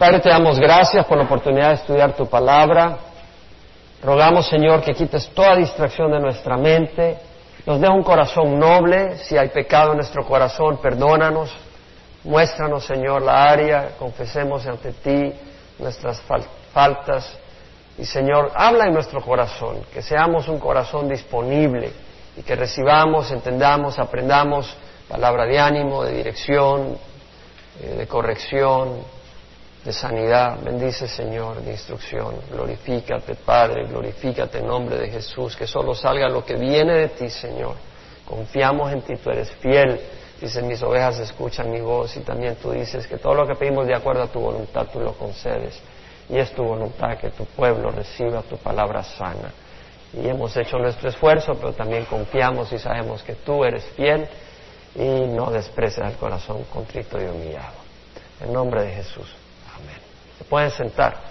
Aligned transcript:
Padre, 0.00 0.20
te 0.20 0.30
damos 0.30 0.58
gracias 0.58 1.04
por 1.04 1.18
la 1.18 1.24
oportunidad 1.24 1.68
de 1.68 1.74
estudiar 1.74 2.14
tu 2.16 2.26
palabra. 2.26 2.96
Rogamos, 4.02 4.48
Señor, 4.48 4.80
que 4.80 4.94
quites 4.94 5.28
toda 5.34 5.54
distracción 5.56 6.10
de 6.10 6.18
nuestra 6.18 6.56
mente. 6.56 7.18
Nos 7.66 7.78
dé 7.82 7.86
un 7.86 8.02
corazón 8.02 8.58
noble. 8.58 9.18
Si 9.18 9.36
hay 9.36 9.50
pecado 9.50 9.90
en 9.90 9.98
nuestro 9.98 10.24
corazón, 10.24 10.78
perdónanos. 10.78 11.54
Muéstranos, 12.24 12.86
Señor, 12.86 13.20
la 13.20 13.50
área. 13.50 13.90
Confesemos 13.98 14.66
ante 14.66 14.92
ti 14.92 15.34
nuestras 15.78 16.22
faltas. 16.72 17.36
Y, 17.98 18.06
Señor, 18.06 18.52
habla 18.54 18.86
en 18.86 18.94
nuestro 18.94 19.20
corazón. 19.20 19.82
Que 19.92 20.00
seamos 20.00 20.48
un 20.48 20.58
corazón 20.58 21.10
disponible 21.10 21.92
y 22.38 22.42
que 22.42 22.56
recibamos, 22.56 23.30
entendamos, 23.32 23.98
aprendamos 23.98 24.74
palabra 25.10 25.44
de 25.44 25.58
ánimo, 25.58 26.02
de 26.04 26.14
dirección, 26.14 26.96
eh, 27.82 27.96
de 27.98 28.06
corrección 28.06 29.19
de 29.84 29.92
sanidad. 29.92 30.58
Bendice, 30.62 31.08
Señor, 31.08 31.62
de 31.62 31.72
instrucción. 31.72 32.36
Glorifícate, 32.50 33.34
Padre, 33.34 33.86
glorifícate 33.86 34.58
en 34.58 34.66
nombre 34.66 34.98
de 34.98 35.10
Jesús. 35.10 35.56
Que 35.56 35.66
solo 35.66 35.94
salga 35.94 36.28
lo 36.28 36.44
que 36.44 36.56
viene 36.56 36.94
de 36.94 37.08
ti, 37.08 37.30
Señor. 37.30 37.74
Confiamos 38.26 38.92
en 38.92 39.02
ti, 39.02 39.14
tú 39.16 39.30
eres 39.30 39.50
fiel. 39.52 40.00
Dices, 40.40 40.62
mis 40.62 40.82
ovejas 40.82 41.18
escuchan 41.18 41.70
mi 41.70 41.80
voz 41.80 42.16
y 42.16 42.20
también 42.20 42.56
tú 42.56 42.70
dices 42.72 43.06
que 43.06 43.18
todo 43.18 43.34
lo 43.34 43.46
que 43.46 43.54
pedimos 43.54 43.86
de 43.86 43.94
acuerdo 43.94 44.22
a 44.22 44.26
tu 44.26 44.40
voluntad, 44.40 44.86
tú 44.92 45.00
lo 45.00 45.12
concedes. 45.12 45.78
Y 46.28 46.38
es 46.38 46.52
tu 46.52 46.62
voluntad 46.62 47.18
que 47.18 47.30
tu 47.30 47.44
pueblo 47.44 47.90
reciba 47.90 48.42
tu 48.42 48.56
palabra 48.56 49.02
sana. 49.02 49.52
Y 50.12 50.28
hemos 50.28 50.56
hecho 50.56 50.78
nuestro 50.78 51.08
esfuerzo, 51.08 51.54
pero 51.54 51.72
también 51.72 52.04
confiamos 52.04 52.72
y 52.72 52.78
sabemos 52.78 53.22
que 53.22 53.34
tú 53.34 53.64
eres 53.64 53.84
fiel 53.96 54.28
y 54.94 55.26
no 55.26 55.50
desprecias 55.50 56.12
el 56.12 56.16
corazón 56.16 56.64
contrito 56.72 57.20
y 57.20 57.24
humillado. 57.24 57.80
En 58.40 58.52
nombre 58.52 58.82
de 58.82 58.92
Jesús 58.92 59.39
pueden 60.44 60.70
sentar. 60.70 61.30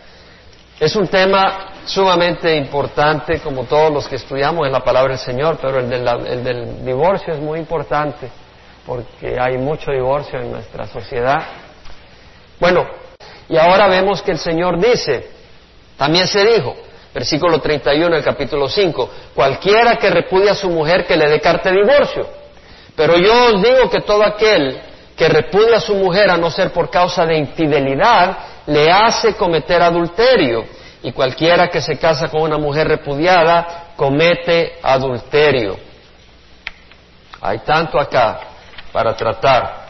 Es 0.79 0.95
un 0.95 1.07
tema 1.07 1.73
sumamente 1.85 2.55
importante, 2.55 3.39
como 3.39 3.65
todos 3.65 3.91
los 3.91 4.07
que 4.07 4.15
estudiamos 4.15 4.65
en 4.65 4.71
la 4.71 4.79
palabra 4.79 5.09
del 5.09 5.19
Señor, 5.19 5.57
pero 5.61 5.79
el 5.79 5.89
del, 5.89 6.85
divorcio 6.85 7.33
es 7.33 7.39
muy 7.39 7.59
importante, 7.59 8.29
porque 8.85 9.37
hay 9.37 9.57
mucho 9.57 9.91
divorcio 9.91 10.39
en 10.39 10.51
nuestra 10.51 10.87
sociedad. 10.87 11.39
Bueno, 12.59 12.87
y 13.49 13.57
ahora 13.57 13.87
vemos 13.87 14.21
que 14.21 14.31
el 14.31 14.37
Señor 14.37 14.79
dice, 14.79 15.27
también 15.97 16.27
se 16.27 16.45
dijo, 16.45 16.75
versículo 17.13 17.59
31 17.59 18.15
del 18.15 18.23
capítulo 18.23 18.69
5, 18.69 19.09
cualquiera 19.35 19.97
que 19.97 20.09
repudia 20.09 20.53
a 20.53 20.55
su 20.55 20.69
mujer 20.69 21.05
que 21.05 21.17
le 21.17 21.29
dé 21.29 21.41
carta 21.41 21.71
de 21.71 21.81
divorcio. 21.81 22.25
Pero 22.95 23.17
yo 23.17 23.55
os 23.55 23.61
digo 23.61 23.89
que 23.89 24.01
todo 24.01 24.23
aquel 24.23 24.79
que 25.15 25.27
repudia 25.27 25.77
a 25.77 25.81
su 25.81 25.95
mujer 25.95 26.31
a 26.31 26.37
no 26.37 26.49
ser 26.49 26.71
por 26.71 26.89
causa 26.89 27.25
de 27.25 27.37
infidelidad, 27.37 28.37
le 28.69 28.91
hace 28.91 29.35
cometer 29.35 29.81
adulterio. 29.81 30.65
Y 31.01 31.11
cualquiera 31.11 31.69
que 31.69 31.81
se 31.81 31.97
casa 31.97 32.27
con 32.29 32.41
una 32.41 32.57
mujer 32.57 32.87
repudiada 32.87 33.93
comete 33.95 34.79
adulterio. 34.81 35.77
Hay 37.41 37.59
tanto 37.59 37.99
acá 37.99 38.39
para 38.91 39.15
tratar. 39.15 39.87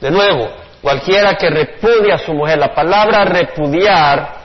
De 0.00 0.10
nuevo, 0.10 0.50
cualquiera 0.80 1.34
que 1.36 1.48
repudia 1.50 2.16
a 2.16 2.18
su 2.18 2.32
mujer, 2.32 2.58
la 2.58 2.74
palabra 2.74 3.24
repudiar 3.24 4.42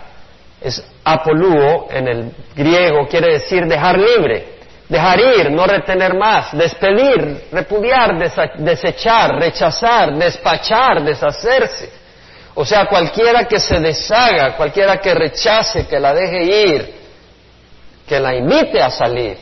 es 0.61 0.83
apolúo 1.03 1.88
en 1.89 2.07
el 2.07 2.31
griego, 2.55 3.07
quiere 3.07 3.33
decir 3.33 3.65
dejar 3.65 3.97
libre 3.97 4.56
dejar 4.88 5.19
ir, 5.19 5.52
no 5.52 5.66
retener 5.66 6.13
más, 6.13 6.55
despedir, 6.57 7.47
repudiar, 7.52 8.17
desechar, 8.57 9.35
rechazar, 9.35 10.13
despachar, 10.16 11.03
deshacerse. 11.03 11.89
O 12.55 12.66
sea, 12.66 12.85
cualquiera 12.88 13.45
que 13.45 13.59
se 13.59 13.79
deshaga, 13.79 14.55
cualquiera 14.55 14.97
que 14.97 15.13
rechace, 15.13 15.85
que 15.88 15.99
la 15.99 16.13
deje 16.13 16.44
ir, 16.44 16.94
que 18.07 18.19
la 18.19 18.35
invite 18.35 18.81
a 18.81 18.89
salir, 18.89 19.38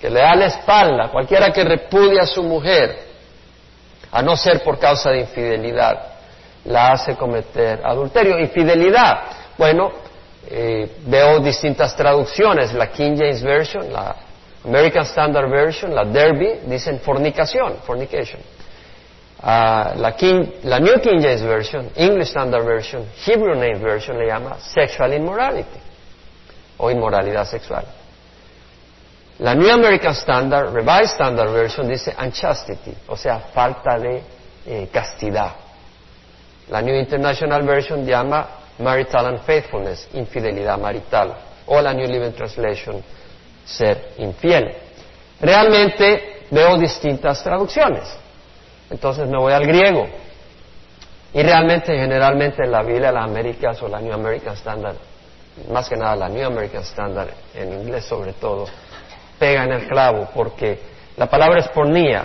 que 0.00 0.10
le 0.10 0.20
da 0.20 0.34
la 0.34 0.46
espalda, 0.46 1.08
cualquiera 1.08 1.52
que 1.52 1.62
repudie 1.62 2.18
a 2.20 2.26
su 2.26 2.42
mujer, 2.42 3.06
a 4.10 4.22
no 4.22 4.36
ser 4.36 4.62
por 4.62 4.78
causa 4.78 5.10
de 5.10 5.20
infidelidad, 5.20 6.00
la 6.64 6.88
hace 6.92 7.14
cometer 7.14 7.80
adulterio. 7.84 8.38
Infidelidad, 8.38 9.20
bueno, 9.56 9.92
eh, 10.50 10.90
veo 11.06 11.40
distintas 11.40 11.94
traducciones, 11.94 12.72
la 12.72 12.88
King 12.88 13.16
James 13.16 13.42
Version, 13.42 13.92
la 13.92 14.16
American 14.64 15.04
Standard 15.04 15.48
Version, 15.48 15.94
la 15.94 16.04
Derby, 16.04 16.60
dicen 16.66 17.00
fornicación, 17.00 17.76
fornication. 17.84 18.40
Ah, 19.40 19.92
la, 19.96 20.78
New 20.80 21.00
King 21.00 21.20
James 21.20 21.42
Version, 21.42 21.90
English 21.94 22.30
Standard 22.30 22.64
Version, 22.64 23.06
Hebrew 23.24 23.54
Name 23.54 23.78
Version 23.78 24.18
le 24.18 24.26
llama 24.26 24.58
sexual 24.58 25.12
immorality 25.12 25.78
o 26.76 26.90
inmoralidad 26.90 27.44
sexual. 27.46 27.84
La 29.38 29.54
New 29.54 29.70
American 29.70 30.14
Standard, 30.14 30.74
Revised 30.74 31.14
Standard 31.14 31.50
Version 31.52 31.86
dice 31.86 32.12
unchastity, 32.18 32.92
o 33.06 33.16
sea, 33.16 33.38
falta 33.38 33.96
de 33.96 34.22
eh, 34.66 34.88
castidad. 34.92 35.52
La 36.70 36.80
New 36.80 36.98
International 36.98 37.62
Version 37.62 38.04
llama 38.04 38.48
marital 38.78 39.34
unfaithfulness, 39.34 40.08
infidelidad 40.14 40.78
marital. 40.78 41.36
O 41.66 41.80
la 41.80 41.92
New 41.92 42.06
Living 42.06 42.32
Translation 42.32 43.02
ser 43.68 44.14
infiel. 44.18 44.74
Realmente 45.40 46.46
veo 46.50 46.78
distintas 46.78 47.42
traducciones. 47.42 48.04
Entonces 48.90 49.28
me 49.28 49.38
voy 49.38 49.52
al 49.52 49.66
griego. 49.66 50.08
Y 51.34 51.42
realmente, 51.42 51.94
generalmente, 51.94 52.66
la 52.66 52.82
Biblia, 52.82 53.12
las 53.12 53.24
Américas 53.24 53.80
o 53.82 53.88
la 53.88 54.00
New 54.00 54.12
American 54.12 54.54
Standard, 54.54 54.96
más 55.70 55.88
que 55.88 55.96
nada 55.96 56.16
la 56.16 56.28
New 56.28 56.46
American 56.46 56.82
Standard, 56.82 57.28
en 57.54 57.72
inglés 57.72 58.04
sobre 58.04 58.32
todo, 58.32 58.66
pega 59.38 59.64
en 59.64 59.72
el 59.72 59.86
clavo 59.86 60.28
porque 60.34 60.80
la 61.16 61.26
palabra 61.26 61.60
es 61.60 61.68
pornía, 61.68 62.24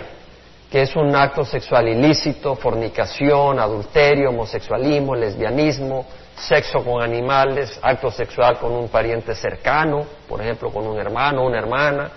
que 0.70 0.82
es 0.82 0.96
un 0.96 1.14
acto 1.14 1.44
sexual 1.44 1.86
ilícito, 1.88 2.56
fornicación, 2.56 3.60
adulterio, 3.60 4.30
homosexualismo, 4.30 5.14
lesbianismo, 5.14 6.06
sexo 6.36 6.82
con 6.82 7.02
animales, 7.02 7.78
acto 7.80 8.10
sexual 8.10 8.58
con 8.58 8.72
un 8.72 8.88
pariente 8.88 9.34
cercano, 9.34 10.04
por 10.28 10.40
ejemplo, 10.40 10.70
con 10.70 10.86
un 10.86 10.98
hermano, 10.98 11.44
una 11.44 11.58
hermana. 11.58 12.10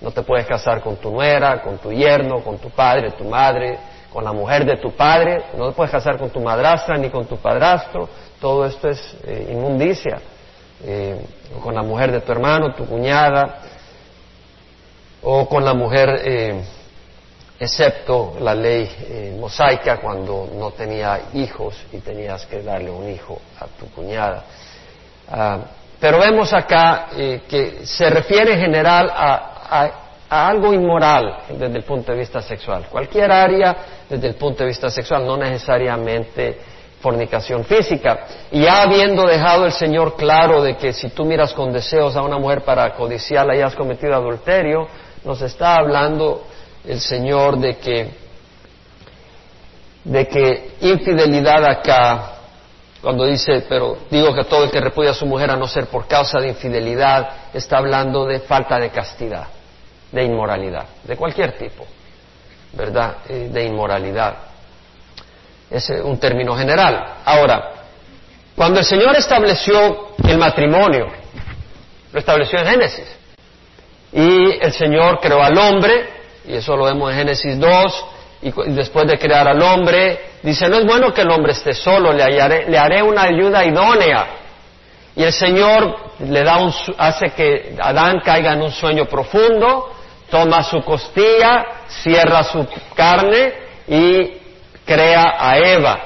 No 0.00 0.10
te 0.10 0.22
puedes 0.22 0.46
casar 0.46 0.80
con 0.80 0.96
tu 0.96 1.10
nuera, 1.10 1.62
con 1.62 1.78
tu 1.78 1.92
yerno, 1.92 2.40
con 2.40 2.58
tu 2.58 2.70
padre, 2.70 3.12
tu 3.12 3.24
madre, 3.24 3.78
con 4.12 4.24
la 4.24 4.32
mujer 4.32 4.64
de 4.64 4.76
tu 4.76 4.92
padre. 4.92 5.44
No 5.56 5.68
te 5.68 5.72
puedes 5.72 5.92
casar 5.92 6.18
con 6.18 6.30
tu 6.30 6.40
madrastra 6.40 6.96
ni 6.96 7.08
con 7.08 7.26
tu 7.26 7.36
padrastro. 7.36 8.08
Todo 8.40 8.66
esto 8.66 8.88
es 8.88 9.16
eh, 9.24 9.48
inmundicia. 9.52 10.20
Eh, 10.84 11.24
con 11.62 11.74
la 11.74 11.82
mujer 11.82 12.10
de 12.10 12.20
tu 12.20 12.32
hermano, 12.32 12.74
tu 12.74 12.84
cuñada, 12.84 13.60
o 15.22 15.48
con 15.48 15.64
la 15.64 15.74
mujer 15.74 16.20
eh, 16.24 16.64
excepto 17.62 18.36
la 18.40 18.54
ley 18.54 18.90
eh, 19.08 19.36
mosaica 19.38 19.98
cuando 19.98 20.50
no 20.54 20.72
tenía 20.72 21.20
hijos 21.34 21.76
y 21.92 21.98
tenías 21.98 22.44
que 22.46 22.60
darle 22.60 22.90
un 22.90 23.08
hijo 23.08 23.40
a 23.60 23.66
tu 23.66 23.86
cuñada. 23.92 24.42
Ah, 25.30 25.58
pero 26.00 26.18
vemos 26.18 26.52
acá 26.52 27.06
eh, 27.16 27.42
que 27.48 27.86
se 27.86 28.10
refiere 28.10 28.54
en 28.54 28.60
general 28.60 29.10
a, 29.14 29.90
algo 30.28 30.72
inmoral 30.72 31.40
desde 31.50 31.76
el 31.76 31.84
punto 31.84 32.10
de 32.10 32.18
vista 32.18 32.42
sexual. 32.42 32.86
Cualquier 32.90 33.30
área 33.30 33.76
desde 34.08 34.28
el 34.28 34.34
punto 34.34 34.64
de 34.64 34.70
vista 34.70 34.90
sexual, 34.90 35.24
no 35.24 35.36
necesariamente 35.36 36.58
fornicación 37.00 37.64
física. 37.64 38.26
Y 38.50 38.62
ya 38.62 38.82
habiendo 38.82 39.26
dejado 39.26 39.66
el 39.66 39.72
Señor 39.72 40.16
claro 40.16 40.62
de 40.62 40.76
que 40.76 40.92
si 40.92 41.10
tú 41.10 41.24
miras 41.24 41.52
con 41.52 41.72
deseos 41.72 42.16
a 42.16 42.22
una 42.22 42.38
mujer 42.38 42.64
para 42.64 42.94
codiciarla 42.94 43.54
y 43.54 43.60
has 43.60 43.74
cometido 43.74 44.14
adulterio, 44.14 44.88
nos 45.24 45.40
está 45.42 45.76
hablando 45.76 46.46
el 46.86 47.00
Señor 47.00 47.58
de 47.58 47.76
que, 47.76 48.10
de 50.04 50.28
que 50.28 50.70
infidelidad 50.80 51.64
acá, 51.64 52.32
cuando 53.00 53.24
dice, 53.26 53.64
pero 53.68 53.98
digo 54.10 54.34
que 54.34 54.44
todo 54.44 54.64
el 54.64 54.70
que 54.70 54.80
repudia 54.80 55.10
a 55.10 55.14
su 55.14 55.26
mujer 55.26 55.50
a 55.50 55.56
no 55.56 55.66
ser 55.66 55.86
por 55.86 56.06
causa 56.06 56.40
de 56.40 56.48
infidelidad, 56.48 57.50
está 57.52 57.78
hablando 57.78 58.24
de 58.24 58.40
falta 58.40 58.78
de 58.78 58.90
castidad, 58.90 59.46
de 60.10 60.24
inmoralidad, 60.24 60.86
de 61.04 61.16
cualquier 61.16 61.56
tipo, 61.58 61.86
¿verdad? 62.72 63.18
Eh, 63.28 63.48
de 63.52 63.64
inmoralidad. 63.64 64.36
Es 65.70 65.88
un 65.88 66.18
término 66.18 66.54
general. 66.54 67.14
Ahora, 67.24 67.70
cuando 68.54 68.80
el 68.80 68.84
Señor 68.84 69.16
estableció 69.16 70.14
el 70.28 70.38
matrimonio, 70.38 71.06
lo 72.12 72.18
estableció 72.18 72.58
en 72.58 72.66
Génesis, 72.66 73.16
y 74.12 74.58
el 74.60 74.72
Señor 74.72 75.18
creó 75.20 75.42
al 75.42 75.56
hombre, 75.56 76.11
y 76.46 76.54
eso 76.54 76.76
lo 76.76 76.84
vemos 76.84 77.10
en 77.12 77.18
Génesis 77.18 77.58
2, 77.58 78.04
y 78.42 78.52
después 78.72 79.06
de 79.06 79.18
crear 79.18 79.46
al 79.46 79.62
hombre, 79.62 80.18
dice, 80.42 80.68
no 80.68 80.78
es 80.78 80.84
bueno 80.84 81.14
que 81.14 81.22
el 81.22 81.30
hombre 81.30 81.52
esté 81.52 81.74
solo, 81.74 82.12
le, 82.12 82.24
le 82.68 82.78
haré 82.78 83.02
una 83.02 83.22
ayuda 83.22 83.64
idónea. 83.64 84.26
Y 85.14 85.22
el 85.22 85.32
Señor 85.32 85.96
le 86.20 86.42
da 86.42 86.58
un, 86.58 86.72
hace 86.98 87.30
que 87.30 87.76
Adán 87.80 88.20
caiga 88.24 88.54
en 88.54 88.62
un 88.62 88.72
sueño 88.72 89.04
profundo, 89.04 89.94
toma 90.28 90.62
su 90.64 90.82
costilla, 90.82 91.66
cierra 92.02 92.42
su 92.42 92.66
carne 92.94 93.52
y 93.86 94.38
crea 94.84 95.36
a 95.38 95.58
Eva. 95.58 96.00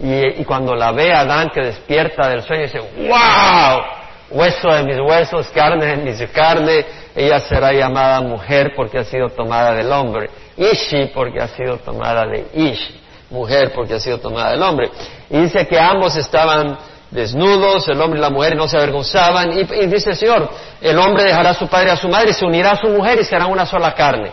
Y, 0.00 0.40
y 0.42 0.44
cuando 0.44 0.74
la 0.74 0.92
ve 0.92 1.14
Adán 1.14 1.50
que 1.50 1.60
despierta 1.62 2.28
del 2.28 2.42
sueño, 2.42 2.64
dice, 2.64 2.80
¡Wow! 2.80 4.03
Hueso 4.30 4.68
de 4.68 4.84
mis 4.84 4.98
huesos, 4.98 5.48
carne 5.48 5.86
de 5.86 5.96
mis 5.96 6.30
carne, 6.30 6.84
ella 7.14 7.38
será 7.40 7.72
llamada 7.72 8.20
mujer 8.20 8.72
porque 8.74 8.98
ha 8.98 9.04
sido 9.04 9.28
tomada 9.28 9.74
del 9.74 9.90
hombre. 9.92 10.30
Ishi 10.56 11.10
porque 11.14 11.40
ha 11.40 11.48
sido 11.48 11.78
tomada 11.78 12.26
de 12.26 12.46
Ishi. 12.54 13.00
Mujer 13.30 13.72
porque 13.74 13.94
ha 13.94 14.00
sido 14.00 14.18
tomada 14.18 14.50
del 14.52 14.62
hombre. 14.62 14.90
Y 15.30 15.38
dice 15.38 15.66
que 15.66 15.78
ambos 15.78 16.16
estaban 16.16 16.78
desnudos, 17.10 17.88
el 17.88 18.00
hombre 18.00 18.18
y 18.18 18.22
la 18.22 18.30
mujer, 18.30 18.56
no 18.56 18.66
se 18.66 18.76
avergonzaban. 18.76 19.52
Y, 19.52 19.60
y 19.60 19.86
dice 19.86 20.10
el 20.10 20.16
Señor, 20.16 20.48
el 20.80 20.98
hombre 20.98 21.24
dejará 21.24 21.50
a 21.50 21.54
su 21.54 21.68
padre 21.68 21.88
y 21.88 21.92
a 21.92 21.96
su 21.96 22.08
madre 22.08 22.32
se 22.32 22.44
unirá 22.44 22.72
a 22.72 22.76
su 22.76 22.88
mujer 22.88 23.20
y 23.20 23.24
serán 23.24 23.50
una 23.50 23.66
sola 23.66 23.94
carne. 23.94 24.30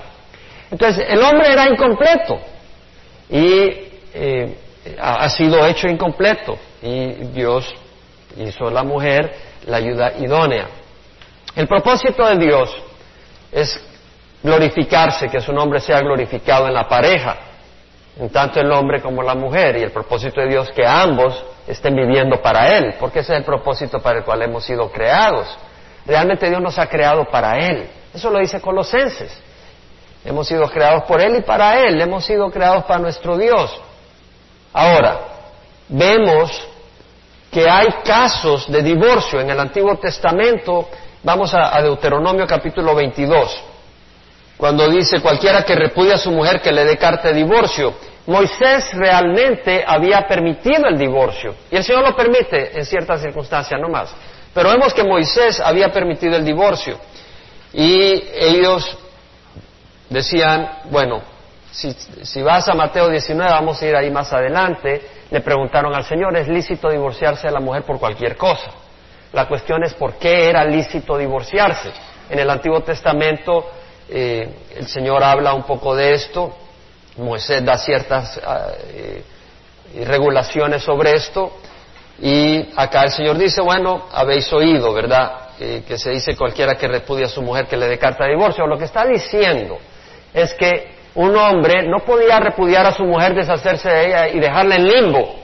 Entonces, 0.71 1.05
el 1.09 1.21
hombre 1.21 1.51
era 1.51 1.69
incompleto 1.69 2.39
y 3.29 3.91
eh, 4.13 4.57
ha, 4.99 5.29
sido 5.29 5.65
hecho 5.65 5.87
incompleto 5.87 6.57
y 6.81 7.07
Dios 7.33 7.65
hizo 8.37 8.69
la 8.69 8.83
mujer 8.83 9.50
la 9.65 9.77
ayuda 9.77 10.13
idónea. 10.17 10.67
El 11.55 11.67
propósito 11.67 12.25
de 12.25 12.37
Dios 12.37 12.75
es 13.51 13.79
glorificarse, 14.41 15.29
que 15.29 15.41
su 15.41 15.53
nombre 15.53 15.79
sea 15.79 15.99
glorificado 15.99 16.67
en 16.67 16.73
la 16.73 16.87
pareja, 16.87 17.35
en 18.17 18.29
tanto 18.29 18.59
el 18.59 18.71
hombre 18.71 19.01
como 19.01 19.21
la 19.21 19.35
mujer, 19.35 19.77
y 19.77 19.83
el 19.83 19.91
propósito 19.91 20.41
de 20.41 20.47
Dios 20.47 20.69
que 20.71 20.85
ambos 20.85 21.43
estén 21.67 21.95
viviendo 21.95 22.41
para 22.41 22.77
Él, 22.77 22.95
porque 22.99 23.19
ese 23.19 23.33
es 23.33 23.39
el 23.39 23.45
propósito 23.45 23.99
para 23.99 24.19
el 24.19 24.25
cual 24.25 24.41
hemos 24.41 24.65
sido 24.65 24.91
creados. 24.91 25.47
Realmente 26.05 26.49
Dios 26.49 26.61
nos 26.61 26.77
ha 26.79 26.87
creado 26.87 27.25
para 27.25 27.57
Él. 27.59 27.87
Eso 28.13 28.29
lo 28.29 28.39
dice 28.39 28.59
Colosenses. 28.59 29.31
Hemos 30.23 30.47
sido 30.47 30.67
creados 30.69 31.03
por 31.03 31.21
Él 31.21 31.37
y 31.37 31.41
para 31.41 31.79
Él. 31.79 31.99
Hemos 31.99 32.25
sido 32.25 32.49
creados 32.51 32.83
para 32.85 32.99
nuestro 32.99 33.37
Dios. 33.37 33.79
Ahora, 34.73 35.19
vemos 35.87 36.67
que 37.51 37.69
hay 37.69 37.87
casos 38.05 38.71
de 38.71 38.81
divorcio 38.81 39.41
en 39.41 39.49
el 39.49 39.59
Antiguo 39.59 39.97
Testamento. 39.97 40.89
Vamos 41.21 41.53
a, 41.53 41.79
Deuteronomio 41.81 42.47
capítulo 42.47 42.95
22, 42.95 43.63
cuando 44.57 44.89
dice 44.89 45.19
cualquiera 45.19 45.63
que 45.63 45.75
repudia 45.75 46.15
a 46.15 46.17
su 46.17 46.31
mujer 46.31 46.61
que 46.61 46.71
le 46.71 46.85
dé 46.85 46.97
carta 46.97 47.27
de 47.27 47.35
divorcio. 47.35 47.93
Moisés 48.25 48.91
realmente 48.93 49.83
había 49.85 50.27
permitido 50.27 50.87
el 50.87 50.97
divorcio, 50.97 51.55
y 51.69 51.75
el 51.75 51.83
Señor 51.83 52.03
lo 52.03 52.15
permite 52.15 52.77
en 52.77 52.85
ciertas 52.85 53.21
circunstancias, 53.21 53.79
no 53.79 53.89
más. 53.89 54.15
Pero 54.53 54.69
vemos 54.69 54.93
que 54.93 55.03
Moisés 55.03 55.59
había 55.59 55.89
permitido 55.89 56.37
el 56.37 56.45
divorcio, 56.45 56.97
y 57.73 58.23
ellos 58.33 58.97
decían, 60.09 60.79
bueno, 60.89 61.21
si, 61.71 61.91
si, 62.23 62.41
vas 62.41 62.67
a 62.67 62.73
Mateo 62.73 63.09
19, 63.09 63.51
vamos 63.51 63.81
a 63.81 63.85
ir 63.85 63.95
ahí 63.95 64.11
más 64.11 64.31
adelante, 64.33 65.01
le 65.31 65.41
preguntaron 65.41 65.95
al 65.95 66.03
Señor, 66.03 66.35
¿es 66.35 66.47
lícito 66.47 66.89
divorciarse 66.89 67.47
de 67.47 67.53
la 67.53 67.59
mujer 67.59 67.83
por 67.83 67.97
cualquier 67.99 68.35
cosa? 68.35 68.69
La 69.33 69.47
cuestión 69.47 69.83
es 69.83 69.93
por 69.93 70.15
qué 70.15 70.49
era 70.49 70.63
lícito 70.65 71.17
divorciarse. 71.17 71.89
En 72.29 72.37
el 72.37 72.49
Antiguo 72.49 72.81
Testamento 72.81 73.65
eh, 74.09 74.49
el 74.75 74.87
Señor 74.87 75.23
habla 75.23 75.53
un 75.53 75.63
poco 75.63 75.95
de 75.95 76.13
esto, 76.13 76.53
Moisés 77.17 77.63
da 77.63 77.77
ciertas 77.77 78.39
eh, 78.89 79.23
regulaciones 80.05 80.83
sobre 80.83 81.13
esto, 81.13 81.53
y 82.19 82.69
acá 82.75 83.03
el 83.03 83.11
Señor 83.11 83.37
dice, 83.37 83.61
bueno, 83.61 84.07
habéis 84.11 84.51
oído, 84.51 84.93
¿verdad? 84.93 85.49
Eh, 85.59 85.83
que 85.87 85.97
se 85.97 86.09
dice 86.09 86.35
cualquiera 86.35 86.75
que 86.75 86.87
repudia 86.87 87.27
a 87.27 87.29
su 87.29 87.41
mujer 87.41 87.67
que 87.67 87.77
le 87.77 87.87
dé 87.87 87.97
carta 87.97 88.25
de 88.25 88.31
divorcio. 88.31 88.67
Lo 88.67 88.77
que 88.77 88.85
está 88.85 89.05
diciendo 89.05 89.77
es 90.33 90.53
que 90.55 91.00
un 91.15 91.35
hombre 91.35 91.83
no 91.83 91.99
podía 91.99 92.39
repudiar 92.39 92.85
a 92.85 92.93
su 92.93 93.03
mujer, 93.03 93.33
deshacerse 93.33 93.89
de 93.89 94.07
ella 94.07 94.27
y 94.29 94.39
dejarla 94.39 94.75
en 94.75 94.87
limbo, 94.87 95.35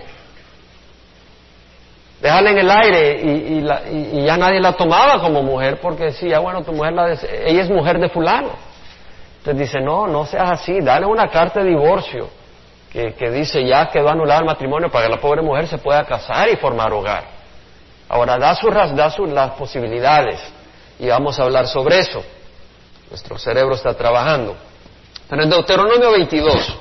dejarla 2.21 2.51
en 2.51 2.57
el 2.57 2.71
aire 2.71 3.21
y, 3.21 3.61
la, 3.61 3.81
y, 3.89 4.25
ya 4.25 4.37
nadie 4.37 4.59
la 4.59 4.73
tomaba 4.73 5.19
como 5.21 5.43
mujer 5.43 5.79
porque 5.81 6.05
decía, 6.05 6.39
bueno, 6.39 6.63
tu 6.63 6.71
mujer, 6.71 6.93
la 6.93 7.11
ella 7.11 7.61
es 7.61 7.69
mujer 7.69 7.99
de 7.99 8.09
fulano. 8.09 8.51
Entonces 9.39 9.67
dice, 9.67 9.79
no, 9.81 10.07
no 10.07 10.25
seas 10.25 10.51
así, 10.51 10.79
dale 10.81 11.05
una 11.05 11.29
carta 11.29 11.61
de 11.61 11.69
divorcio 11.69 12.29
que, 12.91 13.29
dice 13.29 13.63
ya 13.65 13.89
quedó 13.89 14.09
anulado 14.09 14.41
el 14.41 14.45
matrimonio 14.47 14.89
para 14.89 15.05
que 15.05 15.11
la 15.11 15.21
pobre 15.21 15.41
mujer 15.41 15.67
se 15.67 15.77
pueda 15.77 16.03
casar 16.05 16.49
y 16.49 16.55
formar 16.55 16.91
hogar. 16.91 17.25
Ahora, 18.09 18.37
da, 18.37 18.55
su, 18.55 18.69
da 18.69 19.09
su, 19.09 19.25
las 19.25 19.51
posibilidades 19.51 20.39
y 20.97 21.07
vamos 21.07 21.39
a 21.39 21.43
hablar 21.43 21.67
sobre 21.67 21.99
eso. 21.99 22.23
Nuestro 23.09 23.37
cerebro 23.37 23.75
está 23.75 23.93
trabajando. 23.93 24.55
Pero 25.29 25.43
en 25.43 25.49
Deuteronomio 25.49 26.11
22, 26.11 26.75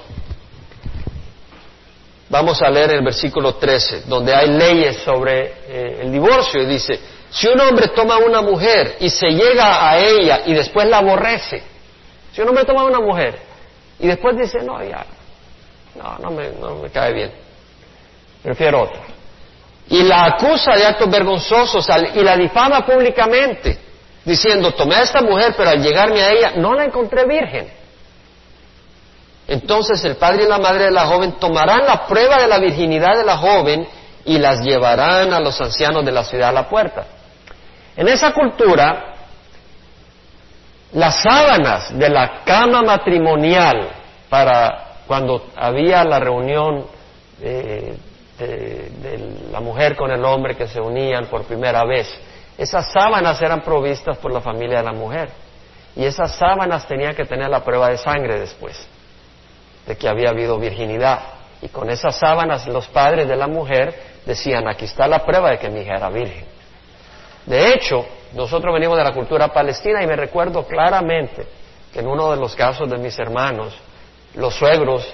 vamos 2.29 2.63
a 2.63 2.71
leer 2.71 2.93
el 2.93 3.05
versículo 3.05 3.57
13, 3.57 4.03
donde 4.07 4.35
hay 4.35 4.49
leyes 4.49 4.99
sobre 4.99 5.55
eh, 5.69 5.99
el 6.03 6.13
divorcio 6.13 6.63
y 6.63 6.67
dice, 6.67 7.01
si 7.31 7.49
un 7.49 7.61
hombre 7.61 7.89
toma 7.89 8.19
una 8.19 8.41
mujer 8.43 8.97
y 9.01 9.11
se 9.11 9.31
llega 9.31 9.91
a 9.91 9.99
ella 9.99 10.43
y 10.47 10.55
después 10.55 10.87
la 10.87 10.99
aborrece, 10.99 11.63
si 12.33 12.41
un 12.41 12.49
hombre 12.49 12.65
toma 12.65 12.85
una 12.85 13.01
mujer 13.01 13.39
y 13.99 14.07
después 14.07 14.37
dice, 14.37 14.63
no, 14.63 14.83
ya, 14.83 15.05
no, 15.97 16.19
no 16.19 16.31
me, 16.31 16.51
no 16.51 16.77
me 16.77 16.91
cae 16.91 17.13
bien, 17.13 17.33
prefiero 18.45 18.83
otra, 18.83 19.03
y 19.89 20.03
la 20.05 20.25
acusa 20.25 20.77
de 20.77 20.85
actos 20.85 21.11
vergonzosos 21.11 21.87
y 22.15 22.21
la 22.21 22.37
difama 22.37 22.87
públicamente, 22.87 23.77
diciendo, 24.25 24.73
tomé 24.73 24.97
a 24.97 25.03
esta 25.03 25.21
mujer, 25.21 25.55
pero 25.57 25.71
al 25.71 25.83
llegarme 25.83 26.23
a 26.23 26.31
ella 26.31 26.53
no 26.57 26.75
la 26.75 26.85
encontré 26.85 27.25
virgen. 27.27 27.86
Entonces 29.49 30.03
el 30.05 30.17
padre 30.17 30.45
y 30.45 30.49
la 30.49 30.59
madre 30.59 30.85
de 30.85 30.91
la 30.91 31.07
joven 31.07 31.33
tomarán 31.39 31.87
la 31.87 32.07
prueba 32.07 32.41
de 32.41 32.49
la 32.49 32.59
virginidad 32.59 33.17
de 33.17 33.25
la 33.25 33.37
joven 33.37 33.87
y 34.25 34.39
las 34.39 34.61
llevarán 34.61 35.33
a 35.33 35.41
los 35.41 35.61
ancianos 35.61 36.05
de 36.05 36.11
la 36.11 36.25
ciudad 36.25 36.49
a 36.49 36.53
la 36.53 36.69
puerta. 36.69 37.07
En 37.97 38.09
esa 38.09 38.33
cultura, 38.33 39.15
las 40.93 41.23
sábanas 41.23 41.97
de 41.97 42.09
la 42.09 42.43
cama 42.45 42.83
matrimonial 42.83 43.89
para 44.29 44.85
cuando 45.07 45.47
había 45.55 46.03
la 46.03 46.19
reunión 46.19 46.87
de, 47.39 47.97
de, 48.39 48.47
de, 48.47 49.37
la 49.53 49.61
mujer 49.61 49.95
con 49.95 50.11
el 50.11 50.25
hombre 50.25 50.57
que 50.57 50.67
se 50.67 50.81
unían 50.81 51.27
por 51.27 51.45
primera 51.45 51.85
vez, 51.85 52.09
esas 52.59 52.91
sábanas 52.93 53.41
eran 53.41 53.61
provistas 53.61 54.19
por 54.19 54.33
la 54.33 54.41
familia 54.41 54.79
de 54.79 54.85
la 54.85 54.93
mujer 54.93 55.31
y 55.95 56.05
esas 56.05 56.35
sábanas 56.35 56.89
tenían 56.89 57.15
que 57.15 57.25
tener 57.25 57.49
la 57.49 57.63
prueba 57.63 57.89
de 57.89 57.99
sangre 57.99 58.41
después 58.41 58.89
de 59.87 59.97
que 59.97 60.09
había 60.09 60.31
habido 60.31 60.59
virginidad. 60.59 61.21
Y 61.63 61.69
con 61.69 61.89
esas 61.91 62.17
sábanas 62.17 62.67
los 62.67 62.87
padres 62.89 63.29
de 63.29 63.37
la 63.37 63.47
mujer 63.47 63.95
decían, 64.27 64.69
aquí 64.69 64.85
está 64.85 65.07
la 65.07 65.25
prueba 65.25 65.51
de 65.51 65.59
que 65.59 65.69
mi 65.71 65.81
hija 65.81 65.95
era 65.97 66.11
virgen. 66.11 66.45
De 67.47 67.73
hecho, 67.73 68.05
nosotros 68.35 68.75
venimos 68.75 68.99
de 68.99 69.05
la 69.05 69.13
cultura 69.13 69.49
palestina 69.49 70.03
y 70.03 70.07
me 70.07 70.17
recuerdo 70.17 70.67
claramente 70.67 71.47
que 71.93 72.01
en 72.01 72.09
uno 72.09 72.31
de 72.31 72.37
los 72.37 72.55
casos 72.55 72.91
de 72.91 72.99
mis 72.99 73.19
hermanos, 73.19 73.75
los 74.35 74.55
suegros 74.55 75.09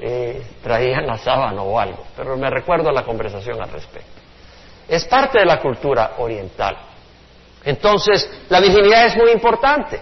eh, 0.00 0.42
traían 0.62 1.06
la 1.06 1.18
sábana 1.18 1.62
o 1.62 1.78
algo, 1.78 2.04
pero 2.16 2.36
me 2.36 2.50
recuerdo 2.50 2.90
la 2.90 3.04
conversación 3.04 3.60
al 3.62 3.70
respecto. 3.70 4.20
Es 4.88 5.04
parte 5.04 5.38
de 5.38 5.44
la 5.44 5.60
cultura 5.60 6.14
oriental. 6.18 6.76
Entonces, 7.64 8.30
la 8.48 8.60
virginidad 8.60 9.06
es 9.06 9.16
muy 9.16 9.30
importante. 9.30 10.00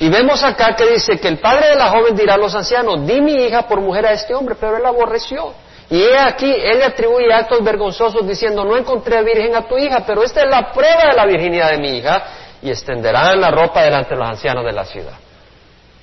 Y 0.00 0.08
vemos 0.08 0.44
acá 0.44 0.76
que 0.76 0.86
dice 0.86 1.18
que 1.18 1.28
el 1.28 1.38
padre 1.38 1.70
de 1.70 1.74
la 1.74 1.88
joven 1.88 2.14
dirá 2.14 2.34
a 2.34 2.38
los 2.38 2.54
ancianos, 2.54 3.04
di 3.04 3.20
mi 3.20 3.34
hija 3.46 3.66
por 3.66 3.80
mujer 3.80 4.06
a 4.06 4.12
este 4.12 4.34
hombre, 4.34 4.54
pero 4.54 4.76
él 4.76 4.82
la 4.82 4.90
aborreció. 4.90 5.52
Y 5.90 6.00
he 6.00 6.18
aquí, 6.18 6.50
él 6.50 6.78
le 6.78 6.84
atribuye 6.84 7.32
actos 7.32 7.64
vergonzosos 7.64 8.26
diciendo, 8.26 8.64
no 8.64 8.76
encontré 8.76 9.22
virgen 9.24 9.56
a 9.56 9.62
tu 9.66 9.76
hija, 9.76 10.04
pero 10.06 10.22
esta 10.22 10.42
es 10.42 10.50
la 10.50 10.70
prueba 10.70 11.04
de 11.10 11.16
la 11.16 11.26
virginidad 11.26 11.70
de 11.70 11.78
mi 11.78 11.96
hija, 11.96 12.22
y 12.62 12.70
extenderán 12.70 13.40
la 13.40 13.50
ropa 13.50 13.82
delante 13.82 14.10
de 14.10 14.16
los 14.16 14.28
ancianos 14.28 14.64
de 14.64 14.72
la 14.72 14.84
ciudad. 14.84 15.14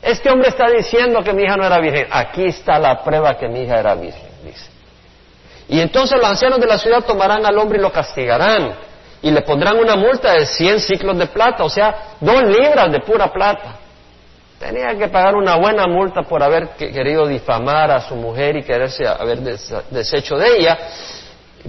Este 0.02 0.30
hombre 0.30 0.50
está 0.50 0.68
diciendo 0.70 1.24
que 1.24 1.34
mi 1.34 1.44
hija 1.44 1.56
no 1.56 1.66
era 1.66 1.80
virgen. 1.80 2.08
Aquí 2.12 2.46
está 2.46 2.78
la 2.80 3.04
prueba 3.04 3.38
que 3.38 3.48
mi 3.48 3.62
hija 3.62 3.80
era 3.80 3.96
virgen, 3.96 4.30
dice. 4.44 4.70
Y 5.68 5.80
entonces 5.80 6.20
los 6.20 6.30
ancianos 6.30 6.60
de 6.60 6.68
la 6.68 6.78
ciudad 6.78 7.04
tomarán 7.04 7.46
al 7.46 7.58
hombre 7.58 7.80
y 7.80 7.82
lo 7.82 7.92
castigarán, 7.92 8.76
y 9.22 9.32
le 9.32 9.42
pondrán 9.42 9.78
una 9.78 9.96
multa 9.96 10.34
de 10.34 10.46
100 10.46 10.80
ciclos 10.80 11.18
de 11.18 11.28
plata, 11.28 11.64
o 11.64 11.70
sea, 11.70 12.16
dos 12.20 12.44
libras 12.44 12.92
de 12.92 13.00
pura 13.00 13.32
plata. 13.32 13.80
Tenía 14.60 14.98
que 14.98 15.10
pagar 15.10 15.36
una 15.36 15.56
buena 15.56 15.86
multa 15.86 16.22
por 16.24 16.42
haber 16.42 16.70
querido 16.70 17.28
difamar 17.28 17.92
a 17.92 18.02
su 18.02 18.16
mujer 18.16 18.56
y 18.56 18.64
quererse 18.64 19.06
haber 19.06 19.40
deshecho 19.90 20.38
de 20.38 20.58
ella, 20.58 20.78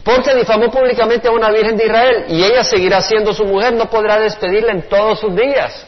porque 0.05 0.35
difamó 0.35 0.71
públicamente 0.71 1.27
a 1.27 1.33
una 1.33 1.51
virgen 1.51 1.77
de 1.77 1.87
Israel 1.87 2.25
y 2.29 2.45
ella 2.45 2.63
seguirá 2.63 3.01
siendo 3.01 3.35
su 3.35 3.45
mujer, 3.45 3.73
no 3.73 3.91
podrá 3.91 4.19
despedirla 4.19 4.73
en 4.73 4.83
todos 4.89 5.19
sus 5.19 5.35
días. 5.35 5.87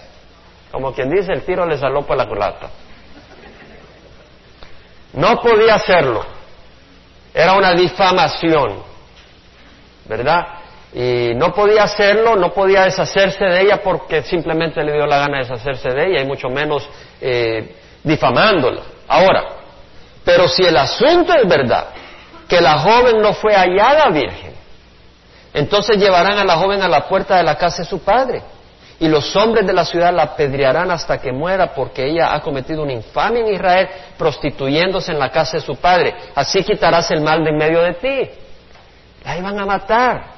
Como 0.73 0.93
quien 0.93 1.09
dice, 1.09 1.33
el 1.33 1.43
tiro 1.43 1.65
le 1.67 1.79
salió 1.79 2.03
por 2.03 2.17
la 2.17 2.27
culata. 2.27 2.69
No 5.13 5.41
podía 5.41 5.77
hacerlo. 5.77 6.25
Era 7.33 7.55
una 7.55 7.73
difamación, 7.75 8.83
¿verdad? 10.07 10.58
Y 10.95 11.35
no 11.35 11.53
podía 11.53 11.83
hacerlo, 11.83 12.35
no 12.37 12.53
podía 12.53 12.85
deshacerse 12.85 13.45
de 13.45 13.61
ella 13.61 13.83
porque 13.83 14.23
simplemente 14.23 14.83
le 14.83 14.95
dio 14.95 15.07
la 15.07 15.19
gana 15.19 15.39
de 15.39 15.45
deshacerse 15.45 15.91
de 15.91 16.07
ella 16.07 16.23
y 16.23 16.27
mucho 16.27 16.49
menos 16.49 16.89
eh, 17.21 17.77
difamándola. 18.03 18.83
Ahora, 19.07 19.45
pero 20.25 20.49
si 20.49 20.63
el 20.63 20.77
asunto 20.77 21.35
es 21.35 21.47
verdad 21.47 21.89
que 22.49 22.61
la 22.61 22.79
joven 22.79 23.21
no 23.21 23.35
fue 23.35 23.55
hallada 23.55 24.09
virgen. 24.09 24.55
Entonces 25.53 25.99
llevarán 25.99 26.39
a 26.39 26.45
la 26.45 26.57
joven 26.57 26.83
a 26.83 26.89
la 26.89 27.07
puerta 27.07 27.37
de 27.37 27.43
la 27.43 27.57
casa 27.57 27.83
de 27.83 27.89
su 27.89 28.01
padre. 28.01 28.43
Y 29.01 29.09
los 29.09 29.37
hombres 29.37 29.67
de 29.67 29.73
la 29.73 29.85
ciudad 29.85 30.13
la 30.13 30.25
apedrearán 30.25 30.91
hasta 30.91 31.19
que 31.19 31.31
muera 31.31 31.73
porque 31.73 32.07
ella 32.07 32.35
ha 32.35 32.41
cometido 32.41 32.83
una 32.83 32.93
infamia 32.93 33.41
en 33.41 33.55
Israel 33.55 33.89
prostituyéndose 34.17 35.13
en 35.13 35.19
la 35.19 35.31
casa 35.31 35.59
de 35.59 35.63
su 35.63 35.77
padre. 35.77 36.15
Así 36.35 36.65
quitarás 36.65 37.11
el 37.11 37.21
mal 37.21 37.45
de 37.45 37.51
en 37.51 37.57
medio 37.57 37.83
de 37.83 37.93
ti. 37.95 38.31
La 39.25 39.37
iban 39.37 39.59
a 39.59 39.67
matar. 39.67 40.38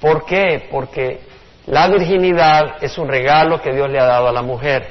¿Por 0.00 0.24
qué? 0.24 0.68
Porque 0.70 1.20
la 1.66 1.88
virginidad 1.88 2.82
es 2.82 2.96
un 2.98 3.08
regalo 3.08 3.60
que 3.60 3.72
Dios 3.72 3.90
le 3.90 3.98
ha 3.98 4.04
dado 4.04 4.28
a 4.28 4.32
la 4.32 4.42
mujer. 4.42 4.88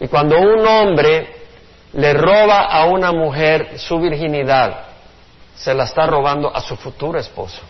Y 0.00 0.08
cuando 0.08 0.38
un 0.38 0.66
hombre 0.66 1.40
le 1.92 2.14
roba 2.14 2.62
a 2.62 2.86
una 2.86 3.12
mujer 3.12 3.78
su 3.78 3.98
virginidad, 3.98 4.84
se 5.54 5.74
la 5.74 5.84
está 5.84 6.06
robando 6.06 6.54
a 6.54 6.60
su 6.60 6.76
futuro 6.76 7.18
esposo. 7.18 7.60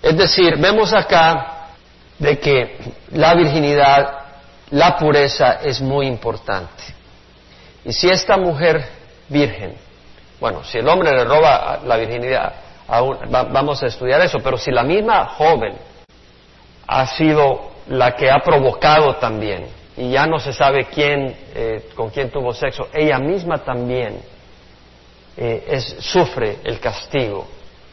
Es 0.00 0.16
decir, 0.16 0.56
vemos 0.56 0.94
acá 0.94 1.68
de 2.18 2.38
que 2.38 2.78
la 3.12 3.34
virginidad, 3.34 4.18
la 4.70 4.96
pureza 4.96 5.58
es 5.62 5.80
muy 5.80 6.06
importante. 6.06 6.84
Y 7.84 7.92
si 7.92 8.08
esta 8.08 8.36
mujer 8.36 8.88
virgen, 9.28 9.74
bueno, 10.40 10.64
si 10.64 10.78
el 10.78 10.88
hombre 10.88 11.10
le 11.10 11.24
roba 11.24 11.80
la 11.84 11.96
virginidad, 11.96 12.54
vamos 12.88 13.82
a 13.82 13.86
estudiar 13.86 14.20
eso, 14.22 14.38
pero 14.42 14.56
si 14.56 14.70
la 14.70 14.82
misma 14.82 15.26
joven 15.26 15.76
ha 16.86 17.06
sido 17.06 17.72
la 17.88 18.16
que 18.16 18.30
ha 18.30 18.38
provocado 18.38 19.16
también, 19.16 19.66
y 19.96 20.10
ya 20.10 20.26
no 20.26 20.38
se 20.38 20.52
sabe 20.52 20.86
quién, 20.86 21.36
eh, 21.54 21.90
con 21.94 22.10
quién 22.10 22.30
tuvo 22.30 22.52
sexo, 22.52 22.88
ella 22.92 23.18
misma 23.18 23.58
también 23.58 24.20
eh, 25.36 25.80
sufre 25.98 26.58
el 26.64 26.78
castigo 26.80 27.46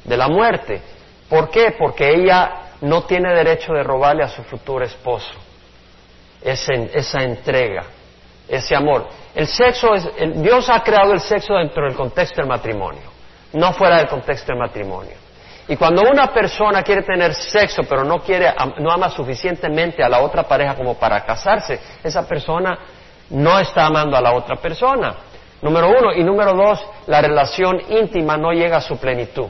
de 0.03 0.15
la 0.15 0.27
muerte. 0.27 0.81
¿Por 1.27 1.49
qué? 1.49 1.75
Porque 1.77 2.09
ella 2.13 2.65
no 2.81 3.03
tiene 3.03 3.33
derecho 3.33 3.73
de 3.73 3.83
robarle 3.83 4.23
a 4.23 4.29
su 4.29 4.43
futuro 4.43 4.85
esposo 4.85 5.33
esa 6.41 7.23
entrega, 7.23 7.85
ese 8.47 8.75
amor. 8.75 9.07
El 9.33 9.47
sexo 9.47 9.95
es, 9.95 10.07
Dios 10.35 10.69
ha 10.69 10.83
creado 10.83 11.13
el 11.13 11.19
sexo 11.19 11.55
dentro 11.55 11.85
del 11.85 11.95
contexto 11.95 12.41
del 12.41 12.47
matrimonio, 12.47 13.14
no 13.53 13.73
fuera 13.73 13.97
del 13.97 14.07
contexto 14.07 14.51
del 14.51 14.59
matrimonio. 14.59 15.13
Y 15.67 15.75
cuando 15.77 16.03
una 16.03 16.31
persona 16.31 16.83
quiere 16.83 17.01
tener 17.01 17.33
sexo 17.33 17.83
pero 17.83 18.03
no 18.03 18.19
quiere, 18.19 18.53
no 18.79 18.91
ama 18.91 19.09
suficientemente 19.09 20.03
a 20.03 20.09
la 20.09 20.19
otra 20.19 20.43
pareja 20.43 20.75
como 20.75 20.93
para 20.95 21.25
casarse, 21.25 21.79
esa 22.03 22.27
persona 22.27 22.77
no 23.29 23.59
está 23.59 23.87
amando 23.87 24.15
a 24.15 24.21
la 24.21 24.33
otra 24.33 24.57
persona. 24.57 25.15
Número 25.61 25.89
uno. 25.89 26.13
Y 26.13 26.23
número 26.23 26.53
dos, 26.53 26.85
la 27.07 27.21
relación 27.21 27.81
íntima 27.89 28.37
no 28.37 28.51
llega 28.51 28.77
a 28.77 28.81
su 28.81 28.97
plenitud. 28.97 29.47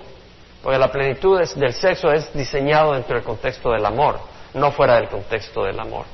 Porque 0.64 0.80
la 0.80 0.88
plenitud 0.88 1.40
del 1.56 1.74
sexo 1.74 2.12
es 2.12 2.34
diseñado 2.34 2.94
dentro 2.94 3.16
del 3.16 3.24
contexto 3.24 3.72
del 3.72 3.86
amor, 3.86 4.20
no 4.54 4.72
fuera 4.72 4.96
del 4.96 5.10
contexto 5.10 5.64
del 5.64 5.80
amor. 5.80 6.06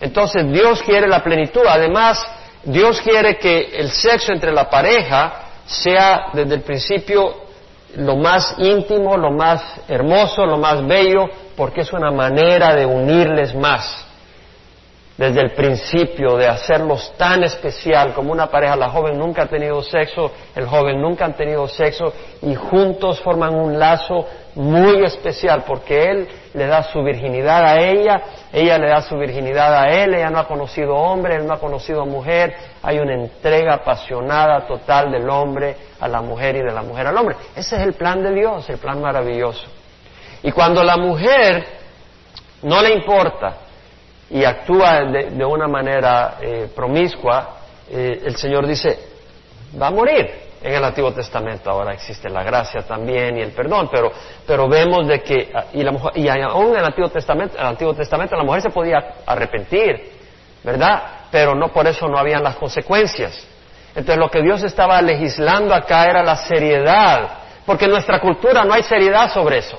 Entonces 0.00 0.50
Dios 0.52 0.82
quiere 0.82 1.08
la 1.08 1.22
plenitud. 1.22 1.62
Además, 1.66 2.24
Dios 2.62 3.00
quiere 3.00 3.38
que 3.38 3.70
el 3.78 3.90
sexo 3.90 4.32
entre 4.32 4.52
la 4.52 4.68
pareja 4.68 5.43
sea 5.66 6.28
desde 6.32 6.54
el 6.54 6.62
principio 6.62 7.44
lo 7.96 8.16
más 8.16 8.56
íntimo, 8.58 9.16
lo 9.16 9.30
más 9.30 9.62
hermoso, 9.88 10.44
lo 10.46 10.58
más 10.58 10.84
bello, 10.86 11.28
porque 11.56 11.82
es 11.82 11.92
una 11.92 12.10
manera 12.10 12.74
de 12.74 12.84
unirles 12.84 13.54
más 13.54 14.04
desde 15.16 15.42
el 15.42 15.52
principio 15.52 16.36
de 16.36 16.48
hacerlos 16.48 17.12
tan 17.16 17.44
especial 17.44 18.12
como 18.14 18.32
una 18.32 18.48
pareja. 18.48 18.74
La 18.74 18.90
joven 18.90 19.16
nunca 19.18 19.42
ha 19.42 19.46
tenido 19.46 19.80
sexo, 19.82 20.32
el 20.54 20.66
joven 20.66 21.00
nunca 21.00 21.24
han 21.24 21.34
tenido 21.34 21.68
sexo 21.68 22.12
y 22.42 22.54
juntos 22.54 23.20
forman 23.20 23.54
un 23.54 23.78
lazo 23.78 24.26
muy 24.56 25.04
especial 25.04 25.64
porque 25.66 26.10
él 26.10 26.28
le 26.52 26.66
da 26.66 26.82
su 26.82 27.02
virginidad 27.02 27.64
a 27.64 27.80
ella, 27.80 28.22
ella 28.52 28.78
le 28.78 28.88
da 28.88 29.02
su 29.02 29.16
virginidad 29.16 29.82
a 29.82 29.88
él, 29.88 30.14
ella 30.14 30.30
no 30.30 30.38
ha 30.38 30.48
conocido 30.48 30.94
hombre, 30.94 31.36
él 31.36 31.46
no 31.46 31.54
ha 31.54 31.60
conocido 31.60 32.04
mujer, 32.06 32.54
hay 32.82 32.98
una 32.98 33.14
entrega 33.14 33.74
apasionada 33.74 34.66
total 34.66 35.12
del 35.12 35.28
hombre 35.28 35.76
a 36.00 36.08
la 36.08 36.20
mujer 36.22 36.56
y 36.56 36.62
de 36.62 36.72
la 36.72 36.82
mujer 36.82 37.06
al 37.06 37.16
hombre. 37.16 37.36
Ese 37.54 37.76
es 37.76 37.82
el 37.82 37.94
plan 37.94 38.22
de 38.22 38.32
Dios, 38.32 38.68
el 38.68 38.78
plan 38.78 39.00
maravilloso. 39.00 39.66
Y 40.42 40.50
cuando 40.52 40.82
la 40.82 40.96
mujer 40.96 41.64
no 42.62 42.82
le 42.82 42.94
importa 42.94 43.63
y 44.34 44.44
actúa 44.44 45.04
de, 45.04 45.44
una 45.44 45.68
manera 45.68 46.38
eh, 46.40 46.68
promiscua, 46.74 47.50
eh, 47.88 48.20
el 48.24 48.34
Señor 48.34 48.66
dice, 48.66 48.98
va 49.80 49.86
a 49.86 49.90
morir. 49.92 50.28
En 50.60 50.74
el 50.74 50.82
Antiguo 50.82 51.12
Testamento 51.12 51.70
ahora 51.70 51.92
existe 51.92 52.28
la 52.28 52.42
gracia 52.42 52.82
también 52.82 53.38
y 53.38 53.42
el 53.42 53.52
perdón, 53.52 53.88
pero, 53.92 54.10
pero 54.44 54.66
vemos 54.66 55.06
de 55.06 55.22
que, 55.22 55.52
y, 55.74 55.84
la 55.84 55.92
y 56.16 56.26
aún 56.28 56.70
en 56.70 56.78
el 56.78 56.84
Antiguo, 56.84 57.10
Testamento, 57.10 57.56
el 57.56 57.66
Antiguo 57.66 57.94
Testamento 57.94 58.34
la 58.34 58.42
mujer 58.42 58.62
se 58.62 58.70
podía 58.70 58.98
arrepentir, 59.24 60.10
¿verdad? 60.64 61.02
Pero 61.30 61.54
no 61.54 61.68
por 61.68 61.86
eso 61.86 62.08
no 62.08 62.18
habían 62.18 62.42
las 62.42 62.56
consecuencias. 62.56 63.46
Entonces 63.90 64.16
lo 64.16 64.28
que 64.30 64.42
Dios 64.42 64.64
estaba 64.64 65.00
legislando 65.00 65.74
acá 65.74 66.06
era 66.06 66.24
la 66.24 66.34
seriedad, 66.34 67.28
porque 67.64 67.84
en 67.84 67.92
nuestra 67.92 68.18
cultura 68.20 68.64
no 68.64 68.74
hay 68.74 68.82
seriedad 68.82 69.32
sobre 69.32 69.58
eso. 69.58 69.78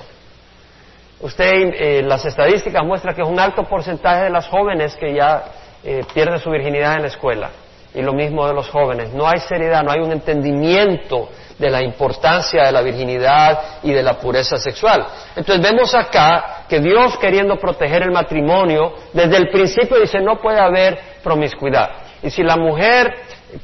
Usted, 1.20 1.72
eh, 1.74 2.02
las 2.02 2.24
estadísticas 2.26 2.84
muestran 2.84 3.14
que 3.14 3.22
es 3.22 3.28
un 3.28 3.40
alto 3.40 3.64
porcentaje 3.64 4.24
de 4.24 4.30
las 4.30 4.48
jóvenes 4.48 4.94
que 4.96 5.14
ya 5.14 5.44
eh, 5.82 6.04
pierden 6.12 6.38
su 6.40 6.50
virginidad 6.50 6.96
en 6.96 7.02
la 7.02 7.08
escuela. 7.08 7.50
Y 7.94 8.02
lo 8.02 8.12
mismo 8.12 8.46
de 8.46 8.52
los 8.52 8.68
jóvenes. 8.68 9.14
No 9.14 9.26
hay 9.26 9.38
seriedad, 9.40 9.82
no 9.82 9.90
hay 9.90 10.00
un 10.00 10.12
entendimiento 10.12 11.30
de 11.58 11.70
la 11.70 11.82
importancia 11.82 12.64
de 12.64 12.72
la 12.72 12.82
virginidad 12.82 13.78
y 13.82 13.92
de 13.92 14.02
la 14.02 14.18
pureza 14.18 14.58
sexual. 14.58 15.06
Entonces 15.34 15.62
vemos 15.62 15.94
acá 15.94 16.64
que 16.68 16.80
Dios 16.80 17.16
queriendo 17.16 17.56
proteger 17.56 18.02
el 18.02 18.10
matrimonio, 18.10 18.92
desde 19.14 19.38
el 19.38 19.48
principio 19.48 19.98
dice 19.98 20.20
no 20.20 20.36
puede 20.36 20.60
haber 20.60 20.98
promiscuidad. 21.22 21.88
Y 22.22 22.28
si 22.28 22.42
la 22.42 22.58
mujer 22.58 23.14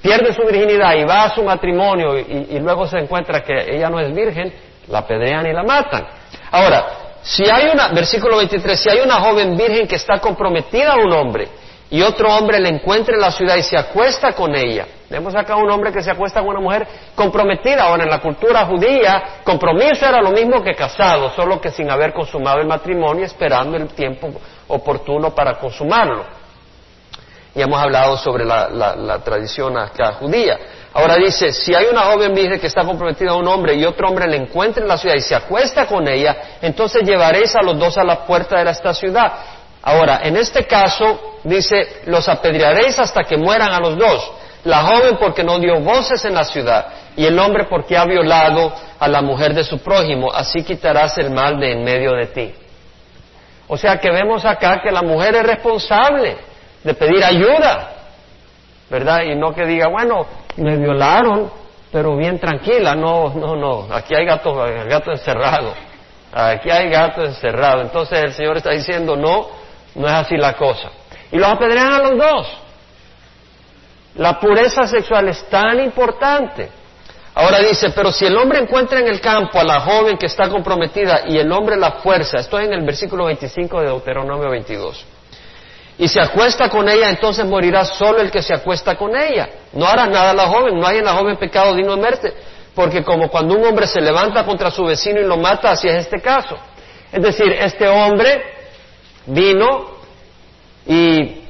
pierde 0.01 0.33
su 0.33 0.43
virginidad 0.47 0.95
y 0.95 1.05
va 1.05 1.25
a 1.25 1.35
su 1.35 1.43
matrimonio 1.43 2.19
y, 2.19 2.47
y 2.53 2.61
luego 2.61 2.87
se 2.87 2.97
encuentra 2.97 3.43
que 3.43 3.77
ella 3.77 3.91
no 3.91 4.01
es 4.01 4.15
virgen, 4.15 4.55
la 4.89 5.01
apedrean 5.01 5.47
y 5.47 5.53
la 5.53 5.63
matan. 5.63 6.07
Ahora, 6.51 7.02
si 7.23 7.49
hay 7.49 7.71
una, 7.73 7.89
versículo 7.89 8.37
23, 8.39 8.79
si 8.79 8.89
hay 8.91 9.01
una 9.01 9.21
joven 9.21 9.57
virgen 9.57 9.87
que 9.87 9.97
está 9.97 10.19
comprometida 10.19 10.93
a 10.93 10.97
un 10.97 11.13
hombre 11.13 11.49
y 11.89 12.03
otro 12.03 12.35
hombre 12.35 12.59
le 12.59 12.69
encuentra 12.69 13.15
en 13.15 13.21
la 13.21 13.31
ciudad 13.31 13.57
y 13.57 13.63
se 13.63 13.77
acuesta 13.77 14.33
con 14.33 14.57
ella, 14.57 14.87
vemos 15.09 15.35
acá 15.37 15.55
un 15.57 15.71
hombre 15.71 15.93
que 15.93 16.03
se 16.03 16.11
acuesta 16.11 16.41
con 16.41 16.51
una 16.51 16.61
mujer 16.61 16.87
comprometida. 17.15 17.85
Ahora, 17.85 18.05
en 18.05 18.11
la 18.11 18.19
cultura 18.19 18.67
judía, 18.67 19.41
compromiso 19.45 20.05
era 20.07 20.21
lo 20.21 20.33
mismo 20.33 20.63
que 20.63 20.75
casado, 20.75 21.31
solo 21.31 21.61
que 21.61 21.71
sin 21.71 21.91
haber 21.91 22.13
consumado 22.13 22.61
el 22.61 22.67
matrimonio, 22.67 23.25
esperando 23.25 23.77
el 23.77 23.89
tiempo 23.89 24.31
oportuno 24.69 25.35
para 25.35 25.55
consumarlo. 25.59 26.25
Y 27.55 27.61
hemos 27.61 27.81
hablado 27.81 28.17
sobre 28.17 28.47
la, 28.47 28.69
la 28.71 29.19
tradición 29.19 29.77
acá 29.77 30.15
judía. 30.15 30.59
Ahora 30.95 31.17
dice, 31.17 31.53
si 31.53 31.75
hay 31.75 31.87
una 31.87 32.03
joven 32.03 32.35
que 32.61 32.67
está 32.67 32.85
comprometida 32.85 33.31
a 33.31 33.37
un 33.37 33.49
hombre 33.49 33.75
y 33.75 33.85
otro 33.85 34.09
hombre 34.09 34.27
le 34.29 34.37
encuentra 34.37 34.83
en 34.83 34.89
la 34.89 34.99
ciudad 34.99 35.15
y 35.17 35.21
se 35.21 35.35
acuesta 35.35 35.87
con 35.87 36.07
ella, 36.07 36.59
entonces 36.61 37.03
llevaréis 37.03 37.57
a 37.57 37.63
los 37.63 37.79
dos 37.79 37.97
a 37.97 38.05
la 38.05 38.27
puerta 38.27 38.63
de 38.63 38.71
esta 38.71 38.93
ciudad. 38.93 39.33
Ahora, 39.83 40.21
en 40.23 40.37
este 40.37 40.67
caso, 40.67 41.39
dice, 41.45 42.03
los 42.07 42.29
apedrearéis 42.29 42.99
hasta 42.99 43.25
que 43.25 43.37
mueran 43.39 43.73
a 43.73 43.81
los 43.81 43.97
dos. 43.97 44.33
La 44.65 44.83
joven 44.83 45.17
porque 45.19 45.43
no 45.43 45.59
dio 45.59 45.81
voces 45.81 46.25
en 46.25 46.35
la 46.35 46.45
ciudad 46.45 46.87
y 47.17 47.25
el 47.25 47.37
hombre 47.39 47.65
porque 47.65 47.97
ha 47.97 48.05
violado 48.05 48.73
a 48.99 49.09
la 49.09 49.21
mujer 49.23 49.55
de 49.55 49.65
su 49.65 49.79
prójimo. 49.79 50.31
Así 50.33 50.63
quitarás 50.63 51.19
el 51.19 51.31
mal 51.31 51.59
de 51.59 51.73
en 51.73 51.83
medio 51.83 52.13
de 52.13 52.27
ti. 52.27 52.55
O 53.67 53.77
sea 53.77 53.99
que 53.99 54.11
vemos 54.11 54.45
acá 54.45 54.81
que 54.83 54.91
la 54.91 55.03
mujer 55.03 55.35
es 55.35 55.43
responsable 55.45 56.37
de 56.85 56.95
pedir 56.95 57.25
ayuda, 57.25 57.91
¿verdad? 58.93 59.23
Y 59.23 59.35
no 59.35 59.55
que 59.55 59.65
diga, 59.65 59.89
bueno, 59.89 60.27
me 60.57 60.77
violaron, 60.77 61.51
pero 61.91 62.15
bien 62.15 62.39
tranquila, 62.39 62.95
no, 62.95 63.31
no, 63.31 63.57
no, 63.57 63.87
aquí 63.91 64.15
hay 64.15 64.27
gato, 64.27 64.55
gato 64.55 65.13
encerrado, 65.13 65.73
aquí 66.31 66.71
hay 66.71 66.91
gato 66.91 67.25
encerrado. 67.25 67.81
Entonces 67.81 68.23
el 68.23 68.33
Señor 68.35 68.59
está 68.59 68.71
diciendo, 68.71 69.17
no, 69.17 69.49
no 69.95 70.07
es 70.07 70.13
así 70.13 70.37
la 70.37 70.53
cosa. 70.59 70.91
Y 71.31 71.39
los 71.39 71.49
apedrean 71.49 71.91
a 71.95 71.99
los 72.01 72.19
dos. 72.19 72.59
La 74.17 74.39
pureza 74.39 74.87
sexual 74.87 75.29
es 75.29 75.43
tan 75.49 75.81
importante. 75.81 76.69
Ahora 77.35 77.61
dice, 77.61 77.93
pero 77.97 78.13
si 78.13 78.27
el 78.27 78.37
hombre 78.37 78.59
encuentra 78.59 79.01
en 79.01 79.09
el 79.09 79.23
campo 79.23 79.59
a 79.59 79.65
la 79.65 79.81
joven 79.81 80.19
que 80.19 80.27
está 80.27 80.51
comprometida 80.51 81.23
y 81.27 81.39
el 81.39 81.51
hombre 81.51 81.79
la 81.79 81.93
fuerza, 81.93 82.41
esto 82.41 82.59
es 82.59 82.67
en 82.67 82.75
el 82.75 82.85
versículo 82.85 83.25
25 83.25 83.81
de 83.81 83.87
Deuteronomio 83.87 84.51
22 84.51 85.07
y 86.03 86.09
se 86.09 86.21
acuesta 86.21 86.69
con 86.69 86.89
ella, 86.89 87.11
entonces 87.11 87.47
morirá 87.47 87.85
solo 87.85 88.21
el 88.21 88.29
que 88.33 88.43
se 88.43 88.53
acuesta 88.53 88.97
con 88.97 89.15
ella. 89.15 89.49
No 89.73 89.87
hará 89.87 90.05
nada 90.09 90.35
la 90.35 90.49
joven, 90.49 90.77
no 90.77 90.85
hay 90.85 90.99
en 90.99 91.05
la 91.05 91.13
joven 91.13 91.37
pecado 91.37 91.77
digno 91.77 91.95
de 91.95 92.01
muerte, 92.03 92.35
porque 92.75 93.05
como 93.05 93.29
cuando 93.29 93.55
un 93.55 93.65
hombre 93.65 93.87
se 93.87 94.01
levanta 94.01 94.45
contra 94.45 94.73
su 94.73 94.85
vecino 94.85 95.21
y 95.21 95.25
lo 95.25 95.37
mata, 95.37 95.71
así 95.71 95.87
es 95.87 95.95
este 95.95 96.21
caso. 96.21 96.57
Es 97.13 97.23
decir, 97.23 97.53
este 97.53 97.87
hombre 97.87 98.43
vino 99.27 99.93
y 100.89 101.43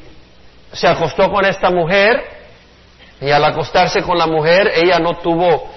se 0.71 0.87
acostó 0.87 1.31
con 1.31 1.47
esta 1.47 1.71
mujer 1.71 2.23
y 3.23 3.31
al 3.31 3.43
acostarse 3.43 4.03
con 4.03 4.19
la 4.19 4.27
mujer 4.27 4.71
ella 4.75 4.99
no 4.99 5.17
tuvo 5.17 5.71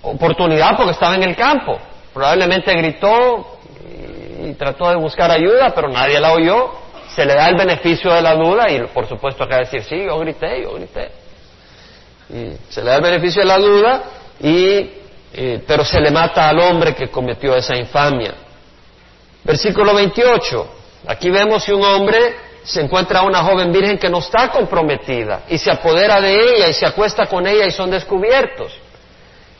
oportunidad 0.00 0.74
porque 0.74 0.92
estaba 0.92 1.16
en 1.16 1.22
el 1.24 1.36
campo. 1.36 1.76
Probablemente 2.14 2.72
gritó 2.72 3.58
y, 4.42 4.54
trató 4.54 4.88
de 4.88 4.96
buscar 4.96 5.30
ayuda, 5.30 5.72
pero 5.74 5.90
nadie 5.90 6.18
la 6.18 6.32
oyó. 6.32 6.85
Se 7.16 7.24
le 7.24 7.34
da 7.34 7.48
el 7.48 7.56
beneficio 7.56 8.12
de 8.12 8.20
la 8.20 8.34
duda 8.34 8.70
y 8.70 8.80
por 8.88 9.08
supuesto 9.08 9.42
acá 9.42 9.60
decir, 9.60 9.82
sí, 9.82 10.04
yo 10.04 10.18
grité, 10.18 10.62
yo 10.62 10.74
grité. 10.74 11.10
Y 12.28 12.52
se 12.68 12.82
le 12.82 12.90
da 12.90 12.96
el 12.96 13.02
beneficio 13.02 13.40
de 13.40 13.48
la 13.48 13.58
duda 13.58 14.02
y 14.38 14.90
eh, 15.32 15.62
pero 15.66 15.82
se 15.82 15.98
le 15.98 16.10
mata 16.10 16.48
al 16.48 16.58
hombre 16.60 16.94
que 16.94 17.08
cometió 17.08 17.56
esa 17.56 17.74
infamia. 17.74 18.34
Versículo 19.42 19.94
28. 19.94 20.68
Aquí 21.06 21.30
vemos 21.30 21.64
si 21.64 21.72
un 21.72 21.82
hombre 21.82 22.36
se 22.62 22.82
encuentra 22.82 23.20
a 23.20 23.22
una 23.22 23.42
joven 23.44 23.72
virgen 23.72 23.96
que 23.96 24.10
no 24.10 24.18
está 24.18 24.50
comprometida 24.50 25.42
y 25.48 25.56
se 25.56 25.70
apodera 25.70 26.20
de 26.20 26.34
ella 26.34 26.68
y 26.68 26.74
se 26.74 26.84
acuesta 26.84 27.26
con 27.26 27.46
ella 27.46 27.64
y 27.64 27.70
son 27.70 27.90
descubiertos. 27.90 28.72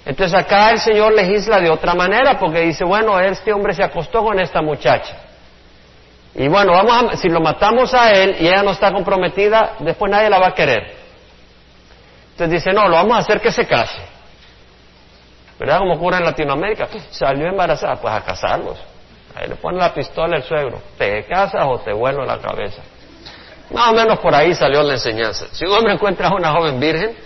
Entonces 0.05 0.39
acá 0.39 0.73
el 0.73 0.81
Señor 0.81 1.15
legisla 1.15 1.59
de 1.59 1.71
otra 1.71 1.95
manera 1.95 2.39
porque 2.39 2.61
dice, 2.61 2.85
bueno, 2.85 3.19
este 3.19 3.53
hombre 3.53 3.73
se 3.73 3.83
acostó 3.83 4.23
con 4.23 4.39
esta 4.39 4.61
muchacha. 4.61 5.26
Y 6.39 6.49
bueno, 6.49 6.73
vamos 6.73 7.15
a, 7.15 7.17
si 7.17 7.29
lo 7.31 7.41
matamos 7.41 7.95
a 7.95 8.13
él 8.13 8.37
y 8.41 8.47
ella 8.47 8.63
no 8.63 8.73
está 8.73 8.93
comprometida, 8.93 9.77
después 9.79 10.13
nadie 10.13 10.29
la 10.29 10.39
va 10.39 10.49
a 10.49 10.55
querer. 10.55 10.95
Entonces 12.33 12.63
dice, 12.63 12.75
no, 12.75 12.87
lo 12.89 12.97
vamos 12.97 13.17
a 13.17 13.21
hacer 13.21 13.41
que 13.41 13.51
se 13.51 13.67
case. 13.67 13.99
¿Verdad? 15.59 15.79
Como 15.79 15.95
ocurre 15.95 16.19
en 16.19 16.25
Latinoamérica. 16.25 16.89
Salió 17.11 17.49
embarazada, 17.49 17.97
pues 17.97 18.13
a 18.13 18.21
casarlos. 18.21 18.77
Ahí 19.35 19.49
le 19.49 19.57
pone 19.57 19.79
la 19.79 19.95
pistola 19.95 20.37
al 20.37 20.43
suegro. 20.43 20.83
¿Te 20.99 21.25
casas 21.25 21.63
o 21.67 21.79
te 21.79 21.95
vuelo 21.95 22.23
la 22.27 22.39
cabeza? 22.39 22.83
Más 23.71 23.89
o 23.89 23.93
menos 23.95 24.19
por 24.19 24.35
ahí 24.35 24.55
salió 24.55 24.83
la 24.83 24.93
enseñanza. 24.93 25.47
Si 25.53 25.65
un 25.65 25.73
hombre 25.73 25.95
encuentra 25.95 26.29
a 26.29 26.35
una 26.35 26.53
joven 26.53 26.79
virgen 26.79 27.17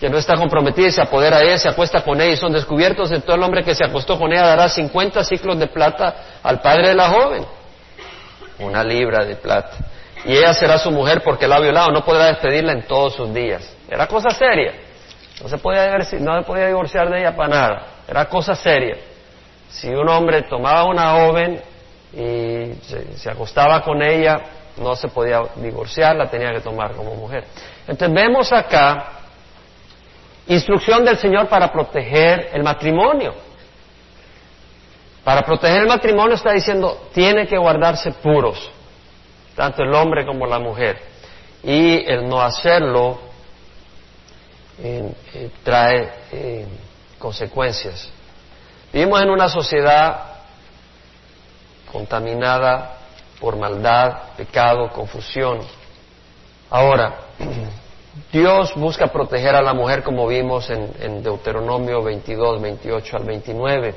que 0.00 0.10
no 0.10 0.18
está 0.18 0.34
comprometida 0.34 0.88
y 0.88 0.90
se 0.90 1.00
apodera 1.00 1.36
a 1.36 1.42
ella, 1.42 1.58
se 1.58 1.68
acuesta 1.68 2.02
con 2.02 2.20
ella 2.20 2.32
y 2.32 2.36
son 2.36 2.52
descubiertos, 2.52 3.12
entonces 3.12 3.36
el 3.36 3.42
hombre 3.44 3.62
que 3.62 3.76
se 3.76 3.84
acostó 3.84 4.18
con 4.18 4.32
ella 4.32 4.42
dará 4.42 4.68
50 4.68 5.22
ciclos 5.22 5.56
de 5.56 5.68
plata 5.68 6.40
al 6.42 6.60
padre 6.60 6.88
de 6.88 6.94
la 6.96 7.10
joven. 7.10 7.59
Una 8.60 8.84
libra 8.84 9.24
de 9.24 9.36
plata. 9.36 9.76
Y 10.24 10.36
ella 10.36 10.52
será 10.52 10.78
su 10.78 10.90
mujer 10.90 11.22
porque 11.24 11.48
la 11.48 11.56
ha 11.56 11.60
violado, 11.60 11.88
no 11.88 12.04
podrá 12.04 12.26
despedirla 12.26 12.72
en 12.72 12.82
todos 12.82 13.14
sus 13.14 13.32
días. 13.32 13.74
Era 13.88 14.06
cosa 14.06 14.30
seria. 14.30 14.74
No 15.42 15.48
se 15.48 15.56
podía, 15.58 15.96
no 16.20 16.42
podía 16.42 16.66
divorciar 16.66 17.08
de 17.10 17.20
ella 17.20 17.34
para 17.34 17.48
nada. 17.48 17.86
Era 18.06 18.26
cosa 18.26 18.54
seria. 18.54 18.96
Si 19.70 19.88
un 19.88 20.08
hombre 20.08 20.42
tomaba 20.42 20.84
una 20.84 21.12
joven 21.12 21.60
y 22.12 22.74
se, 23.16 23.30
acostaba 23.30 23.82
con 23.82 24.02
ella, 24.02 24.40
no 24.76 24.94
se 24.96 25.08
podía 25.08 25.42
divorciar, 25.56 26.16
la 26.16 26.28
tenía 26.28 26.52
que 26.52 26.60
tomar 26.60 26.92
como 26.92 27.14
mujer. 27.14 27.44
Entonces 27.86 28.12
vemos 28.12 28.52
acá 28.52 29.12
instrucción 30.48 31.04
del 31.04 31.16
Señor 31.16 31.48
para 31.48 31.72
proteger 31.72 32.50
el 32.52 32.62
matrimonio. 32.62 33.34
Para 35.24 35.42
proteger 35.42 35.82
el 35.82 35.88
matrimonio 35.88 36.34
está 36.34 36.52
diciendo, 36.52 37.08
tiene 37.12 37.46
que 37.46 37.58
guardarse 37.58 38.12
puros, 38.12 38.70
tanto 39.54 39.82
el 39.82 39.94
hombre 39.94 40.24
como 40.24 40.46
la 40.46 40.58
mujer. 40.58 40.98
Y 41.62 42.10
el 42.10 42.26
no 42.26 42.40
hacerlo 42.40 43.18
eh, 44.82 45.12
trae 45.62 46.10
eh, 46.32 46.66
consecuencias. 47.18 48.10
Vivimos 48.92 49.20
en 49.22 49.30
una 49.30 49.48
sociedad 49.48 50.22
contaminada 51.92 52.96
por 53.40 53.56
maldad, 53.56 54.34
pecado, 54.36 54.88
confusión. 54.90 55.60
Ahora, 56.70 57.14
Dios 58.32 58.74
busca 58.74 59.08
proteger 59.08 59.54
a 59.54 59.62
la 59.62 59.74
mujer 59.74 60.02
como 60.02 60.26
vimos 60.26 60.70
en, 60.70 60.92
en, 61.00 61.22
Deuteronomio 61.22 62.02
22, 62.02 62.60
28 62.60 63.16
al 63.16 63.24
29. 63.24 63.94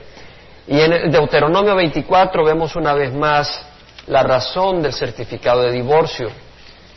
Y 0.67 0.79
en 0.79 1.11
Deuteronomio 1.11 1.75
24 1.75 2.43
vemos 2.43 2.75
una 2.75 2.93
vez 2.93 3.13
más 3.13 3.65
la 4.07 4.23
razón 4.23 4.81
del 4.81 4.93
certificado 4.93 5.63
de 5.63 5.71
divorcio. 5.71 6.29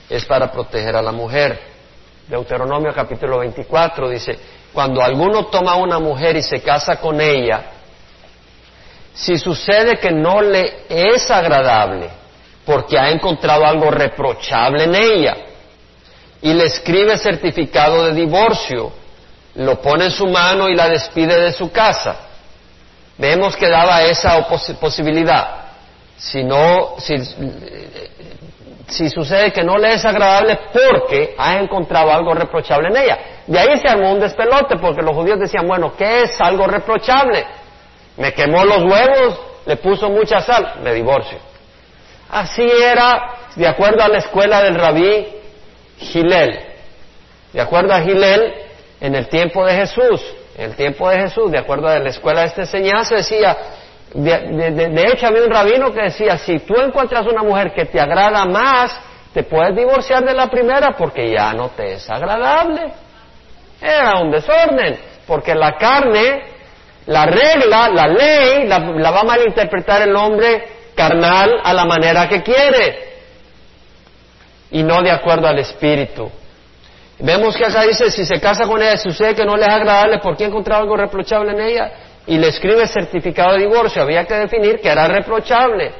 Es 0.08 0.24
para 0.24 0.50
proteger 0.52 0.94
a 0.94 1.02
la 1.02 1.12
mujer. 1.12 1.60
Deuteronomio 2.28 2.92
capítulo 2.92 3.38
24 3.38 4.08
dice, 4.08 4.38
cuando 4.72 5.02
alguno 5.02 5.46
toma 5.46 5.72
a 5.72 5.76
una 5.76 5.98
mujer 5.98 6.36
y 6.36 6.42
se 6.42 6.60
casa 6.60 6.96
con 6.96 7.20
ella, 7.20 7.72
si 9.14 9.38
sucede 9.38 9.96
que 9.96 10.10
no 10.10 10.42
le 10.42 10.84
es 10.88 11.30
agradable 11.30 12.10
porque 12.64 12.98
ha 12.98 13.10
encontrado 13.10 13.64
algo 13.64 13.90
reprochable 13.90 14.84
en 14.84 14.94
ella 14.94 15.36
y 16.42 16.52
le 16.52 16.64
escribe 16.64 17.16
certificado 17.16 18.04
de 18.04 18.12
divorcio, 18.12 18.92
lo 19.54 19.80
pone 19.80 20.06
en 20.06 20.10
su 20.10 20.26
mano 20.26 20.68
y 20.68 20.74
la 20.74 20.88
despide 20.88 21.40
de 21.40 21.52
su 21.52 21.70
casa. 21.70 22.25
Vemos 23.18 23.56
que 23.56 23.68
daba 23.68 24.02
esa 24.02 24.46
posibilidad. 24.80 25.66
Si 26.16 26.42
no, 26.44 26.94
si, 26.98 27.16
si 28.88 29.10
sucede 29.10 29.52
que 29.52 29.64
no 29.64 29.78
le 29.78 29.94
es 29.94 30.04
agradable 30.04 30.58
porque 30.72 31.34
ha 31.38 31.58
encontrado 31.58 32.12
algo 32.12 32.34
reprochable 32.34 32.88
en 32.88 32.96
ella. 32.96 33.18
De 33.46 33.58
ahí 33.58 33.78
se 33.78 33.88
armó 33.88 34.12
un 34.12 34.20
despelote 34.20 34.76
porque 34.76 35.02
los 35.02 35.14
judíos 35.14 35.38
decían, 35.38 35.66
bueno, 35.66 35.94
¿qué 35.96 36.24
es 36.24 36.40
algo 36.40 36.66
reprochable? 36.66 37.44
Me 38.16 38.32
quemó 38.32 38.64
los 38.64 38.82
huevos, 38.82 39.40
le 39.66 39.76
puso 39.76 40.08
mucha 40.08 40.40
sal, 40.40 40.76
me 40.82 40.92
divorcio. 40.94 41.38
Así 42.30 42.62
era, 42.62 43.34
de 43.54 43.66
acuerdo 43.66 44.02
a 44.02 44.08
la 44.08 44.18
escuela 44.18 44.62
del 44.62 44.74
rabí 44.74 45.26
Gilel. 45.98 46.60
De 47.52 47.60
acuerdo 47.60 47.94
a 47.94 48.00
Gilel, 48.00 48.54
en 49.00 49.14
el 49.14 49.28
tiempo 49.28 49.64
de 49.64 49.74
Jesús, 49.74 50.22
en 50.56 50.70
el 50.70 50.76
tiempo 50.76 51.08
de 51.10 51.20
Jesús, 51.20 51.50
de 51.50 51.58
acuerdo 51.58 51.88
a 51.88 51.98
la 51.98 52.08
escuela 52.08 52.40
de 52.40 52.46
esta 52.46 52.62
enseñanza, 52.62 53.16
decía, 53.16 53.56
de, 54.14 55.04
hecho, 55.12 55.26
había 55.26 55.44
un 55.44 55.50
rabino 55.50 55.92
que 55.92 56.02
decía, 56.02 56.38
si 56.38 56.60
tú 56.60 56.74
encuentras 56.80 57.26
una 57.26 57.42
mujer 57.42 57.74
que 57.74 57.84
te 57.84 58.00
agrada 58.00 58.46
más, 58.46 58.98
te 59.34 59.42
puedes 59.42 59.76
divorciar 59.76 60.24
de 60.24 60.32
la 60.32 60.48
primera 60.48 60.96
porque 60.96 61.30
ya 61.30 61.52
no 61.52 61.68
te 61.70 61.92
es 61.92 62.08
agradable. 62.08 62.90
Era 63.82 64.18
un 64.20 64.30
desorden, 64.30 64.98
porque 65.26 65.54
la 65.54 65.76
carne, 65.76 66.44
la 67.04 67.26
regla, 67.26 67.90
la 67.90 68.08
ley, 68.08 68.66
la, 68.66 68.78
la 68.78 69.10
va 69.10 69.20
a 69.20 69.24
malinterpretar 69.24 70.02
el 70.02 70.16
hombre 70.16 70.68
carnal 70.94 71.60
a 71.62 71.74
la 71.74 71.84
manera 71.84 72.26
que 72.26 72.42
quiere 72.42 73.16
y 74.70 74.82
no 74.82 75.02
de 75.02 75.10
acuerdo 75.10 75.46
al 75.46 75.58
espíritu. 75.58 76.30
Vemos 77.18 77.56
que 77.56 77.64
acá 77.64 77.82
dice, 77.82 78.10
si 78.10 78.24
se 78.24 78.40
casa 78.40 78.66
con 78.66 78.80
ella, 78.82 78.96
sucede 78.98 79.34
que 79.34 79.44
no 79.44 79.56
le 79.56 79.64
es 79.64 79.70
agradable, 79.70 80.18
¿por 80.18 80.36
qué 80.36 80.44
ha 80.44 80.48
encontrado 80.48 80.82
algo 80.82 80.96
reprochable 80.96 81.52
en 81.52 81.60
ella? 81.60 81.92
y 82.26 82.38
le 82.38 82.48
escribe 82.48 82.86
certificado 82.88 83.54
de 83.54 83.60
divorcio, 83.60 84.02
había 84.02 84.24
que 84.24 84.34
definir 84.34 84.80
que 84.80 84.88
era 84.88 85.06
reprochable. 85.06 85.92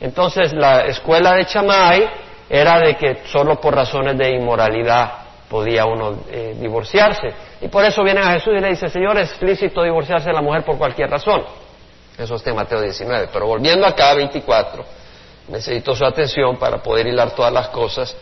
Entonces 0.00 0.52
la 0.52 0.86
escuela 0.86 1.34
de 1.34 1.46
Chamay 1.46 2.08
era 2.48 2.78
de 2.80 2.96
que 2.96 3.22
solo 3.26 3.60
por 3.60 3.74
razones 3.74 4.16
de 4.18 4.30
inmoralidad 4.30 5.12
podía 5.48 5.86
uno 5.86 6.20
eh, 6.30 6.54
divorciarse. 6.58 7.28
Y 7.60 7.68
por 7.68 7.84
eso 7.84 8.02
viene 8.02 8.20
a 8.20 8.32
Jesús 8.32 8.54
y 8.56 8.60
le 8.60 8.68
dice, 8.68 8.88
Señor, 8.88 9.18
es 9.18 9.40
lícito 9.42 9.82
divorciarse 9.82 10.28
de 10.28 10.34
la 10.34 10.42
mujer 10.42 10.64
por 10.64 10.76
cualquier 10.76 11.10
razón. 11.10 11.42
Eso 12.16 12.34
está 12.34 12.50
en 12.50 12.56
Mateo 12.56 12.80
19. 12.80 13.28
Pero 13.32 13.46
volviendo 13.46 13.86
acá 13.86 14.10
a 14.10 14.14
24, 14.14 14.84
necesito 15.48 15.94
su 15.94 16.04
atención 16.04 16.56
para 16.56 16.82
poder 16.82 17.06
hilar 17.06 17.30
todas 17.30 17.52
las 17.52 17.68
cosas. 17.68 18.14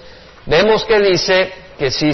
Vemos 0.47 0.85
que 0.85 0.99
dice 1.01 1.53
que 1.79 1.91
si 1.91 2.13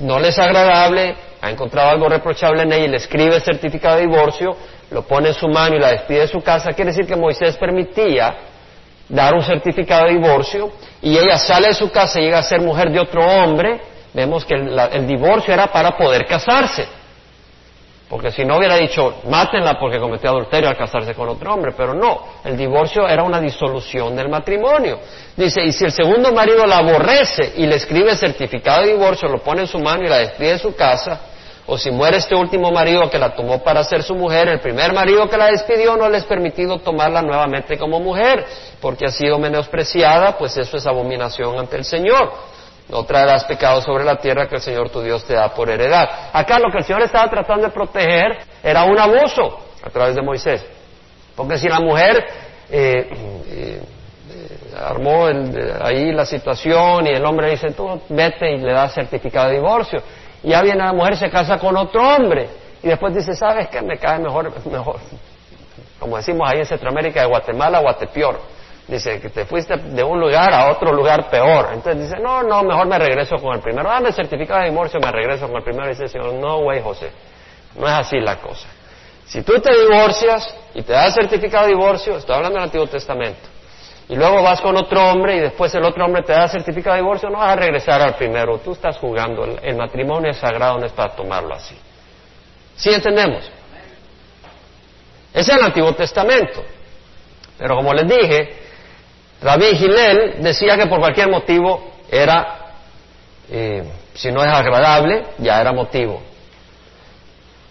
no 0.00 0.18
le 0.18 0.28
es 0.28 0.38
agradable, 0.38 1.16
ha 1.40 1.50
encontrado 1.50 1.90
algo 1.90 2.08
reprochable 2.08 2.62
en 2.62 2.72
ella 2.72 2.84
y 2.84 2.88
le 2.88 2.96
escribe 2.96 3.36
el 3.36 3.42
certificado 3.42 3.96
de 3.96 4.02
divorcio, 4.02 4.56
lo 4.90 5.02
pone 5.02 5.28
en 5.28 5.34
su 5.34 5.48
mano 5.48 5.76
y 5.76 5.78
la 5.78 5.90
despide 5.90 6.20
de 6.20 6.28
su 6.28 6.40
casa, 6.40 6.72
quiere 6.72 6.92
decir 6.92 7.06
que 7.06 7.16
Moisés 7.16 7.56
permitía 7.56 8.34
dar 9.08 9.34
un 9.34 9.42
certificado 9.42 10.06
de 10.06 10.14
divorcio 10.14 10.72
y 11.02 11.16
ella 11.16 11.38
sale 11.38 11.68
de 11.68 11.74
su 11.74 11.90
casa 11.90 12.18
y 12.18 12.24
llega 12.24 12.38
a 12.38 12.42
ser 12.42 12.60
mujer 12.60 12.90
de 12.90 13.00
otro 13.00 13.24
hombre, 13.24 13.80
vemos 14.14 14.44
que 14.44 14.54
el, 14.54 15.06
divorcio 15.06 15.52
era 15.52 15.66
para 15.66 15.96
poder 15.96 16.26
casarse. 16.26 16.86
Porque 18.08 18.30
si 18.30 18.44
no 18.44 18.56
hubiera 18.56 18.76
dicho, 18.76 19.16
mátenla 19.28 19.78
porque 19.80 19.98
cometió 19.98 20.30
adulterio 20.30 20.68
al 20.68 20.76
casarse 20.76 21.12
con 21.12 21.28
otro 21.28 21.52
hombre, 21.52 21.72
pero 21.76 21.92
no, 21.92 22.22
el 22.44 22.56
divorcio 22.56 23.08
era 23.08 23.24
una 23.24 23.40
disolución 23.40 24.14
del 24.14 24.28
matrimonio. 24.28 25.00
Dice, 25.36 25.64
y 25.64 25.72
si 25.72 25.84
el 25.84 25.90
segundo 25.90 26.32
marido 26.32 26.64
la 26.66 26.78
aborrece 26.78 27.54
y 27.56 27.66
le 27.66 27.74
escribe 27.74 28.14
certificado 28.14 28.82
de 28.82 28.92
divorcio, 28.92 29.28
lo 29.28 29.38
pone 29.38 29.62
en 29.62 29.66
su 29.66 29.80
mano 29.80 30.04
y 30.04 30.08
la 30.08 30.18
despide 30.18 30.52
de 30.52 30.58
su 30.58 30.76
casa, 30.76 31.20
o 31.66 31.76
si 31.76 31.90
muere 31.90 32.18
este 32.18 32.36
último 32.36 32.70
marido 32.70 33.10
que 33.10 33.18
la 33.18 33.34
tomó 33.34 33.58
para 33.64 33.82
ser 33.82 34.04
su 34.04 34.14
mujer, 34.14 34.46
el 34.48 34.60
primer 34.60 34.92
marido 34.92 35.28
que 35.28 35.36
la 35.36 35.46
despidió 35.46 35.96
no 35.96 36.08
le 36.08 36.18
es 36.18 36.24
permitido 36.24 36.78
tomarla 36.78 37.22
nuevamente 37.22 37.76
como 37.76 37.98
mujer, 37.98 38.46
porque 38.80 39.06
ha 39.06 39.10
sido 39.10 39.36
menospreciada, 39.40 40.38
pues 40.38 40.56
eso 40.56 40.76
es 40.76 40.86
abominación 40.86 41.58
ante 41.58 41.76
el 41.76 41.84
Señor. 41.84 42.55
No 42.88 43.04
traerás 43.04 43.44
pecado 43.44 43.80
sobre 43.82 44.04
la 44.04 44.16
tierra 44.16 44.48
que 44.48 44.56
el 44.56 44.60
Señor 44.60 44.90
tu 44.90 45.00
Dios 45.00 45.24
te 45.24 45.34
da 45.34 45.52
por 45.52 45.68
heredad. 45.68 46.08
Acá 46.32 46.58
lo 46.58 46.70
que 46.70 46.78
el 46.78 46.84
Señor 46.84 47.02
estaba 47.02 47.28
tratando 47.28 47.66
de 47.66 47.72
proteger 47.72 48.38
era 48.62 48.84
un 48.84 48.98
abuso 48.98 49.58
a 49.82 49.90
través 49.90 50.14
de 50.14 50.22
Moisés. 50.22 50.64
Porque 51.34 51.58
si 51.58 51.68
la 51.68 51.80
mujer 51.80 52.24
eh, 52.70 53.10
eh, 53.48 53.82
armó 54.78 55.26
ahí 55.80 56.12
la 56.12 56.24
situación 56.24 57.06
y 57.06 57.10
el 57.10 57.24
hombre 57.24 57.50
dice, 57.50 57.72
tú 57.72 58.00
vete 58.08 58.52
y 58.52 58.58
le 58.58 58.72
das 58.72 58.94
certificado 58.94 59.48
de 59.48 59.56
divorcio, 59.56 60.00
ya 60.42 60.62
viene 60.62 60.78
la 60.78 60.92
mujer, 60.92 61.16
se 61.16 61.28
casa 61.28 61.58
con 61.58 61.76
otro 61.76 62.02
hombre. 62.02 62.48
y 62.82 62.88
después 62.88 63.14
dice, 63.14 63.34
¿sabes 63.34 63.68
qué? 63.68 63.82
Me 63.82 63.98
cae 63.98 64.18
mejor, 64.20 64.52
mejor, 64.70 64.96
como 65.98 66.16
decimos 66.16 66.48
ahí 66.48 66.60
en 66.60 66.66
Centroamérica, 66.66 67.20
de 67.20 67.26
Guatemala 67.26 67.80
Guatepeor. 67.80 68.55
Dice 68.88 69.20
que 69.20 69.30
te 69.30 69.44
fuiste 69.46 69.76
de 69.76 70.02
un 70.04 70.20
lugar 70.20 70.52
a 70.52 70.70
otro 70.70 70.92
lugar 70.92 71.28
peor. 71.28 71.70
Entonces 71.72 72.04
dice, 72.04 72.22
no, 72.22 72.42
no, 72.42 72.62
mejor 72.62 72.86
me 72.86 72.98
regreso 72.98 73.36
con 73.36 73.54
el 73.54 73.60
primero. 73.60 73.88
Dame 73.88 74.08
el 74.08 74.14
certificado 74.14 74.60
de 74.60 74.70
divorcio, 74.70 75.00
me 75.00 75.10
regreso 75.10 75.48
con 75.48 75.56
el 75.56 75.64
primero. 75.64 75.88
Dice 75.88 76.04
el 76.04 76.08
Señor, 76.08 76.34
no, 76.34 76.58
güey, 76.60 76.80
José, 76.80 77.10
no 77.74 77.86
es 77.86 77.92
así 77.92 78.20
la 78.20 78.36
cosa. 78.36 78.68
Si 79.26 79.42
tú 79.42 79.58
te 79.60 79.76
divorcias 79.76 80.54
y 80.72 80.82
te 80.82 80.92
das 80.92 81.16
el 81.16 81.28
certificado 81.28 81.66
de 81.66 81.72
divorcio, 81.72 82.16
estoy 82.16 82.36
hablando 82.36 82.58
del 82.58 82.64
Antiguo 82.64 82.86
Testamento, 82.86 83.48
y 84.08 84.14
luego 84.14 84.40
vas 84.40 84.60
con 84.60 84.76
otro 84.76 85.10
hombre 85.10 85.36
y 85.36 85.40
después 85.40 85.74
el 85.74 85.84
otro 85.84 86.04
hombre 86.04 86.22
te 86.22 86.32
da 86.32 86.44
el 86.44 86.50
certificado 86.50 86.94
de 86.94 87.02
divorcio, 87.02 87.28
no 87.28 87.38
vas 87.38 87.52
a 87.52 87.56
regresar 87.56 88.00
al 88.00 88.14
primero. 88.14 88.58
Tú 88.58 88.72
estás 88.72 88.98
jugando. 88.98 89.44
El, 89.60 89.76
matrimonio 89.76 90.30
es 90.30 90.36
sagrado, 90.36 90.78
no 90.78 90.86
es 90.86 90.92
para 90.92 91.16
tomarlo 91.16 91.54
así. 91.54 91.76
¿Sí 92.76 92.90
entendemos? 92.90 93.50
Ese 95.34 95.50
es 95.50 95.58
el 95.58 95.64
Antiguo 95.64 95.92
Testamento. 95.94 96.62
Pero 97.58 97.74
como 97.74 97.92
les 97.94 98.06
dije, 98.06 98.65
Rabí 99.42 99.76
Gilel 99.76 100.42
decía 100.42 100.76
que 100.76 100.86
por 100.86 100.98
cualquier 100.98 101.28
motivo 101.28 101.92
era, 102.10 102.72
eh, 103.50 103.84
si 104.14 104.32
no 104.32 104.42
es 104.42 104.50
agradable, 104.50 105.24
ya 105.38 105.60
era 105.60 105.72
motivo. 105.72 106.22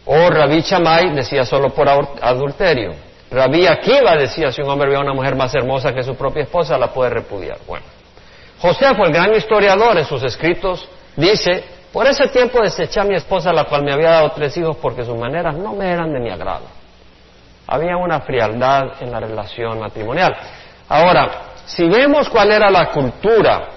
O 0.06 0.30
Rabí 0.30 0.62
Chamay 0.62 1.16
decía 1.16 1.46
solo 1.46 1.70
por 1.70 1.90
adulterio. 1.90 2.94
Rabí 3.32 3.66
Akiva 3.66 4.16
decía 4.16 4.52
si 4.52 4.62
un 4.62 4.70
hombre 4.70 4.90
ve 4.90 4.96
a 4.96 5.00
una 5.00 5.14
mujer 5.14 5.36
más 5.36 5.54
hermosa 5.56 5.94
que 5.94 6.04
su 6.04 6.16
propia 6.16 6.44
esposa, 6.44 6.78
la 6.78 6.94
puede 6.94 7.10
repudiar. 7.10 7.58
Bueno, 7.68 7.86
José 8.60 8.94
fue 8.96 9.08
el 9.08 9.14
gran 9.14 9.34
historiador 9.34 9.98
en 9.98 10.06
sus 10.06 10.24
escritos, 10.24 10.88
dice, 11.16 11.64
por 11.92 12.06
ese 12.08 12.28
tiempo 12.28 12.62
deseché 12.62 13.00
a 13.00 13.04
mi 13.04 13.16
esposa, 13.16 13.52
la 13.52 13.64
cual 13.64 13.84
me 13.84 13.94
había 13.94 14.12
dado 14.12 14.32
tres 14.32 14.56
hijos, 14.58 14.78
porque 14.78 15.04
sus 15.04 15.18
maneras 15.18 15.56
no 15.56 15.74
me 15.74 15.92
eran 15.92 16.14
de 16.14 16.20
mi 16.20 16.30
agrado. 16.30 16.66
Había 17.68 17.98
una 17.98 18.22
frialdad 18.22 19.02
en 19.02 19.12
la 19.12 19.20
relación 19.20 19.80
matrimonial. 19.80 20.36
Ahora, 20.88 21.55
si 21.66 21.88
vemos 21.88 22.30
cuál 22.30 22.52
era 22.52 22.70
la 22.70 22.92
cultura 22.92 23.70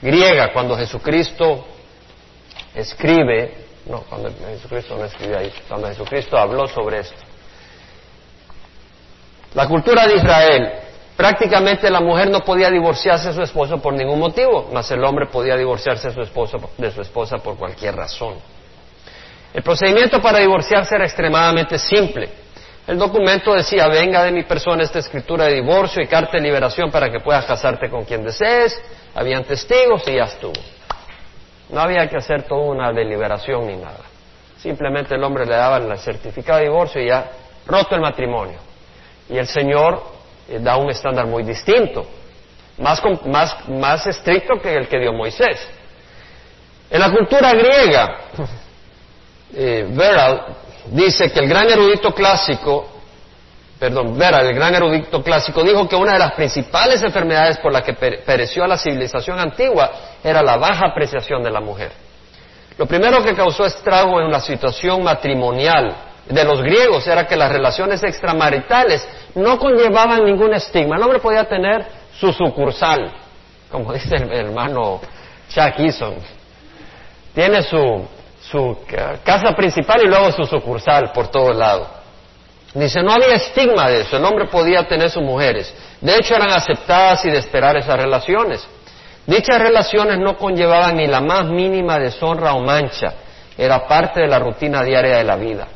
griega 0.00 0.52
cuando 0.52 0.76
Jesucristo 0.76 1.66
escribe, 2.74 3.66
no, 3.86 4.00
cuando 4.02 4.30
Jesucristo 4.48 4.96
no 4.96 5.04
escribió 5.04 5.38
ahí, 5.38 5.52
cuando 5.68 5.88
Jesucristo 5.88 6.36
habló 6.38 6.66
sobre 6.66 7.00
esto. 7.00 7.20
La 9.54 9.68
cultura 9.68 10.06
de 10.06 10.16
Israel, 10.16 10.72
prácticamente 11.16 11.90
la 11.90 12.00
mujer 12.00 12.28
no 12.28 12.40
podía 12.40 12.70
divorciarse 12.70 13.28
de 13.28 13.34
su 13.34 13.42
esposo 13.42 13.78
por 13.78 13.94
ningún 13.94 14.18
motivo, 14.18 14.68
mas 14.72 14.90
el 14.90 15.04
hombre 15.04 15.26
podía 15.26 15.56
divorciarse 15.56 16.10
su, 16.10 16.20
esposo, 16.20 16.58
de 16.76 16.90
su 16.90 17.00
esposa 17.00 17.38
por 17.38 17.56
cualquier 17.56 17.94
razón. 17.94 18.34
El 19.52 19.62
procedimiento 19.62 20.20
para 20.20 20.40
divorciarse 20.40 20.96
era 20.96 21.04
extremadamente 21.04 21.78
simple. 21.78 22.43
El 22.86 22.98
documento 22.98 23.54
decía, 23.54 23.88
venga 23.88 24.24
de 24.24 24.32
mi 24.32 24.42
persona 24.42 24.82
esta 24.82 24.98
escritura 24.98 25.46
de 25.46 25.54
divorcio 25.54 26.02
y 26.02 26.06
carta 26.06 26.32
de 26.32 26.42
liberación 26.42 26.90
para 26.90 27.10
que 27.10 27.20
puedas 27.20 27.46
casarte 27.46 27.88
con 27.88 28.04
quien 28.04 28.22
desees. 28.22 28.78
Habían 29.14 29.44
testigos 29.44 30.02
y 30.06 30.16
ya 30.16 30.24
estuvo. 30.24 30.52
No 31.70 31.80
había 31.80 32.06
que 32.08 32.18
hacer 32.18 32.42
toda 32.42 32.60
una 32.60 32.92
deliberación 32.92 33.66
ni 33.66 33.76
nada. 33.76 34.04
Simplemente 34.58 35.14
el 35.14 35.24
hombre 35.24 35.46
le 35.46 35.56
daba 35.56 35.78
el 35.78 35.98
certificado 35.98 36.58
de 36.58 36.66
divorcio 36.66 37.00
y 37.00 37.08
ya 37.08 37.30
roto 37.66 37.94
el 37.94 38.02
matrimonio. 38.02 38.58
Y 39.30 39.38
el 39.38 39.46
Señor 39.46 40.02
eh, 40.48 40.58
da 40.60 40.76
un 40.76 40.90
estándar 40.90 41.26
muy 41.26 41.42
distinto, 41.42 42.06
más, 42.76 43.02
más, 43.24 43.68
más 43.68 44.06
estricto 44.06 44.60
que 44.60 44.76
el 44.76 44.88
que 44.88 44.98
dio 44.98 45.12
Moisés. 45.14 45.66
En 46.90 47.00
la 47.00 47.10
cultura 47.10 47.52
griega, 47.52 48.16
eh, 49.54 49.86
dice 50.86 51.30
que 51.30 51.40
el 51.40 51.48
gran 51.48 51.70
erudito 51.70 52.12
clásico, 52.14 52.86
perdón, 53.78 54.16
Vera, 54.18 54.40
el 54.40 54.54
gran 54.54 54.74
erudito 54.74 55.22
clásico, 55.22 55.62
dijo 55.62 55.88
que 55.88 55.96
una 55.96 56.14
de 56.14 56.18
las 56.18 56.32
principales 56.32 57.02
enfermedades 57.02 57.58
por 57.58 57.72
las 57.72 57.82
que 57.82 57.94
pereció 57.94 58.64
a 58.64 58.68
la 58.68 58.78
civilización 58.78 59.38
antigua 59.38 59.90
era 60.22 60.42
la 60.42 60.56
baja 60.56 60.86
apreciación 60.88 61.42
de 61.42 61.50
la 61.50 61.60
mujer. 61.60 61.92
Lo 62.76 62.86
primero 62.86 63.22
que 63.22 63.34
causó 63.34 63.66
estrago 63.66 64.20
en 64.20 64.30
la 64.30 64.40
situación 64.40 65.02
matrimonial 65.04 65.94
de 66.28 66.44
los 66.44 66.62
griegos 66.62 67.06
era 67.06 67.26
que 67.26 67.36
las 67.36 67.52
relaciones 67.52 68.02
extramaritales 68.02 69.06
no 69.34 69.58
conllevaban 69.58 70.24
ningún 70.24 70.54
estigma. 70.54 70.96
El 70.96 71.02
hombre 71.02 71.18
podía 71.18 71.44
tener 71.44 71.86
su 72.18 72.32
sucursal, 72.32 73.12
como 73.70 73.92
dice 73.94 74.16
el 74.16 74.32
hermano 74.32 75.00
Chuck 75.48 75.78
Eason. 75.78 76.14
Tiene 77.34 77.62
su, 77.62 78.06
su 78.50 78.78
casa 79.24 79.54
principal 79.54 80.02
y 80.04 80.08
luego 80.08 80.30
su 80.32 80.44
sucursal 80.44 81.12
por 81.12 81.28
todo 81.28 81.52
el 81.52 81.58
lado. 81.58 81.86
Dice, 82.74 83.02
no 83.02 83.12
había 83.12 83.36
estigma 83.36 83.88
de 83.88 84.00
eso, 84.00 84.16
el 84.16 84.24
hombre 84.24 84.46
podía 84.46 84.86
tener 84.86 85.08
sus 85.08 85.22
mujeres. 85.22 85.72
De 86.00 86.16
hecho, 86.16 86.34
eran 86.34 86.50
aceptadas 86.50 87.24
y 87.24 87.30
de 87.30 87.38
esperar 87.38 87.76
esas 87.76 87.96
relaciones. 87.96 88.66
Dichas 89.26 89.58
relaciones 89.58 90.18
no 90.18 90.36
conllevaban 90.36 90.96
ni 90.96 91.06
la 91.06 91.20
más 91.20 91.46
mínima 91.46 91.98
deshonra 91.98 92.54
o 92.54 92.60
mancha, 92.60 93.14
era 93.56 93.86
parte 93.86 94.20
de 94.20 94.26
la 94.26 94.38
rutina 94.38 94.82
diaria 94.82 95.18
de 95.18 95.24
la 95.24 95.36
vida. 95.36 95.68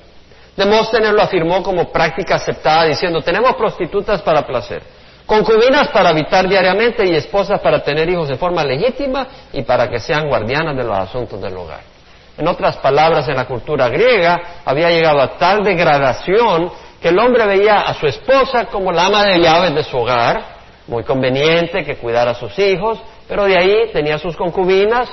Demóstenes 0.57 1.13
lo 1.13 1.23
afirmó 1.23 1.63
como 1.63 1.91
práctica 1.91 2.35
aceptada, 2.35 2.85
diciendo, 2.87 3.23
tenemos 3.23 3.55
prostitutas 3.55 4.21
para 4.23 4.45
placer, 4.45 4.83
concubinas 5.25 5.89
para 5.89 6.09
habitar 6.09 6.49
diariamente 6.49 7.07
y 7.07 7.15
esposas 7.15 7.61
para 7.61 7.83
tener 7.83 8.11
hijos 8.11 8.29
de 8.29 8.37
forma 8.37 8.65
legítima 8.65 9.27
y 9.53 9.63
para 9.63 9.89
que 9.89 10.01
sean 10.01 10.29
guardianas 10.29 10.77
de 10.77 10.83
los 10.83 10.99
asuntos 10.99 11.41
del 11.41 11.57
hogar. 11.57 11.98
En 12.39 12.47
otras 12.47 12.77
palabras, 12.77 13.29
en 13.29 13.35
la 13.35 13.47
cultura 13.47 13.89
griega 13.89 14.61
había 14.65 14.91
llegado 14.91 15.21
a 15.21 15.37
tal 15.37 15.65
degradación 15.65 16.71
que 17.03 17.09
el 17.09 17.19
hombre 17.19 17.45
veía 17.47 17.81
a 17.81 17.95
su 17.95 18.07
esposa 18.07 18.67
como 18.67 18.93
la 18.93 19.07
ama 19.07 19.25
de 19.25 19.41
llaves 19.41 19.75
de 19.75 19.83
su 19.83 19.99
hogar, 19.99 20.59
muy 20.87 21.03
conveniente 21.03 21.85
que 21.85 21.97
cuidara 21.97 22.31
a 22.31 22.35
sus 22.35 22.57
hijos, 22.61 23.01
pero 23.27 23.45
de 23.45 23.59
ahí 23.59 23.91
tenía 23.93 24.19
sus 24.19 24.37
concubinas 24.37 25.09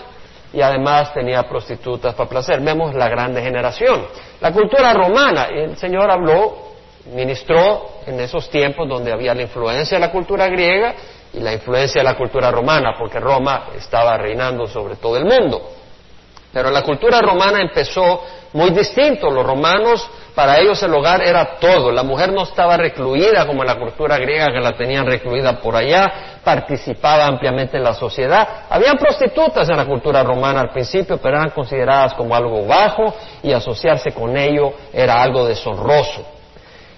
y 0.53 0.61
además 0.61 1.13
tenía 1.13 1.41
prostitutas 1.43 2.13
para 2.13 2.29
placer. 2.29 2.61
Vemos 2.61 2.93
la 2.93 3.09
gran 3.09 3.33
degeneración. 3.33 4.05
La 4.39 4.51
cultura 4.51 4.93
romana, 4.93 5.45
el 5.45 5.75
Señor 5.77 6.11
habló, 6.11 6.73
ministró 7.11 7.89
en 8.05 8.19
esos 8.19 8.49
tiempos 8.51 8.87
donde 8.87 9.11
había 9.11 9.33
la 9.33 9.41
influencia 9.41 9.97
de 9.97 10.05
la 10.05 10.11
cultura 10.11 10.47
griega 10.47 10.93
y 11.33 11.39
la 11.39 11.53
influencia 11.53 12.01
de 12.01 12.05
la 12.05 12.15
cultura 12.15 12.51
romana, 12.51 12.93
porque 12.97 13.19
Roma 13.19 13.69
estaba 13.75 14.15
reinando 14.15 14.67
sobre 14.67 14.95
todo 14.95 15.17
el 15.17 15.25
mundo. 15.25 15.71
Pero 16.55 16.71
la 16.71 16.83
cultura 16.83 17.19
romana 17.19 17.59
empezó 17.59 18.23
muy 18.53 18.69
distinto. 18.69 19.29
Los 19.29 19.45
romanos, 19.45 20.09
para 20.33 20.57
ellos 20.57 20.81
el 20.83 20.93
hogar 20.93 21.21
era 21.21 21.57
todo. 21.59 21.91
La 21.91 22.01
mujer 22.01 22.31
no 22.31 22.43
estaba 22.43 22.77
recluida 22.77 23.45
como 23.45 23.63
en 23.63 23.67
la 23.67 23.75
cultura 23.75 24.17
griega 24.17 24.53
que 24.53 24.61
la 24.61 24.71
tenían 24.71 25.05
recluida 25.05 25.59
por 25.59 25.75
allá, 25.75 26.39
participaba 26.45 27.25
ampliamente 27.25 27.75
en 27.75 27.83
la 27.83 27.93
sociedad. 27.93 28.47
Habían 28.69 28.97
prostitutas 28.97 29.67
en 29.67 29.75
la 29.75 29.83
cultura 29.83 30.23
romana 30.23 30.61
al 30.61 30.69
principio, 30.69 31.17
pero 31.17 31.35
eran 31.35 31.49
consideradas 31.49 32.13
como 32.13 32.33
algo 32.33 32.65
bajo 32.65 33.13
y 33.43 33.51
asociarse 33.51 34.13
con 34.13 34.37
ello 34.37 34.71
era 34.93 35.21
algo 35.21 35.45
deshonroso. 35.45 36.25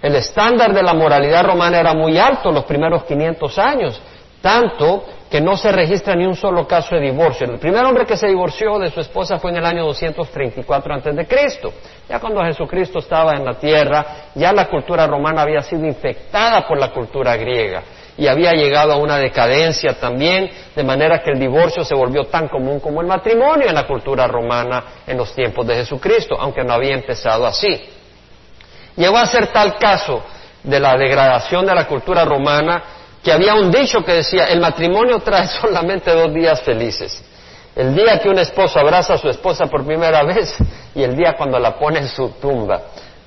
El 0.04 0.18
estándar 0.18 0.72
de 0.72 0.84
la 0.84 0.94
moralidad 0.94 1.44
romana 1.44 1.80
era 1.80 1.96
muy 1.96 2.20
alto 2.20 2.52
los 2.52 2.66
primeros 2.66 3.06
500 3.06 3.58
años, 3.58 4.00
tanto 4.40 5.04
que 5.30 5.42
no 5.42 5.58
se 5.58 5.72
registra 5.72 6.16
ni 6.16 6.26
un 6.26 6.36
solo 6.36 6.68
caso 6.68 6.96
de 6.96 7.02
divorcio. 7.02 7.46
El 7.46 7.60
primer 7.60 7.84
hombre 7.84 8.06
que 8.06 8.16
se 8.16 8.28
divorció 8.28 8.80
de 8.80 8.90
su 8.90 9.02
esposa 9.02 9.40
fue 9.40 9.52
en 9.52 9.58
el 9.58 9.66
año 9.66 9.86
234 9.86 10.94
antes 10.94 11.16
de 11.16 11.28
Cristo. 11.28 11.74
Ya 12.08 12.20
cuando 12.20 12.44
Jesucristo 12.44 13.00
estaba 13.00 13.34
en 13.34 13.44
la 13.44 13.56
tierra, 13.56 14.06
ya 14.36 14.54
la 14.54 14.68
cultura 14.68 15.06
romana 15.06 15.42
había 15.42 15.62
sido 15.62 15.86
infectada 15.86 16.66
por 16.66 16.80
la 16.80 16.92
cultura 16.92 17.36
griega 17.36 17.84
y 18.18 18.28
había 18.28 18.52
llegado 18.54 18.94
a 18.94 18.98
una 18.98 19.18
decadencia 19.18 20.00
también, 20.00 20.50
de 20.76 20.84
manera 20.84 21.22
que 21.22 21.32
el 21.32 21.40
divorcio 21.40 21.84
se 21.84 21.94
volvió 21.94 22.26
tan 22.26 22.48
común 22.48 22.80
como 22.80 23.02
el 23.02 23.08
matrimonio 23.08 23.68
en 23.68 23.76
la 23.76 23.86
cultura 23.86 24.28
romana 24.28 24.84
en 25.06 25.18
los 25.18 25.34
tiempos 25.34 25.68
de 25.68 25.76
Jesucristo, 25.76 26.36
aunque 26.40 26.64
no 26.64 26.74
había 26.74 26.96
empezado 26.96 27.46
así. 27.46 27.90
Llegó 28.96 29.18
a 29.18 29.28
ser 29.28 29.48
tal 29.48 29.78
caso 29.78 30.24
de 30.64 30.80
la 30.80 30.98
degradación 30.98 31.66
de 31.66 31.76
la 31.76 31.86
cultura 31.86 32.26
romana 32.26 32.84
que 33.28 33.34
había 33.34 33.56
un 33.56 33.70
dicho 33.70 34.06
que 34.06 34.14
decía, 34.14 34.46
el 34.46 34.62
matrimonio 34.62 35.20
trae 35.26 35.50
solamente 35.50 36.10
dos 36.14 36.34
días 36.34 36.62
felices. 36.62 37.22
El 37.76 37.94
día 37.94 38.20
que 38.20 38.30
un 38.30 38.40
esposo 38.40 38.80
abraza 38.80 39.16
a 39.16 39.18
su 39.18 39.28
esposa 39.28 39.66
por 39.66 39.86
primera 39.86 40.24
vez 40.24 40.56
y 40.96 41.04
el 41.04 41.14
día 41.14 41.34
cuando 41.38 41.60
la 41.60 41.78
pone 41.78 42.00
en 42.00 42.08
su 42.08 42.30
tumba. 42.40 42.84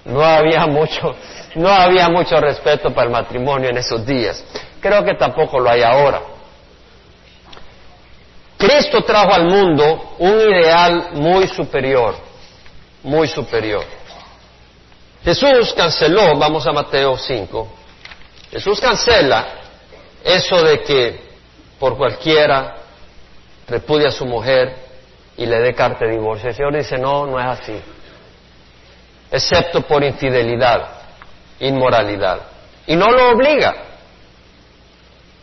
No 0.06 0.24
había 0.24 0.64
mucho, 0.64 1.14
no 1.56 1.68
había 1.68 2.08
mucho 2.08 2.40
respeto 2.40 2.94
para 2.94 3.08
el 3.08 3.12
matrimonio 3.12 3.68
en 3.68 3.76
esos 3.76 4.06
días. 4.06 4.42
Creo 4.80 5.04
que 5.04 5.16
tampoco 5.16 5.60
lo 5.60 5.68
hay 5.68 5.82
ahora. 5.82 6.22
Cristo 8.56 9.02
trajo 9.02 9.34
al 9.34 9.44
mundo 9.44 10.14
un 10.18 10.40
ideal 10.40 11.10
muy 11.12 11.46
superior, 11.46 12.14
muy 13.02 13.28
superior. 13.28 13.84
Jesús 15.22 15.74
canceló, 15.76 16.38
vamos 16.38 16.66
a 16.66 16.72
Mateo 16.72 17.18
5, 17.18 17.68
Jesús 18.50 18.80
cancela 18.80 19.60
eso 20.24 20.62
de 20.62 20.83
que 20.83 21.20
por 21.78 21.96
cualquiera 21.96 22.76
repudia 23.66 24.09
a 24.09 24.12
su 24.12 24.26
mujer 24.26 24.74
y 25.37 25.46
le 25.46 25.59
dé 25.61 25.74
carta 25.74 26.04
de 26.04 26.12
divorcio. 26.12 26.48
El 26.48 26.54
Señor 26.54 26.76
dice, 26.76 26.98
no, 26.98 27.26
no 27.26 27.38
es 27.40 27.46
así. 27.46 27.80
excepto 29.30 29.83
por 29.83 30.02
infidelidad, 30.02 30.88
inmoralidad. 31.61 32.40
Y 32.87 32.96
no 32.96 33.09
lo 33.11 33.30
obliga. 33.30 33.74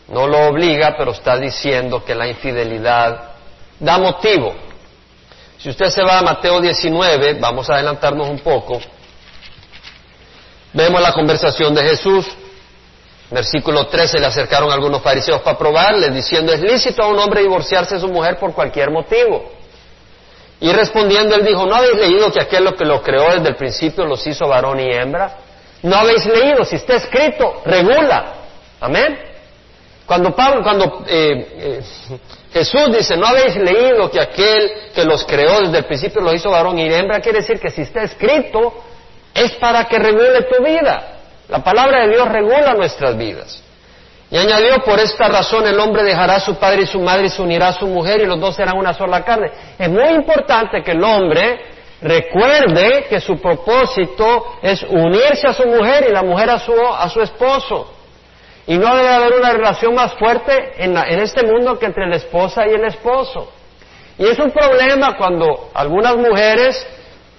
No 0.10 0.28
lo 0.28 0.48
obliga, 0.48 0.96
pero 0.98 1.12
está 1.12 1.38
diciendo 1.38 2.04
que 2.04 2.16
la 2.16 2.28
infidelidad 2.28 3.32
da 3.80 3.98
motivo. 3.98 4.54
Si 5.58 5.70
usted 5.70 5.88
se 5.88 6.04
va 6.04 6.20
a 6.20 6.22
Mateo 6.22 6.62
19, 6.62 7.34
vamos 7.40 7.70
a 7.70 7.76
adelantarnos 7.76 8.28
un 8.28 8.40
poco, 8.40 8.80
vemos 10.74 11.02
la 11.02 11.12
conversación 11.12 11.74
de 11.74 11.82
Jesús. 11.88 12.26
Versículo 13.30 13.88
13, 13.88 14.20
le 14.20 14.26
acercaron 14.26 14.72
algunos 14.72 15.02
fariseos 15.02 15.42
para 15.42 15.58
probarle, 15.58 16.10
diciendo, 16.12 16.54
¿es 16.54 16.62
lícito 16.62 17.04
a 17.04 17.08
un 17.08 17.20
hombre 17.20 17.42
divorciarse 17.42 17.96
de 17.96 18.02
su 18.02 18.08
mujer 18.08 18.38
por 18.40 18.54
cualquier 18.54 18.90
motivo? 18.90 19.52
Y 20.62 20.72
respondiendo 20.72 21.36
él 21.36 21.46
dijo, 21.46 21.66
¿no 21.66 21.76
habéis 21.76 21.96
leído 21.96 22.32
que 22.32 22.42
aquel 22.42 22.74
que 22.76 22.86
lo 22.86 23.02
creó 23.02 23.34
desde 23.34 23.50
el 23.50 23.56
principio 23.56 24.06
los 24.06 24.26
hizo 24.26 24.48
varón 24.48 24.80
y 24.80 24.92
hembra? 24.92 25.38
¿No 25.84 25.98
habéis 25.98 26.26
leído? 26.26 26.64
Si 26.64 26.78
está 26.78 26.96
escrito, 26.96 27.62
regula. 27.66 28.34
Amén. 28.80 29.20
Cuando, 30.06 30.34
Pablo, 30.34 30.64
cuando 30.64 31.04
eh, 31.06 31.48
eh, 31.60 31.82
Jesús 32.54 32.96
dice, 32.98 33.18
¿no 33.18 33.28
habéis 33.28 33.58
leído 33.58 34.10
que 34.10 34.22
aquel 34.22 34.72
que 34.96 35.04
los 35.04 35.26
creó 35.26 35.60
desde 35.60 35.80
el 35.80 35.86
principio 35.86 36.22
los 36.22 36.34
hizo 36.34 36.50
varón 36.50 36.80
y 36.80 36.92
hembra? 36.92 37.20
Quiere 37.20 37.40
decir 37.40 37.60
que 37.60 37.70
si 37.70 37.82
está 37.82 38.04
escrito, 38.04 38.74
es 39.34 39.52
para 39.56 39.84
que 39.86 40.00
regule 40.00 40.44
tu 40.44 40.64
vida. 40.64 41.17
La 41.50 41.64
palabra 41.64 42.02
de 42.02 42.10
Dios 42.10 42.28
regula 42.28 42.74
nuestras 42.74 43.18
vidas. 43.18 43.64
Y 44.30 44.38
añadió, 44.38 44.84
por 44.84 45.00
esta 45.00 45.30
razón 45.30 45.66
el 45.68 45.80
hombre 45.80 46.04
dejará 46.04 46.36
a 46.36 46.40
su 46.42 46.56
padre 46.56 46.82
y 46.82 46.88
su 46.88 47.00
madre 47.00 47.28
y 47.28 47.30
se 47.30 47.42
unirá 47.42 47.70
a 47.70 47.74
su 47.74 47.88
mujer 47.88 48.22
y 48.22 48.26
los 48.26 48.40
dos 48.40 48.56
serán 48.56 48.78
una 48.78 48.94
sola 48.94 49.24
carne. 49.24 49.52
Es 49.80 49.90
muy 49.90 50.10
importante 50.10 50.84
que 50.84 50.92
el 50.92 51.04
hombre 51.04 51.62
recuerde 52.02 53.06
que 53.10 53.22
su 53.22 53.40
propósito 53.40 54.58
es 54.62 54.84
unirse 54.84 55.48
a 55.48 55.54
su 55.54 55.66
mujer 55.66 56.08
y 56.10 56.12
la 56.12 56.24
mujer 56.24 56.50
a 56.50 56.60
su, 56.60 56.74
a 56.74 57.08
su 57.10 57.22
esposo. 57.22 57.94
Y 58.68 58.78
no 58.78 58.94
debe 58.98 59.08
haber 59.08 59.34
una 59.34 59.54
relación 59.54 59.96
más 59.96 60.14
fuerte 60.16 60.74
en, 60.78 60.98
en 60.98 61.20
este 61.20 61.46
mundo 61.46 61.80
que 61.80 61.86
entre 61.86 62.06
la 62.06 62.18
esposa 62.18 62.68
y 62.68 62.74
el 62.74 62.84
esposo. 62.84 63.54
Y 64.18 64.26
es 64.26 64.38
un 64.40 64.52
problema 64.52 65.16
cuando 65.16 65.70
algunas 65.74 66.18
mujeres 66.18 66.86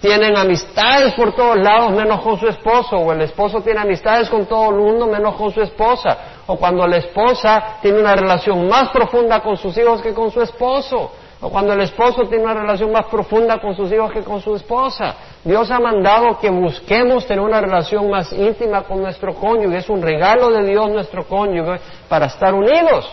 tienen 0.00 0.36
amistades 0.36 1.14
por 1.14 1.34
todos 1.34 1.56
lados 1.56 1.92
menos 1.92 2.20
con 2.20 2.38
su 2.38 2.46
esposo, 2.46 2.96
o 2.96 3.12
el 3.12 3.22
esposo 3.22 3.60
tiene 3.60 3.80
amistades 3.80 4.28
con 4.28 4.46
todo 4.46 4.70
el 4.70 4.76
mundo 4.76 5.06
menos 5.06 5.34
con 5.34 5.50
su 5.50 5.60
esposa, 5.60 6.16
o 6.46 6.56
cuando 6.56 6.86
la 6.86 6.98
esposa 6.98 7.78
tiene 7.82 7.98
una 7.98 8.14
relación 8.14 8.68
más 8.68 8.90
profunda 8.90 9.40
con 9.40 9.56
sus 9.56 9.76
hijos 9.76 10.00
que 10.00 10.14
con 10.14 10.30
su 10.30 10.40
esposo, 10.40 11.10
o 11.40 11.50
cuando 11.50 11.72
el 11.72 11.80
esposo 11.80 12.22
tiene 12.28 12.44
una 12.44 12.54
relación 12.54 12.92
más 12.92 13.06
profunda 13.06 13.60
con 13.60 13.74
sus 13.74 13.92
hijos 13.92 14.12
que 14.12 14.22
con 14.22 14.40
su 14.40 14.54
esposa. 14.56 15.14
Dios 15.44 15.70
ha 15.70 15.78
mandado 15.78 16.38
que 16.38 16.50
busquemos 16.50 17.26
tener 17.26 17.42
una 17.42 17.60
relación 17.60 18.10
más 18.10 18.32
íntima 18.32 18.82
con 18.82 19.00
nuestro 19.00 19.34
cónyuge, 19.34 19.78
es 19.78 19.88
un 19.88 20.02
regalo 20.02 20.50
de 20.50 20.64
Dios 20.64 20.90
nuestro 20.90 21.24
cónyuge 21.24 21.80
para 22.08 22.26
estar 22.26 22.54
unidos. 22.54 23.08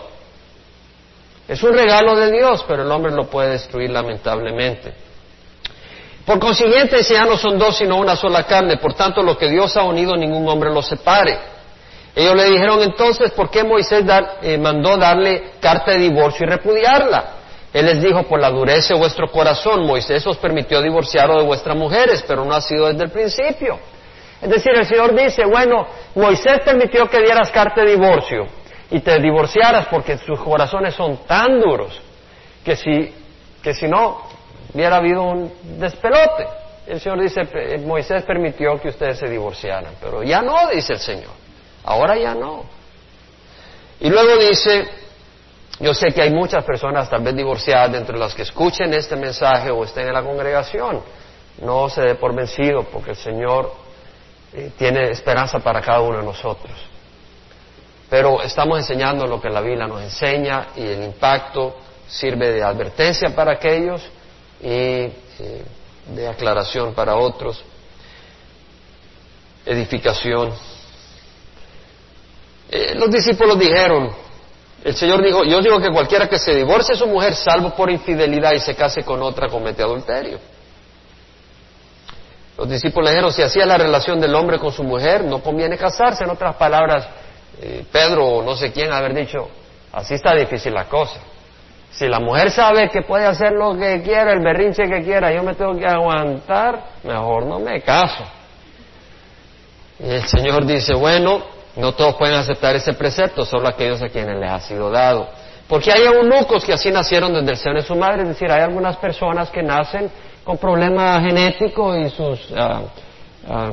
Es 1.48 1.62
un 1.62 1.74
regalo 1.74 2.16
de 2.16 2.32
Dios, 2.32 2.64
pero 2.66 2.82
el 2.82 2.90
hombre 2.90 3.12
lo 3.12 3.26
puede 3.26 3.50
destruir 3.50 3.90
lamentablemente. 3.90 5.05
Por 6.26 6.40
consiguiente, 6.40 7.00
ya 7.04 7.24
no 7.24 7.36
son 7.36 7.56
dos 7.56 7.78
sino 7.78 7.98
una 7.98 8.16
sola 8.16 8.42
carne, 8.42 8.78
por 8.78 8.94
tanto 8.94 9.22
lo 9.22 9.38
que 9.38 9.48
Dios 9.48 9.76
ha 9.76 9.84
unido 9.84 10.16
ningún 10.16 10.48
hombre 10.48 10.70
lo 10.70 10.82
separe. 10.82 11.38
Ellos 12.16 12.34
le 12.34 12.50
dijeron 12.50 12.82
entonces, 12.82 13.30
¿por 13.30 13.48
qué 13.48 13.62
Moisés 13.62 14.02
eh, 14.42 14.58
mandó 14.58 14.96
darle 14.96 15.52
carta 15.60 15.92
de 15.92 15.98
divorcio 15.98 16.44
y 16.44 16.50
repudiarla? 16.50 17.24
Él 17.72 17.86
les 17.86 18.02
dijo, 18.02 18.24
por 18.24 18.40
la 18.40 18.50
dureza 18.50 18.94
de 18.94 19.00
vuestro 19.00 19.30
corazón, 19.30 19.86
Moisés 19.86 20.26
os 20.26 20.36
permitió 20.38 20.82
divorciaros 20.82 21.36
de 21.36 21.44
vuestras 21.44 21.76
mujeres, 21.76 22.24
pero 22.26 22.44
no 22.44 22.54
ha 22.54 22.60
sido 22.60 22.88
desde 22.88 23.04
el 23.04 23.10
principio. 23.10 23.78
Es 24.40 24.48
decir, 24.48 24.72
el 24.74 24.86
Señor 24.86 25.14
dice, 25.14 25.44
bueno, 25.44 25.86
Moisés 26.14 26.60
permitió 26.64 27.08
que 27.08 27.20
dieras 27.20 27.50
carta 27.50 27.82
de 27.82 27.92
divorcio 27.92 28.46
y 28.90 28.98
te 29.00 29.20
divorciaras 29.20 29.86
porque 29.86 30.18
sus 30.18 30.40
corazones 30.40 30.94
son 30.94 31.18
tan 31.26 31.60
duros 31.60 32.00
que 32.64 32.74
si, 32.76 33.14
que 33.62 33.74
si 33.74 33.86
no, 33.86 34.22
hubiera 34.72 34.96
habido 34.96 35.22
un 35.22 35.52
despelote. 35.78 36.46
El 36.86 37.00
Señor 37.00 37.20
dice, 37.20 37.42
Moisés 37.78 38.22
permitió 38.22 38.80
que 38.80 38.88
ustedes 38.88 39.18
se 39.18 39.28
divorciaran, 39.28 39.94
pero 40.00 40.22
ya 40.22 40.40
no, 40.40 40.68
dice 40.68 40.94
el 40.94 41.00
Señor. 41.00 41.32
Ahora 41.84 42.16
ya 42.16 42.34
no. 42.34 42.64
Y 44.00 44.08
luego 44.08 44.36
dice, 44.36 44.88
yo 45.80 45.92
sé 45.92 46.12
que 46.12 46.22
hay 46.22 46.30
muchas 46.30 46.64
personas 46.64 47.10
tal 47.10 47.22
vez 47.22 47.34
divorciadas 47.34 47.92
dentro 47.92 48.14
de 48.14 48.20
las 48.20 48.34
que 48.34 48.42
escuchen 48.42 48.92
este 48.94 49.16
mensaje 49.16 49.70
o 49.70 49.84
estén 49.84 50.06
en 50.06 50.14
la 50.14 50.22
congregación. 50.22 51.02
No 51.60 51.88
se 51.88 52.02
dé 52.02 52.14
por 52.14 52.34
vencido 52.34 52.84
porque 52.84 53.10
el 53.10 53.16
Señor 53.16 53.72
eh, 54.52 54.70
tiene 54.76 55.10
esperanza 55.10 55.58
para 55.58 55.80
cada 55.80 56.00
uno 56.00 56.18
de 56.18 56.24
nosotros. 56.24 56.72
Pero 58.08 58.42
estamos 58.42 58.78
enseñando 58.78 59.26
lo 59.26 59.40
que 59.40 59.50
la 59.50 59.60
Biblia 59.60 59.86
nos 59.86 60.02
enseña 60.02 60.68
y 60.76 60.82
el 60.86 61.02
impacto 61.02 61.76
sirve 62.06 62.52
de 62.52 62.62
advertencia 62.62 63.34
para 63.34 63.52
aquellos 63.52 64.02
y 64.60 64.68
eh, 64.68 65.12
de 66.14 66.28
aclaración 66.28 66.94
para 66.94 67.16
otros, 67.16 67.62
edificación. 69.64 70.52
Eh, 72.70 72.94
los 72.96 73.10
discípulos 73.10 73.58
dijeron, 73.58 74.10
el 74.84 74.94
Señor 74.94 75.22
dijo, 75.22 75.44
yo 75.44 75.60
digo 75.60 75.80
que 75.80 75.90
cualquiera 75.90 76.28
que 76.28 76.38
se 76.38 76.54
divorcie 76.54 76.94
de 76.94 76.98
su 76.98 77.06
mujer, 77.06 77.34
salvo 77.34 77.74
por 77.74 77.90
infidelidad 77.90 78.52
y 78.52 78.60
se 78.60 78.74
case 78.74 79.02
con 79.02 79.22
otra, 79.22 79.48
comete 79.48 79.82
adulterio. 79.82 80.38
Los 82.56 82.68
discípulos 82.68 83.10
dijeron, 83.10 83.32
si 83.32 83.42
hacía 83.42 83.66
la 83.66 83.76
relación 83.76 84.20
del 84.20 84.34
hombre 84.34 84.58
con 84.58 84.72
su 84.72 84.82
mujer, 84.82 85.24
no 85.24 85.42
conviene 85.42 85.76
casarse. 85.76 86.24
En 86.24 86.30
otras 86.30 86.56
palabras, 86.56 87.06
eh, 87.60 87.84
Pedro 87.90 88.26
o 88.26 88.42
no 88.42 88.56
sé 88.56 88.72
quién 88.72 88.92
haber 88.92 89.12
dicho, 89.12 89.48
así 89.92 90.14
está 90.14 90.34
difícil 90.34 90.72
la 90.72 90.84
cosa. 90.84 91.20
Si 91.96 92.06
la 92.06 92.20
mujer 92.20 92.50
sabe 92.50 92.90
que 92.90 93.00
puede 93.02 93.24
hacer 93.24 93.52
lo 93.52 93.74
que 93.74 94.02
quiera, 94.02 94.32
el 94.32 94.40
berrinche 94.40 94.86
que 94.86 95.02
quiera, 95.02 95.32
yo 95.32 95.42
me 95.42 95.54
tengo 95.54 95.74
que 95.74 95.86
aguantar, 95.86 96.78
mejor 97.02 97.46
no 97.46 97.58
me 97.58 97.80
caso. 97.80 98.22
Y 99.98 100.10
el 100.10 100.26
Señor 100.26 100.66
dice, 100.66 100.94
bueno, 100.94 101.40
no 101.76 101.92
todos 101.92 102.16
pueden 102.16 102.34
aceptar 102.34 102.76
ese 102.76 102.92
precepto, 102.92 103.46
solo 103.46 103.66
aquellos 103.66 104.02
a 104.02 104.10
quienes 104.10 104.38
les 104.38 104.50
ha 104.50 104.60
sido 104.60 104.90
dado. 104.90 105.26
Porque 105.66 105.90
hay 105.90 106.02
eunucos 106.02 106.66
que 106.66 106.74
así 106.74 106.90
nacieron 106.90 107.32
desde 107.32 107.52
el 107.52 107.56
seno 107.56 107.76
de 107.76 107.82
su 107.82 107.96
madre, 107.96 108.22
es 108.24 108.28
decir, 108.28 108.52
hay 108.52 108.60
algunas 108.60 108.98
personas 108.98 109.48
que 109.48 109.62
nacen 109.62 110.10
con 110.44 110.58
problemas 110.58 111.22
genéticos 111.22 111.96
y 111.96 112.10
sus 112.10 112.52
ah, 112.58 112.82
ah, 113.48 113.70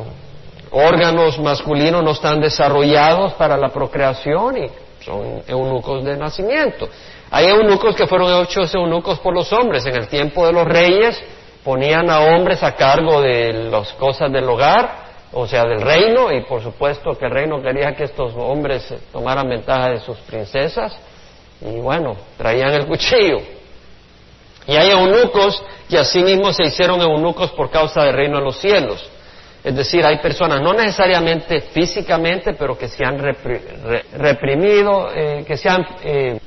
órganos 0.72 1.38
masculinos 1.40 2.02
no 2.02 2.12
están 2.12 2.40
desarrollados 2.40 3.34
para 3.34 3.58
la 3.58 3.68
procreación 3.68 4.58
y 4.60 4.70
son 5.04 5.44
eunucos 5.46 6.06
de 6.06 6.16
nacimiento. 6.16 6.88
Hay 7.36 7.48
eunucos 7.48 7.96
que 7.96 8.06
fueron 8.06 8.44
hechos 8.44 8.76
eunucos 8.76 9.18
por 9.18 9.34
los 9.34 9.52
hombres. 9.52 9.84
En 9.88 9.96
el 9.96 10.08
tiempo 10.08 10.46
de 10.46 10.54
los 10.54 10.68
reyes 10.68 11.20
ponían 11.64 12.08
a 12.12 12.20
hombres 12.20 12.62
a 12.62 12.76
cargo 12.76 13.24
de 13.24 13.72
las 13.72 13.92
cosas 13.94 14.32
del 14.32 14.48
hogar, 14.48 14.98
o 15.32 15.48
sea, 15.48 15.64
del 15.64 15.82
reino, 15.82 16.32
y 16.32 16.44
por 16.44 16.62
supuesto 16.62 17.18
que 17.18 17.26
el 17.26 17.32
reino 17.32 17.60
quería 17.60 17.96
que 17.96 18.04
estos 18.04 18.34
hombres 18.38 18.94
tomaran 19.12 19.50
ventaja 19.50 19.90
de 19.90 20.00
sus 20.02 20.20
princesas, 20.20 20.96
y 21.60 21.80
bueno, 21.80 22.16
traían 22.38 22.72
el 22.72 22.86
cuchillo. 22.86 23.40
Y 24.68 24.76
hay 24.76 24.92
eunucos 24.92 25.64
que 25.90 25.98
asimismo 25.98 26.54
se 26.54 26.66
hicieron 26.66 27.02
eunucos 27.02 27.50
por 27.54 27.72
causa 27.72 28.04
del 28.04 28.14
reino 28.14 28.38
de 28.38 28.44
los 28.44 28.58
cielos. 28.58 29.10
Es 29.64 29.76
decir, 29.76 30.06
hay 30.06 30.20
personas, 30.20 30.62
no 30.62 30.72
necesariamente 30.74 31.62
físicamente, 31.62 32.54
pero 32.54 32.78
que 32.78 32.90
se 32.90 33.04
han 33.04 33.18
reprimido, 33.18 35.10
eh, 35.16 35.44
que 35.48 35.58
se 35.58 35.68
han 35.68 35.84
eh, 36.04 36.40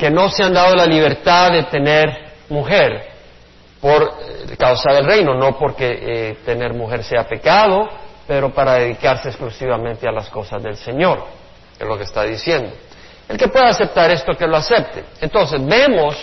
que 0.00 0.10
no 0.10 0.30
se 0.30 0.42
han 0.42 0.54
dado 0.54 0.74
la 0.74 0.86
libertad 0.86 1.52
de 1.52 1.64
tener 1.64 2.32
mujer 2.48 3.10
por 3.82 4.02
eh, 4.02 4.56
causa 4.56 4.94
del 4.94 5.04
reino, 5.04 5.34
no 5.34 5.58
porque 5.58 5.90
eh, 5.90 6.38
tener 6.42 6.72
mujer 6.72 7.04
sea 7.04 7.28
pecado, 7.28 7.86
pero 8.26 8.48
para 8.48 8.76
dedicarse 8.76 9.28
exclusivamente 9.28 10.08
a 10.08 10.10
las 10.10 10.30
cosas 10.30 10.62
del 10.62 10.78
Señor, 10.78 11.26
es 11.78 11.86
lo 11.86 11.98
que 11.98 12.04
está 12.04 12.22
diciendo. 12.24 12.70
El 13.28 13.36
que 13.36 13.48
pueda 13.48 13.68
aceptar 13.68 14.10
esto, 14.10 14.32
que 14.32 14.46
lo 14.46 14.56
acepte. 14.56 15.04
Entonces, 15.20 15.62
vemos 15.66 16.16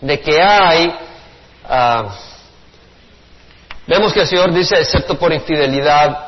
de 0.00 0.18
que 0.20 0.40
hay, 0.40 0.90
ah, 1.68 2.08
vemos 3.86 4.14
que 4.14 4.20
el 4.20 4.26
Señor 4.26 4.50
dice, 4.54 4.76
excepto 4.80 5.18
por 5.18 5.30
infidelidad, 5.30 6.26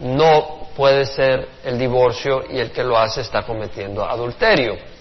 no 0.00 0.66
puede 0.74 1.06
ser 1.06 1.48
el 1.62 1.78
divorcio 1.78 2.42
y 2.50 2.58
el 2.58 2.72
que 2.72 2.82
lo 2.82 2.98
hace 2.98 3.20
está 3.20 3.42
cometiendo 3.42 4.04
adulterio. 4.04 4.91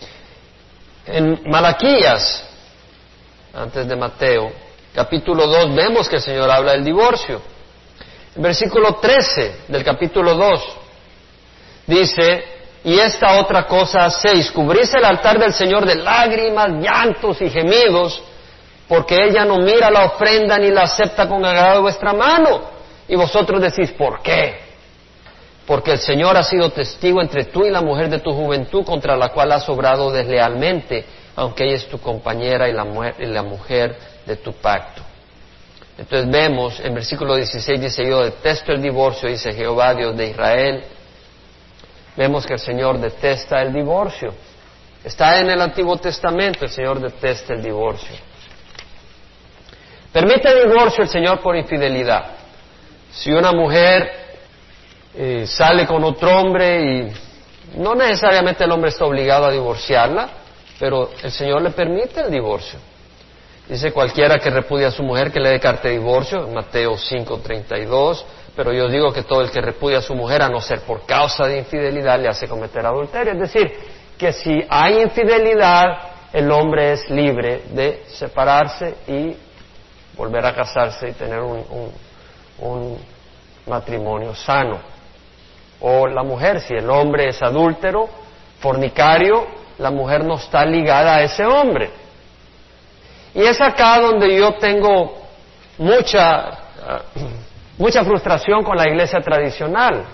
En 1.12 1.42
Malaquías, 1.50 2.42
antes 3.54 3.86
de 3.86 3.96
Mateo, 3.98 4.50
capítulo 4.96 5.46
2, 5.46 5.76
vemos 5.76 6.08
que 6.08 6.16
el 6.16 6.22
Señor 6.22 6.50
habla 6.50 6.72
del 6.72 6.86
divorcio. 6.86 7.42
En 8.34 8.42
versículo 8.42 8.96
13 8.96 9.64
del 9.68 9.84
capítulo 9.84 10.36
2 10.36 10.62
dice, 11.86 12.46
y 12.86 12.98
esta 12.98 13.42
otra 13.42 13.68
cosa 13.68 14.06
hacéis, 14.06 14.52
cubrís 14.52 14.94
el 14.94 15.04
altar 15.04 15.38
del 15.38 15.54
Señor 15.54 15.86
de 15.86 15.96
lágrimas, 15.96 16.70
llantos 16.80 17.42
y 17.42 17.50
gemidos, 17.50 18.24
porque 18.88 19.18
ella 19.22 19.44
no 19.44 19.58
mira 19.58 19.92
la 19.92 20.06
ofrenda 20.06 20.58
ni 20.58 20.70
la 20.70 20.84
acepta 20.84 21.28
con 21.28 21.46
agrado 21.46 21.76
de 21.76 21.82
vuestra 21.82 22.14
mano, 22.14 22.80
Y 23.10 23.18
vosotros 23.18 23.62
decís, 23.62 23.92
¿por 23.92 24.22
qué? 24.22 24.71
Porque 25.72 25.94
el 25.94 26.00
Señor 26.00 26.36
ha 26.36 26.44
sido 26.44 26.70
testigo 26.72 27.22
entre 27.22 27.46
tú 27.46 27.64
y 27.64 27.70
la 27.70 27.80
mujer 27.80 28.10
de 28.10 28.20
tu 28.20 28.34
juventud 28.34 28.84
contra 28.84 29.16
la 29.16 29.30
cual 29.30 29.54
has 29.54 29.70
obrado 29.70 30.12
deslealmente, 30.12 31.06
aunque 31.38 31.64
ella 31.64 31.76
es 31.76 31.88
tu 31.88 31.98
compañera 31.98 32.68
y 32.68 32.74
la 32.74 32.84
mujer, 33.42 33.96
de 34.26 34.36
tu 34.36 34.52
pacto. 34.52 35.02
Entonces 35.98 36.30
vemos 36.30 36.78
en 36.82 36.94
versículo 36.94 37.38
16 37.38 37.80
dice 37.80 38.06
yo 38.06 38.22
detesto 38.22 38.74
el 38.74 38.82
divorcio, 38.82 39.30
dice 39.30 39.54
Jehová 39.54 39.94
Dios 39.94 40.18
de 40.18 40.32
Israel. 40.32 40.84
Vemos 42.18 42.46
que 42.46 42.56
el 42.56 42.60
Señor 42.60 43.00
detesta 43.00 43.62
el 43.62 43.72
divorcio. 43.72 44.34
Está 45.06 45.40
en 45.40 45.52
el 45.52 45.62
Antiguo 45.62 45.96
Testamento, 45.96 46.66
el 46.66 46.72
Señor 46.72 47.00
detesta 47.00 47.54
el 47.54 47.64
divorcio. 47.64 48.18
Permite 50.12 50.50
el 50.50 50.70
divorcio 50.70 51.04
el 51.04 51.10
Señor 51.10 51.40
por 51.40 51.56
infidelidad. 51.56 52.26
Si 53.14 53.32
una 53.32 53.54
mujer 53.54 54.21
eh, 55.16 55.46
sale 55.46 55.86
con 55.86 56.04
otro 56.04 56.36
hombre 56.38 56.82
y 56.84 57.12
no 57.78 57.96
necesariamente 57.96 58.64
el 58.64 58.72
hombre 58.72 58.90
está 58.90 59.06
obligado 59.06 59.46
a 59.46 59.52
divorciarla, 59.52 60.30
pero 60.80 61.12
el 61.22 61.32
Señor 61.32 61.62
le 61.62 61.72
permite 61.72 62.22
el 62.22 62.32
divorcio. 62.32 62.80
Dice 63.68 63.92
cualquiera 63.92 64.40
que 64.40 64.50
repudia 64.50 64.88
a 64.88 64.92
su 64.92 65.04
mujer 65.04 65.32
que 65.32 65.40
le 65.40 65.50
dé 65.50 65.60
carta 65.60 65.88
de 65.88 65.98
divorcio, 65.98 66.48
Mateo 66.48 66.98
5:32, 66.98 68.24
pero 68.56 68.74
yo 68.74 68.90
digo 68.90 69.14
que 69.14 69.24
todo 69.24 69.42
el 69.42 69.52
que 69.52 69.62
repudia 69.62 70.00
a 70.00 70.02
su 70.02 70.14
mujer, 70.14 70.42
a 70.42 70.50
no 70.50 70.60
ser 70.60 70.82
por 70.82 71.06
causa 71.06 71.46
de 71.48 71.60
infidelidad, 71.60 72.20
le 72.20 72.28
hace 72.28 72.48
cometer 72.48 72.86
adulterio. 72.86 73.34
Es 73.34 73.40
decir, 73.40 73.72
que 74.18 74.34
si 74.34 74.64
hay 74.70 75.02
infidelidad, 75.02 76.12
el 76.34 76.52
hombre 76.52 76.94
es 76.94 77.10
libre 77.10 77.64
de 77.72 78.04
separarse 78.08 78.96
y 79.08 79.36
volver 80.16 80.46
a 80.46 80.54
casarse 80.54 81.10
y 81.10 81.14
tener 81.14 81.42
un, 81.42 82.98
matrimonio 83.66 84.34
sano. 84.36 84.80
O 85.82 86.08
la 86.08 86.24
mujer, 86.24 86.62
si 86.62 86.74
el 86.74 86.90
hombre 86.90 87.30
es 87.30 87.42
adúltero, 87.42 88.08
fornicario, 88.60 89.48
la 89.80 89.92
mujer 89.92 90.24
no 90.24 90.36
está 90.36 90.66
ligada 90.66 91.16
a 91.16 91.24
ese 91.24 91.46
hombre. 91.46 91.90
Y 93.34 93.42
es 93.42 93.60
acá 93.60 94.00
donde 94.00 94.38
yo 94.38 94.54
tengo 94.54 95.22
mucha, 95.78 96.52
mucha 97.78 98.04
frustración 98.04 98.64
con 98.64 98.78
la 98.78 98.88
iglesia 98.88 99.20
tradicional. 99.22 100.06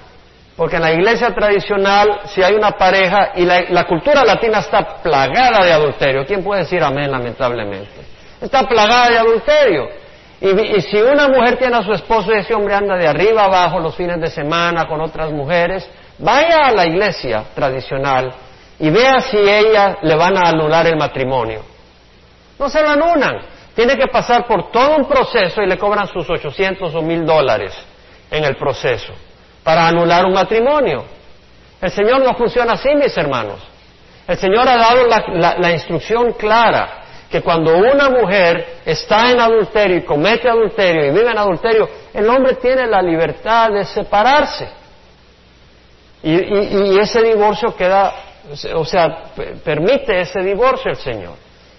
Porque 0.56 0.78
en 0.78 0.82
la 0.82 0.92
iglesia 0.92 1.34
tradicional, 1.36 2.22
si 2.26 2.42
hay 2.42 2.56
una 2.56 2.72
pareja, 2.72 3.34
y 3.36 3.46
la, 3.46 3.84
cultura 3.84 4.24
latina 4.24 4.60
está 4.60 5.02
plagada 5.04 5.64
de 5.64 5.72
adulterio, 5.72 6.26
¿quién 6.26 6.44
puede 6.44 6.62
decir 6.62 6.84
amén 6.84 7.12
lamentablemente? 7.12 8.02
Está 8.42 8.64
plagada 8.64 9.10
de 9.10 9.18
adulterio. 9.20 9.88
Y, 10.40 10.82
si 10.82 10.98
una 10.98 11.28
mujer 11.28 11.58
tiene 11.58 11.78
a 11.78 11.84
su 11.84 11.92
esposo 11.94 12.32
y 12.32 12.38
ese 12.38 12.54
hombre 12.54 12.76
anda 12.76 12.96
de 12.96 13.08
arriba 13.08 13.46
abajo 13.46 13.80
los 13.80 13.96
fines 13.96 14.20
de 14.22 14.28
semana 14.28 14.86
con 14.88 15.02
otras 15.02 15.32
mujeres, 15.32 15.90
vaya 16.20 16.68
a 16.68 16.72
la 16.72 16.86
iglesia 16.86 17.46
tradicional 17.56 18.34
y 18.80 18.90
vea 18.90 19.20
si 19.22 19.38
ella 19.38 19.98
le 20.02 20.16
van 20.16 20.38
a 20.38 20.50
anular 20.50 20.86
el 20.86 20.96
matrimonio. 20.96 21.62
No 22.60 22.70
se 22.70 22.82
lo 22.82 22.90
anulan. 22.90 23.38
Tiene 23.76 23.96
que 23.96 24.08
pasar 24.08 24.46
por 24.48 24.72
todo 24.72 24.98
un 24.98 25.08
proceso 25.08 25.62
y 25.62 25.68
le 25.68 25.78
cobran 25.78 26.08
sus 26.08 26.28
800 26.30 26.94
o 26.94 27.02
1000 27.02 27.26
dólares 27.26 27.74
en 28.30 28.44
el 28.44 28.56
proceso 28.56 29.14
para 29.64 29.88
anular 29.88 30.26
un 30.26 30.34
matrimonio. 30.34 31.06
El 31.82 31.92
Señor 31.92 32.22
no 32.22 32.34
funciona 32.36 32.74
así, 32.74 32.90
mis 32.96 33.16
hermanos. 33.18 33.60
El 34.28 34.38
Señor 34.38 34.68
ha 34.68 34.78
dado 34.78 35.06
la, 35.08 35.72
instrucción 35.72 36.34
clara 36.34 37.04
que 37.30 37.42
cuando 37.42 37.78
una 37.78 38.10
mujer 38.10 38.80
está 38.86 39.32
en 39.32 39.40
adulterio 39.40 39.98
y 39.98 40.02
comete 40.02 40.50
adulterio 40.50 41.06
y 41.06 41.12
vive 41.12 41.32
en 41.32 41.38
adulterio, 41.38 41.90
el 42.14 42.30
hombre 42.30 42.56
tiene 42.56 42.88
la 42.88 43.02
libertad 43.02 43.72
de 43.72 43.86
separarse. 43.86 44.70
Y, 46.24 46.98
ese 47.00 47.22
divorcio 47.22 47.76
queda, 47.76 48.14
o 48.74 48.86
sea, 48.86 49.26
permite 49.64 50.22
ese 50.22 50.42
divorcio 50.42 50.92
el 50.92 50.98
Señor. 50.98 51.36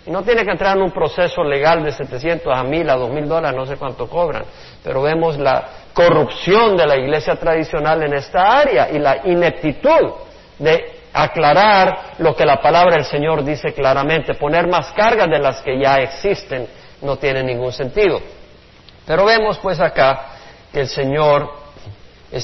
Y 0.07 0.11
no 0.11 0.23
tiene 0.23 0.45
que 0.45 0.53
entrar 0.53 0.77
en 0.77 0.83
un 0.83 0.91
proceso 0.91 1.43
legal 1.43 1.83
de 1.83 1.93
700 1.93 2.57
a 2.57 2.63
1000 2.63 2.91
a 2.91 2.97
2000 2.97 3.29
dólares, 3.29 3.59
no 3.59 3.67
sé 3.67 3.77
cuánto 3.77 4.09
cobran. 4.09 4.45
Pero 4.83 5.03
vemos 5.03 5.37
la, 5.39 5.69
corrupción 5.99 6.77
de 6.77 6.87
la 6.87 6.97
iglesia 6.97 7.35
tradicional 7.35 8.01
en 8.05 8.15
esta 8.15 8.61
área 8.61 8.89
y 8.89 9.01
la 9.01 9.27
ineptitud 9.27 10.13
de 10.57 10.98
aclarar 11.13 12.15
lo 12.19 12.35
que 12.35 12.45
la 12.45 12.61
palabra 12.61 12.97
del 12.97 13.05
Señor 13.05 13.45
dice 13.45 13.73
claramente. 13.73 14.35
Poner 14.35 14.67
más 14.69 14.93
cargas 14.93 15.29
de 15.29 15.39
las 15.39 15.61
que 15.63 15.79
ya 15.79 15.99
existen 15.99 16.69
no 17.03 17.17
tiene 17.17 17.43
ningún 17.43 17.73
sentido. 17.73 18.21
Pero 19.07 19.25
vemos 19.25 19.59
pues 19.59 19.81
acá 19.81 20.27
que 20.73 20.81
el 20.81 20.89
Señor 20.89 21.51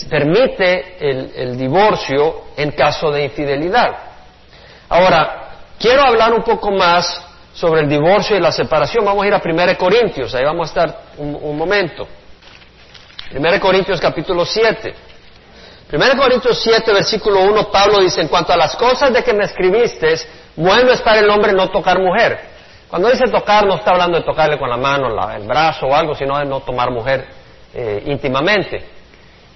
permite 0.08 0.96
el, 0.98 1.58
divorcio 1.58 2.44
en 2.56 2.70
caso 2.70 3.10
de 3.10 3.24
infidelidad. 3.24 3.90
Ahora, 4.88 5.50
quiero 5.78 6.02
hablar 6.02 6.32
un 6.32 6.42
poco 6.42 6.70
más 6.70 7.22
sobre 7.52 7.82
el 7.82 7.88
divorcio 7.88 8.36
y 8.36 8.40
la 8.40 8.50
separación. 8.50 9.04
Vamos 9.04 9.24
a 9.24 9.26
ir 9.26 9.34
a 9.34 9.42
1 9.44 9.78
Corintios, 9.78 10.34
ahí 10.34 10.44
vamos 10.44 10.68
a 10.68 10.70
estar 10.70 11.00
un 11.18 11.56
momento. 11.56 12.08
1 13.34 13.60
Corintios 13.60 14.00
capítulo 14.00 14.44
7. 14.44 14.94
1 15.92 16.16
Corintios 16.16 16.60
7, 16.62 16.92
versículo 16.92 17.42
1, 17.42 17.70
Pablo 17.70 18.00
dice, 18.00 18.20
en 18.20 18.28
cuanto 18.28 18.52
a 18.52 18.56
las 18.56 18.74
cosas 18.76 19.12
de 19.12 19.22
que 19.22 19.32
me 19.32 19.44
escribiste, 19.44 20.14
bueno 20.56 20.92
es 20.92 21.00
para 21.02 21.20
el 21.20 21.28
hombre 21.28 21.52
no 21.52 21.70
tocar 21.70 21.98
mujer. 22.00 22.38
Cuando 22.88 23.10
dice 23.10 23.24
tocar, 23.30 23.66
no 23.66 23.74
está 23.74 23.90
hablando 23.90 24.18
de 24.18 24.24
tocarle 24.24 24.58
con 24.58 24.70
la 24.70 24.76
mano, 24.76 25.08
el 25.32 25.46
brazo 25.46 25.86
o 25.86 25.94
algo, 25.94 26.14
sino 26.14 26.38
de 26.38 26.44
no 26.44 26.60
tomar 26.60 26.90
mujer 26.90 27.26
eh, 27.74 28.02
íntimamente. 28.06 28.84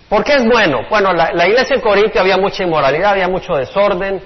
¿Por 0.08 0.24
qué 0.24 0.34
es 0.34 0.44
bueno? 0.44 0.80
Bueno, 0.90 1.12
la, 1.12 1.46
iglesia 1.46 1.76
en 1.76 1.82
Corinto 1.82 2.18
había 2.18 2.36
mucha 2.36 2.62
inmoralidad, 2.62 3.12
había 3.12 3.28
mucho 3.28 3.54
desorden, 3.54 4.20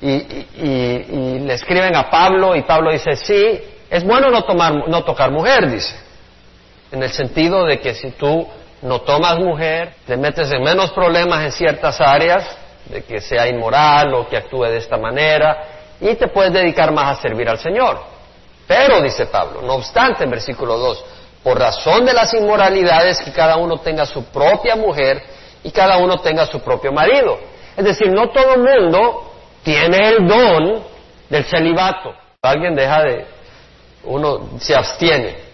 y, 0.00 0.10
y, 0.10 1.38
le 1.40 1.54
escriben 1.54 1.94
a 1.96 2.08
Pablo, 2.08 2.54
y 2.54 2.62
Pablo 2.62 2.92
dice, 2.92 3.16
sí, 3.16 3.60
es 3.90 4.04
bueno 4.04 4.30
no, 4.30 4.44
tomar, 4.44 4.88
no 4.88 5.02
tocar 5.02 5.30
mujer, 5.30 5.70
dice 5.70 6.08
en 6.90 7.02
el 7.02 7.10
sentido 7.10 7.64
de 7.64 7.80
que 7.80 7.94
si 7.94 8.10
tú 8.12 8.46
no 8.82 9.00
tomas 9.00 9.38
mujer, 9.38 9.94
te 10.06 10.16
metes 10.16 10.50
en 10.52 10.62
menos 10.62 10.90
problemas 10.92 11.44
en 11.44 11.52
ciertas 11.52 12.00
áreas, 12.00 12.44
de 12.86 13.02
que 13.02 13.20
sea 13.20 13.46
inmoral 13.46 14.14
o 14.14 14.28
que 14.28 14.36
actúe 14.36 14.64
de 14.64 14.78
esta 14.78 14.96
manera, 14.96 15.64
y 16.00 16.14
te 16.14 16.28
puedes 16.28 16.52
dedicar 16.52 16.92
más 16.92 17.18
a 17.18 17.22
servir 17.22 17.48
al 17.48 17.58
Señor. 17.58 18.00
Pero, 18.66 19.00
dice 19.00 19.26
Pablo, 19.26 19.62
no 19.62 19.74
obstante, 19.74 20.24
en 20.24 20.30
versículo 20.30 20.78
2, 20.78 21.04
por 21.42 21.58
razón 21.58 22.04
de 22.04 22.12
las 22.12 22.32
inmoralidades, 22.34 23.20
que 23.22 23.32
cada 23.32 23.56
uno 23.56 23.78
tenga 23.78 24.06
su 24.06 24.24
propia 24.24 24.76
mujer 24.76 25.22
y 25.62 25.70
cada 25.70 25.96
uno 25.96 26.18
tenga 26.18 26.46
su 26.46 26.60
propio 26.60 26.92
marido. 26.92 27.38
Es 27.76 27.84
decir, 27.84 28.10
no 28.10 28.30
todo 28.30 28.54
el 28.54 28.60
mundo 28.60 29.32
tiene 29.62 30.08
el 30.08 30.26
don 30.26 30.84
del 31.28 31.44
celibato. 31.44 32.12
Alguien 32.42 32.74
deja 32.74 33.02
de, 33.02 33.26
uno 34.04 34.50
se 34.60 34.74
abstiene. 34.74 35.47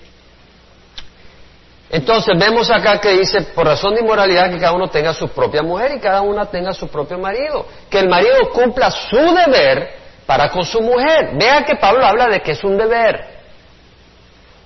Entonces 1.90 2.37
vemos 2.38 2.70
acá 2.70 2.99
que 2.99 3.11
dice, 3.11 3.42
por 3.55 3.66
razón 3.66 3.94
de 3.94 4.01
inmoralidad, 4.01 4.51
que 4.51 4.59
cada 4.59 4.73
uno 4.73 4.88
tenga 4.88 5.12
su 5.14 5.29
propia 5.29 5.62
mujer 5.62 5.92
y 5.97 6.01
cada 6.01 6.23
una 6.23 6.47
tenga 6.47 6.73
su 6.73 6.88
propio 6.88 7.18
marido. 7.18 7.66
Que 7.88 8.01
el 8.01 8.09
marido 8.09 8.51
cumpla 8.53 8.90
su 8.90 9.16
deber 9.16 9.90
para 10.27 10.49
con 10.51 10.64
su 10.64 10.81
mujer. 10.81 11.31
Vea 11.35 11.64
que 11.64 11.77
Pablo 11.77 12.05
habla 12.05 12.29
de 12.29 12.40
que 12.40 12.53
es 12.53 12.64
un 12.64 12.77
deber. 12.77 13.35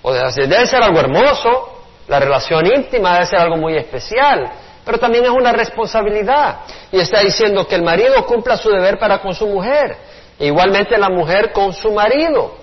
O 0.02 0.12
de, 0.12 0.20
debe 0.46 0.66
ser 0.66 0.82
algo 0.82 1.00
hermoso, 1.00 1.82
la 2.06 2.20
relación 2.20 2.64
íntima 2.66 3.14
debe 3.14 3.26
ser 3.26 3.40
algo 3.40 3.56
muy 3.56 3.76
especial, 3.76 4.50
pero 4.84 4.98
también 4.98 5.24
es 5.24 5.30
una 5.30 5.52
responsabilidad. 5.52 6.60
Y 6.92 7.00
está 7.00 7.20
diciendo 7.20 7.66
que 7.66 7.74
el 7.74 7.82
marido 7.82 8.24
cumpla 8.24 8.56
su 8.56 8.70
deber 8.70 8.98
para 8.98 9.18
con 9.18 9.34
su 9.34 9.46
mujer. 9.46 9.96
E 10.38 10.46
igualmente 10.46 10.96
la 10.96 11.10
mujer 11.10 11.52
con 11.52 11.72
su 11.74 11.92
marido. 11.92 12.56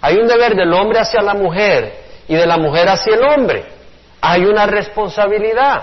Hay 0.00 0.16
un 0.16 0.26
deber 0.26 0.54
del 0.54 0.72
hombre 0.72 0.98
hacia 0.98 1.20
la 1.20 1.34
mujer 1.34 1.92
y 2.26 2.34
de 2.34 2.46
la 2.46 2.56
mujer 2.56 2.88
hacia 2.88 3.14
el 3.14 3.22
hombre. 3.22 3.77
Hay 4.20 4.44
una 4.44 4.66
responsabilidad. 4.66 5.82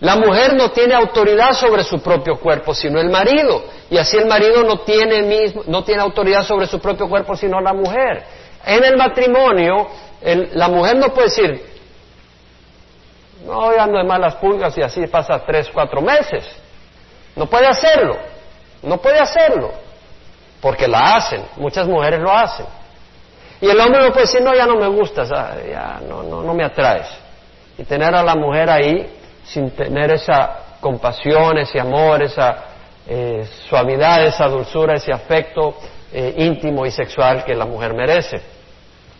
La 0.00 0.14
mujer 0.14 0.54
no 0.54 0.70
tiene 0.70 0.94
autoridad 0.94 1.52
sobre 1.52 1.82
su 1.82 2.00
propio 2.00 2.36
cuerpo, 2.36 2.72
sino 2.72 3.00
el 3.00 3.10
marido. 3.10 3.64
Y 3.90 3.98
así 3.98 4.16
el 4.16 4.26
marido 4.26 4.62
no 4.62 4.80
tiene, 4.80 5.22
mismo, 5.22 5.62
no 5.66 5.82
tiene 5.82 6.02
autoridad 6.02 6.44
sobre 6.44 6.66
su 6.66 6.78
propio 6.78 7.08
cuerpo, 7.08 7.36
sino 7.36 7.60
la 7.60 7.72
mujer. 7.72 8.24
En 8.64 8.84
el 8.84 8.96
matrimonio, 8.96 9.88
la 10.52 10.68
mujer 10.68 10.96
no 10.96 11.08
puede 11.08 11.28
decir, 11.28 11.66
no, 13.44 13.74
ya 13.74 13.84
ando 13.84 13.98
de 13.98 14.04
malas 14.04 14.36
pulgas 14.36 14.76
y 14.78 14.82
así 14.82 15.06
pasa 15.06 15.38
tres, 15.44 15.68
cuatro 15.72 16.00
meses. 16.00 16.44
No 17.34 17.46
puede 17.46 17.66
hacerlo. 17.66 18.16
No 18.82 18.98
puede 18.98 19.18
hacerlo. 19.18 19.72
Porque 20.60 20.86
la 20.86 21.16
hacen. 21.16 21.44
Muchas 21.56 21.86
mujeres 21.86 22.20
lo 22.20 22.32
hacen. 22.32 22.66
Y 23.60 23.68
el 23.68 23.80
hombre 23.80 24.00
no 24.02 24.12
puede 24.12 24.26
decir, 24.26 24.42
no, 24.42 24.54
ya 24.54 24.66
no 24.66 24.76
me 24.76 24.86
gustas, 24.88 25.28
ya 25.28 26.00
no, 26.08 26.22
no, 26.22 26.42
no 26.42 26.54
me 26.54 26.64
atraes. 26.64 27.08
Y 27.76 27.84
tener 27.84 28.14
a 28.14 28.22
la 28.22 28.34
mujer 28.34 28.70
ahí 28.70 29.06
sin 29.44 29.70
tener 29.70 30.12
esa 30.12 30.78
compasión, 30.80 31.58
ese 31.58 31.80
amor, 31.80 32.22
esa 32.22 32.64
eh, 33.06 33.46
suavidad, 33.68 34.24
esa 34.26 34.46
dulzura, 34.46 34.94
ese 34.94 35.12
afecto 35.12 35.74
eh, 36.12 36.34
íntimo 36.38 36.86
y 36.86 36.90
sexual 36.90 37.44
que 37.44 37.54
la 37.54 37.66
mujer 37.66 37.94
merece. 37.94 38.40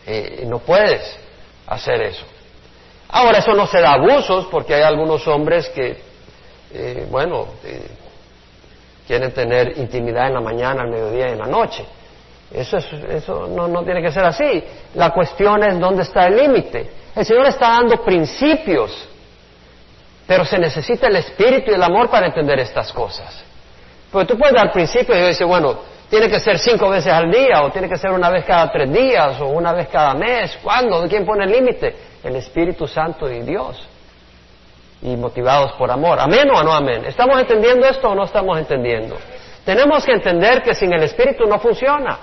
Eh, 0.06 0.44
no 0.46 0.58
puedes 0.60 1.18
hacer 1.66 2.00
eso. 2.02 2.24
Ahora, 3.10 3.38
eso 3.38 3.54
no 3.54 3.66
se 3.66 3.80
da 3.80 3.92
abusos 3.92 4.46
porque 4.50 4.74
hay 4.74 4.82
algunos 4.82 5.26
hombres 5.26 5.68
que, 5.70 6.02
eh, 6.72 7.06
bueno, 7.10 7.46
quieren 9.06 9.32
tener 9.32 9.78
intimidad 9.78 10.28
en 10.28 10.34
la 10.34 10.40
mañana, 10.40 10.82
al 10.82 10.90
mediodía 10.90 11.28
y 11.28 11.32
en 11.32 11.38
la 11.38 11.46
noche. 11.46 11.84
Eso, 12.52 12.78
es, 12.78 12.92
eso 12.92 13.46
no, 13.46 13.84
tiene 13.84 14.00
que 14.00 14.10
ser 14.10 14.24
así. 14.24 14.64
La 14.94 15.10
cuestión 15.10 15.62
es 15.62 15.78
dónde 15.78 16.02
está 16.02 16.26
el 16.26 16.36
límite. 16.36 16.90
El 17.14 17.24
Señor 17.24 17.46
está 17.46 17.70
dando 17.70 18.02
principios, 18.02 19.08
pero 20.26 20.44
se 20.44 20.58
necesita 20.58 21.08
el 21.08 21.16
espíritu 21.16 21.70
y 21.70 21.74
el 21.74 21.82
amor 21.82 22.08
para 22.08 22.26
entender 22.26 22.58
estas 22.60 22.92
cosas. 22.92 23.44
Porque 24.10 24.32
tú 24.32 24.38
puedes 24.38 24.54
dar 24.54 24.72
principios 24.72 25.18
y 25.18 25.22
decir, 25.22 25.46
bueno, 25.46 25.76
tiene 26.08 26.30
que 26.30 26.40
ser 26.40 26.58
cinco 26.58 26.88
veces 26.88 27.12
al 27.12 27.30
día, 27.30 27.62
o 27.62 27.70
tiene 27.70 27.88
que 27.88 27.98
ser 27.98 28.10
una 28.12 28.30
vez 28.30 28.44
cada 28.46 28.70
tres 28.72 28.90
días, 28.90 29.38
o 29.40 29.48
una 29.48 29.72
vez 29.72 29.88
cada 29.88 30.14
mes. 30.14 30.58
¿Cuándo? 30.62 31.06
¿Quién 31.06 31.26
pone 31.26 31.44
el 31.44 31.50
límite? 31.50 31.94
El 32.24 32.36
Espíritu 32.36 32.86
Santo 32.86 33.30
y 33.30 33.42
Dios. 33.42 33.86
Y 35.02 35.16
motivados 35.16 35.72
por 35.72 35.90
amor. 35.90 36.18
¿Amén 36.18 36.48
o 36.50 36.62
no 36.62 36.72
amén? 36.72 37.04
¿Estamos 37.04 37.38
entendiendo 37.38 37.86
esto 37.86 38.08
o 38.08 38.14
no 38.14 38.24
estamos 38.24 38.58
entendiendo? 38.58 39.16
Tenemos 39.64 40.02
que 40.04 40.12
entender 40.12 40.62
que 40.62 40.74
sin 40.74 40.92
el 40.94 41.02
Espíritu 41.02 41.44
no 41.44 41.58
funciona. 41.58 42.18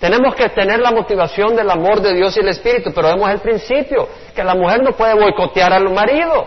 Tenemos 0.00 0.34
que 0.34 0.48
tener 0.50 0.78
la 0.78 0.92
motivación 0.92 1.56
del 1.56 1.68
amor 1.70 2.00
de 2.00 2.14
Dios 2.14 2.36
y 2.36 2.40
el 2.40 2.48
Espíritu, 2.48 2.92
pero 2.94 3.08
vemos 3.08 3.30
el 3.30 3.40
principio, 3.40 4.08
que 4.34 4.44
la 4.44 4.54
mujer 4.54 4.82
no 4.82 4.92
puede 4.92 5.14
boicotear 5.14 5.72
al 5.72 5.90
marido 5.90 6.46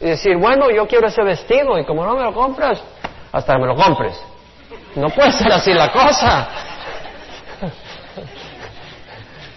y 0.00 0.06
decir, 0.06 0.36
bueno, 0.36 0.70
yo 0.70 0.86
quiero 0.86 1.06
ese 1.06 1.22
vestido 1.22 1.78
y 1.78 1.84
como 1.86 2.04
no 2.04 2.14
me 2.14 2.22
lo 2.22 2.34
compras, 2.34 2.82
hasta 3.32 3.54
que 3.54 3.58
me 3.58 3.66
lo 3.66 3.74
compres. 3.74 4.20
No 4.96 5.08
puede 5.08 5.32
ser 5.32 5.50
así 5.52 5.72
la 5.72 5.90
cosa. 5.90 6.48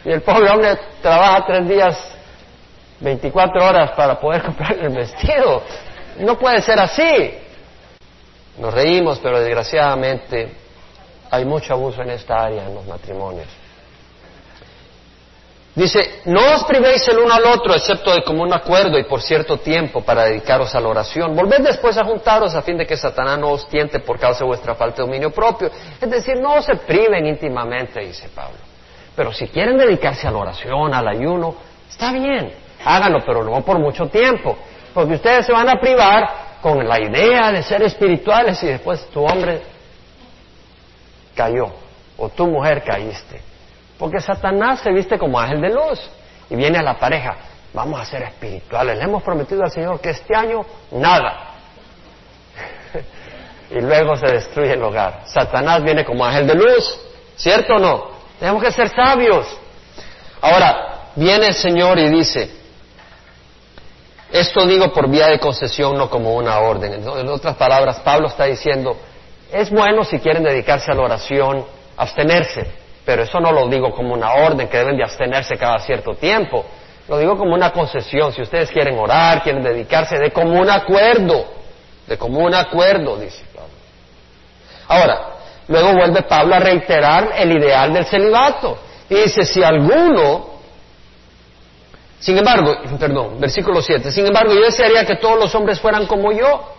Y 0.06 0.12
el 0.12 0.22
pobre 0.22 0.50
hombre 0.50 0.80
trabaja 1.02 1.46
tres 1.46 1.68
días, 1.68 1.98
24 3.02 3.66
horas 3.66 3.92
para 3.92 4.18
poder 4.18 4.42
comprar 4.42 4.78
el 4.80 4.96
vestido. 4.96 5.64
No 6.20 6.40
puede 6.40 6.62
ser 6.62 6.80
así. 6.80 7.34
Nos 8.58 8.74
reímos, 8.74 9.20
pero 9.20 9.40
desgraciadamente 9.42 10.67
hay 11.32 11.46
mucho 11.46 11.74
abuso 11.74 12.02
en 12.02 12.12
esta 12.12 12.44
área 12.44 12.66
en 12.66 12.76
los 12.76 12.86
matrimonios. 12.86 13.48
Dice, 15.78 16.22
no 16.26 16.56
os 16.56 16.64
privéis 16.64 17.08
el 17.08 17.20
uno 17.20 17.32
al 17.32 17.46
otro, 17.46 17.76
excepto 17.76 18.12
de 18.12 18.24
común 18.24 18.52
acuerdo 18.52 18.98
y 18.98 19.04
por 19.04 19.22
cierto 19.22 19.58
tiempo 19.58 20.02
para 20.02 20.24
dedicaros 20.24 20.74
a 20.74 20.80
la 20.80 20.88
oración. 20.88 21.36
Volved 21.36 21.62
después 21.62 21.96
a 22.00 22.04
juntaros 22.04 22.56
a 22.56 22.64
fin 22.64 22.80
de 22.80 22.88
que 22.88 22.98
Satanás 22.98 23.38
no 23.38 23.52
os 23.52 23.68
tiente 23.68 24.00
por 24.00 24.18
causa 24.18 24.40
de 24.40 24.48
vuestra 24.48 24.74
falta 24.74 25.04
de 25.04 25.08
dominio 25.08 25.30
propio. 25.30 25.70
Es 26.02 26.10
decir, 26.10 26.42
no 26.42 26.60
se 26.64 26.78
priven 26.78 27.28
íntimamente, 27.28 28.00
dice 28.00 28.28
Pablo. 28.34 28.58
Pero 29.16 29.32
si 29.32 29.50
quieren 29.50 29.78
dedicarse 29.78 30.28
a 30.28 30.32
la 30.32 30.40
oración, 30.40 30.96
al 30.96 31.08
ayuno, 31.08 31.56
está 31.88 32.12
bien, 32.12 32.54
háganlo, 32.84 33.20
pero 33.24 33.44
no 33.44 33.62
por 33.64 33.78
mucho 33.78 34.08
tiempo. 34.08 34.58
Porque 34.96 35.14
ustedes 35.14 35.46
se 35.46 35.52
van 35.52 35.70
a 35.70 35.80
privar 35.80 36.58
con 36.60 36.88
la 36.88 37.00
idea 37.00 37.52
de 37.52 37.62
ser 37.62 37.84
espirituales 37.84 38.64
y 38.64 38.66
después 38.66 39.06
tu 39.12 39.24
hombre 39.24 39.62
cayó 41.38 41.68
o 42.18 42.30
tu 42.30 42.48
mujer 42.48 42.84
caíste. 42.84 43.42
Porque 43.98 44.20
Satanás 44.20 44.82
se 44.82 44.92
viste 44.92 45.18
como 45.18 45.40
ángel 45.40 45.62
de 45.62 45.70
luz 45.70 46.00
y 46.50 46.56
viene 46.56 46.80
a 46.80 46.82
la 46.82 47.00
pareja, 47.00 47.36
vamos 47.74 48.02
a 48.02 48.06
ser 48.06 48.24
espirituales, 48.24 48.98
le 48.98 49.04
hemos 49.04 49.24
prometido 49.24 49.64
al 49.64 49.72
Señor 49.72 50.00
que 50.02 50.10
este 50.10 50.36
año 50.36 50.66
nada. 50.92 51.52
y 53.72 53.80
luego 53.80 54.16
se 54.18 54.28
destruye 54.28 54.74
el 54.74 54.84
hogar. 54.84 55.22
Satanás 55.28 55.84
viene 55.84 56.04
como 56.04 56.26
ángel 56.26 56.48
de 56.48 56.56
luz, 56.56 57.00
¿cierto 57.36 57.76
o 57.76 57.80
no? 57.80 58.10
Tenemos 58.40 58.64
que 58.64 58.72
ser 58.72 58.90
sabios. 58.90 59.48
Ahora, 60.42 61.12
viene 61.16 61.48
el 61.48 61.54
Señor 61.54 61.98
y 61.98 62.10
dice, 62.10 62.52
esto 64.32 64.66
digo 64.68 64.92
por 64.94 65.10
vía 65.10 65.28
de 65.28 65.40
concesión, 65.40 65.98
no 65.98 66.10
como 66.10 66.36
una 66.36 66.60
orden. 66.60 66.94
En 66.94 67.30
otras 67.30 67.56
palabras, 67.56 68.00
Pablo 68.02 68.28
está 68.28 68.46
diciendo, 68.46 68.98
es 69.52 69.70
bueno 69.70 70.04
si 70.04 70.20
quieren 70.20 70.44
dedicarse 70.44 70.92
a 70.92 70.96
la 70.96 71.04
oración, 71.04 71.66
abstenerse, 71.96 72.70
pero 73.06 73.24
eso 73.24 73.40
no 73.40 73.52
lo 73.52 73.68
digo 73.68 73.92
como 73.92 74.14
una 74.14 74.34
orden 74.34 74.68
que 74.68 74.78
deben 74.78 74.98
de 74.98 75.04
abstenerse 75.04 75.58
cada 75.58 75.80
cierto 75.80 76.14
tiempo. 76.16 76.66
Lo 77.08 77.18
digo 77.18 77.38
como 77.38 77.54
una 77.54 77.72
concesión. 77.72 78.34
Si 78.34 78.42
ustedes 78.42 78.70
quieren 78.70 79.00
orar, 79.00 79.42
quieren 79.42 79.64
dedicarse 79.64 80.18
de 80.18 80.32
común 80.32 80.70
acuerdo, 80.70 81.46
de 82.06 82.18
común 82.18 82.54
acuerdo, 82.54 83.16
dice 83.18 83.46
Pablo. 83.56 83.72
Ahora, 84.90 85.36
luego 85.70 85.94
vuelve 85.94 86.24
Pablo 86.24 86.56
a 86.56 86.60
reiterar 86.60 87.30
el 87.38 87.58
ideal 87.58 87.94
del 87.94 88.06
celibato. 88.06 88.78
Y 89.10 89.16
dice, 89.16 89.46
si 89.46 89.64
alguno, 89.64 90.48
sin 92.20 92.38
embargo, 92.38 92.76
perdón, 93.00 93.40
versículo 93.40 93.82
7, 93.82 94.12
sin 94.12 94.26
embargo 94.26 94.54
yo 94.54 94.62
desearía 94.62 95.06
que 95.06 95.16
todos 95.16 95.40
los 95.40 95.56
hombres 95.56 95.80
fueran 95.80 96.08
como 96.08 96.34
yo. 96.34 96.74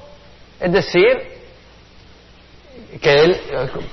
Es 0.61 0.73
decir, 0.73 1.38
que 2.99 3.13
él, 3.13 3.41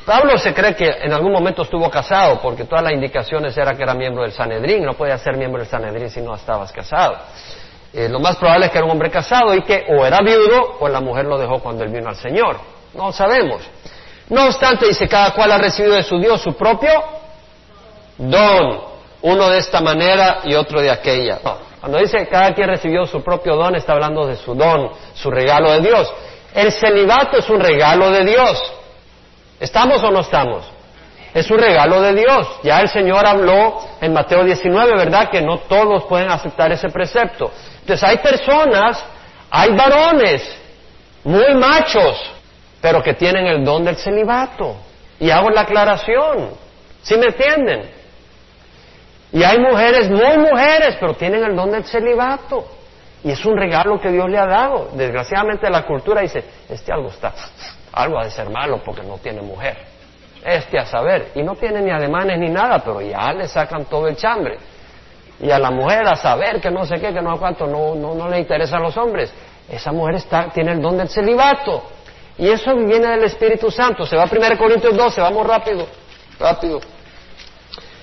Pablo 0.06 0.38
se 0.38 0.54
cree 0.54 0.76
que 0.76 0.88
en 0.88 1.12
algún 1.14 1.32
momento 1.32 1.64
estuvo 1.64 1.90
casado, 1.90 2.40
porque 2.42 2.66
todas 2.66 2.84
las 2.84 2.94
indicaciones 2.94 3.56
era 3.58 3.74
que 3.74 3.84
era 3.84 3.94
miembro 3.94 4.24
del 4.24 4.32
Sanedrín, 4.32 4.84
no 4.84 4.94
podía 4.94 5.18
ser 5.18 5.38
miembro 5.38 5.62
del 5.62 5.70
Sanedrín 5.70 6.10
si 6.10 6.22
no 6.22 6.36
estabas 6.36 6.72
casado. 6.72 7.18
Eh, 7.94 8.10
lo 8.10 8.20
más 8.20 8.36
probable 8.36 8.66
es 8.66 8.72
que 8.72 8.78
era 8.78 8.86
un 8.86 8.92
hombre 8.92 9.10
casado 9.10 9.56
y 9.56 9.62
que 9.62 9.86
o 9.90 10.06
era 10.06 10.20
viudo 10.22 10.78
o 10.80 10.88
la 10.90 11.00
mujer 11.00 11.26
lo 11.26 11.38
dejó 11.38 11.60
cuando 11.60 11.84
él 11.84 11.92
vino 11.92 12.10
al 12.10 12.16
Señor. 12.16 12.58
No 12.94 13.12
sabemos. 13.12 13.62
No 14.30 14.48
obstante, 14.48 14.88
dice, 14.88 15.08
cada 15.08 15.32
cual 15.32 15.52
ha 15.52 15.58
recibido 15.58 15.96
de 15.96 16.04
su 16.04 16.18
Dios 16.20 16.42
su 16.42 16.54
propio 16.56 16.92
don, 18.18 18.82
uno 19.22 19.50
de 19.50 19.60
esta 19.60 19.82
manera 19.82 20.40
y 20.44 20.56
otro 20.56 20.82
de 20.82 20.90
aquella. 20.90 21.40
Cuando 21.80 22.00
dice 22.00 22.28
cada 22.28 22.54
quien 22.54 22.68
recibió 22.68 23.06
su 23.06 23.24
propio 23.24 23.56
don, 23.56 23.76
está 23.76 23.94
hablando 23.94 24.26
de 24.26 24.36
su 24.36 24.56
don, 24.56 24.92
su 25.14 25.30
regalo 25.30 25.72
de 25.72 25.82
Dios. 25.82 26.12
El 26.54 26.72
celibato 26.72 27.38
es 27.38 27.50
un 27.50 27.60
regalo 27.60 28.12
de 28.12 28.26
Dios. 28.26 28.74
¿Estamos 29.60 30.04
o 30.04 30.12
no 30.12 30.22
estamos? 30.22 30.66
Es 31.34 31.50
un 31.52 31.60
regalo 31.60 32.02
de 32.02 32.14
Dios. 32.14 32.48
Ya 32.64 32.80
el 32.80 32.88
Señor 32.88 33.26
habló 33.26 33.82
en 34.00 34.14
Mateo 34.14 34.44
19, 34.44 34.96
¿verdad? 34.96 35.30
Que 35.30 35.42
no 35.42 35.60
todos 35.60 36.06
pueden 36.06 36.30
aceptar 36.30 36.72
ese 36.72 36.90
precepto. 36.90 37.52
Entonces 37.82 38.04
hay 38.08 38.18
personas, 38.18 39.04
hay 39.50 39.76
varones, 39.76 40.44
muy 41.24 41.54
machos, 41.56 42.32
pero 42.82 43.04
que 43.04 43.16
tienen 43.16 43.48
el 43.48 43.66
don 43.66 43.84
del 43.84 43.98
celibato. 43.98 44.78
Y 45.20 45.30
hago 45.30 45.50
la 45.50 45.62
aclaración. 45.62 46.52
¿Sí 47.02 47.18
me 47.18 47.28
entienden? 47.28 47.92
Y 49.34 49.44
hay 49.44 49.60
mujeres, 49.60 50.10
muy 50.10 50.38
mujeres, 50.38 50.96
pero 51.00 51.16
tienen 51.16 51.44
el 51.44 51.56
don 51.56 51.72
del 51.72 51.84
celibato. 51.84 52.66
Y 53.26 53.32
es 53.32 53.44
un 53.44 53.58
regalo 53.58 54.00
que 54.00 54.10
Dios 54.10 54.30
le 54.30 54.38
ha 54.38 54.46
dado. 54.46 54.90
Desgraciadamente 54.94 55.70
la 55.70 55.86
cultura 55.86 56.22
dice, 56.22 56.44
este 56.70 56.94
algo 56.94 57.10
está 57.10 57.34
algo 57.96 58.20
ha 58.20 58.26
de 58.26 58.32
ser 58.32 58.50
malo 58.50 58.82
porque 58.84 59.02
no 59.02 59.18
tiene 59.18 59.42
mujer. 59.42 59.78
Este 60.44 60.78
a 60.78 60.86
saber, 60.86 61.32
y 61.34 61.42
no 61.42 61.56
tiene 61.56 61.82
ni 61.82 61.90
ademanes 61.90 62.38
ni 62.38 62.50
nada, 62.50 62.80
pero 62.80 63.02
ya 63.02 63.34
le 63.34 63.48
sacan 63.48 63.86
todo 63.86 64.08
el 64.08 64.16
chambre. 64.16 64.58
Y 65.40 65.50
a 65.50 65.58
la 65.58 65.72
mujer 65.72 66.08
a 66.08 66.16
saber 66.16 66.62
que 66.62 66.70
no 66.70 66.86
sé 66.86 66.96
qué, 66.96 67.12
que 67.12 67.22
no 67.22 67.34
sé 67.34 67.40
cuánto, 67.40 67.66
no, 67.66 67.96
no, 67.96 68.14
no 68.14 68.30
le 68.30 68.40
interesan 68.40 68.84
los 68.84 68.96
hombres. 68.96 69.34
Esa 69.68 69.92
mujer 69.92 70.16
está, 70.16 70.50
tiene 70.50 70.74
el 70.74 70.82
don 70.82 70.98
del 70.98 71.10
celibato. 71.10 71.84
Y 72.38 72.50
eso 72.50 72.76
viene 72.76 73.08
del 73.08 73.24
Espíritu 73.24 73.72
Santo. 73.72 74.06
Se 74.06 74.16
va 74.16 74.24
a 74.24 74.30
1 74.32 74.58
Corintios 74.58 74.96
12, 74.96 75.22
vamos 75.22 75.48
rápido, 75.48 75.88
rápido. 76.40 76.80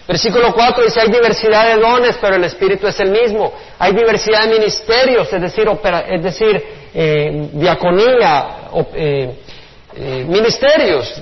Versículo 0.09 0.53
4 0.53 0.85
dice, 0.85 1.01
hay 1.01 1.09
diversidad 1.09 1.75
de 1.75 1.81
dones, 1.81 2.19
pero 2.21 2.35
el 2.35 2.45
Espíritu 2.45 2.89
es 2.89 2.99
el 2.99 3.11
mismo. 3.11 3.53
Hay 3.79 3.93
diversidad 3.93 4.49
de 4.49 4.59
ministerios, 4.59 5.33
es 5.33 5.41
decir, 5.41 5.69
es 6.09 6.23
decir 6.23 6.65
eh, 6.93 7.51
diaconía, 7.53 8.47
eh, 8.95 9.42
eh, 9.95 10.25
ministerios 10.29 11.13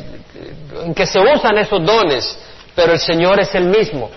en 0.85 0.95
que 0.95 1.07
se 1.07 1.19
usan 1.19 1.59
esos 1.59 1.85
dones, 1.85 2.39
pero 2.75 2.93
el 2.93 2.99
Señor 2.99 3.41
es 3.41 3.55
el 3.55 3.65
mismo. 3.65 4.11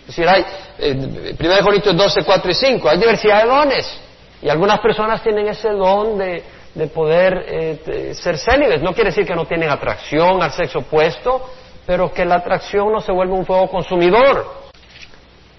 Es 0.00 0.16
decir, 0.16 0.28
hay, 0.28 0.44
eh, 0.78 1.34
1 1.38 1.64
Corintios 1.64 1.96
12, 1.96 2.24
4 2.24 2.50
y 2.50 2.54
5, 2.54 2.88
hay 2.88 2.98
diversidad 2.98 3.42
de 3.42 3.48
dones. 3.48 4.00
Y 4.40 4.48
algunas 4.48 4.80
personas 4.80 5.22
tienen 5.22 5.48
ese 5.48 5.70
don 5.70 6.18
de, 6.18 6.42
de 6.74 6.86
poder 6.86 7.44
eh, 7.46 8.14
ser 8.14 8.38
célibes. 8.38 8.80
No 8.82 8.94
quiere 8.94 9.10
decir 9.10 9.26
que 9.26 9.34
no 9.34 9.44
tienen 9.46 9.68
atracción 9.70 10.42
al 10.42 10.52
sexo 10.52 10.80
opuesto, 10.80 11.50
pero 11.86 12.12
que 12.12 12.24
la 12.24 12.36
atracción 12.36 12.92
no 12.92 13.00
se 13.00 13.12
vuelve 13.12 13.34
un 13.34 13.44
fuego 13.44 13.68
consumidor. 13.68 14.67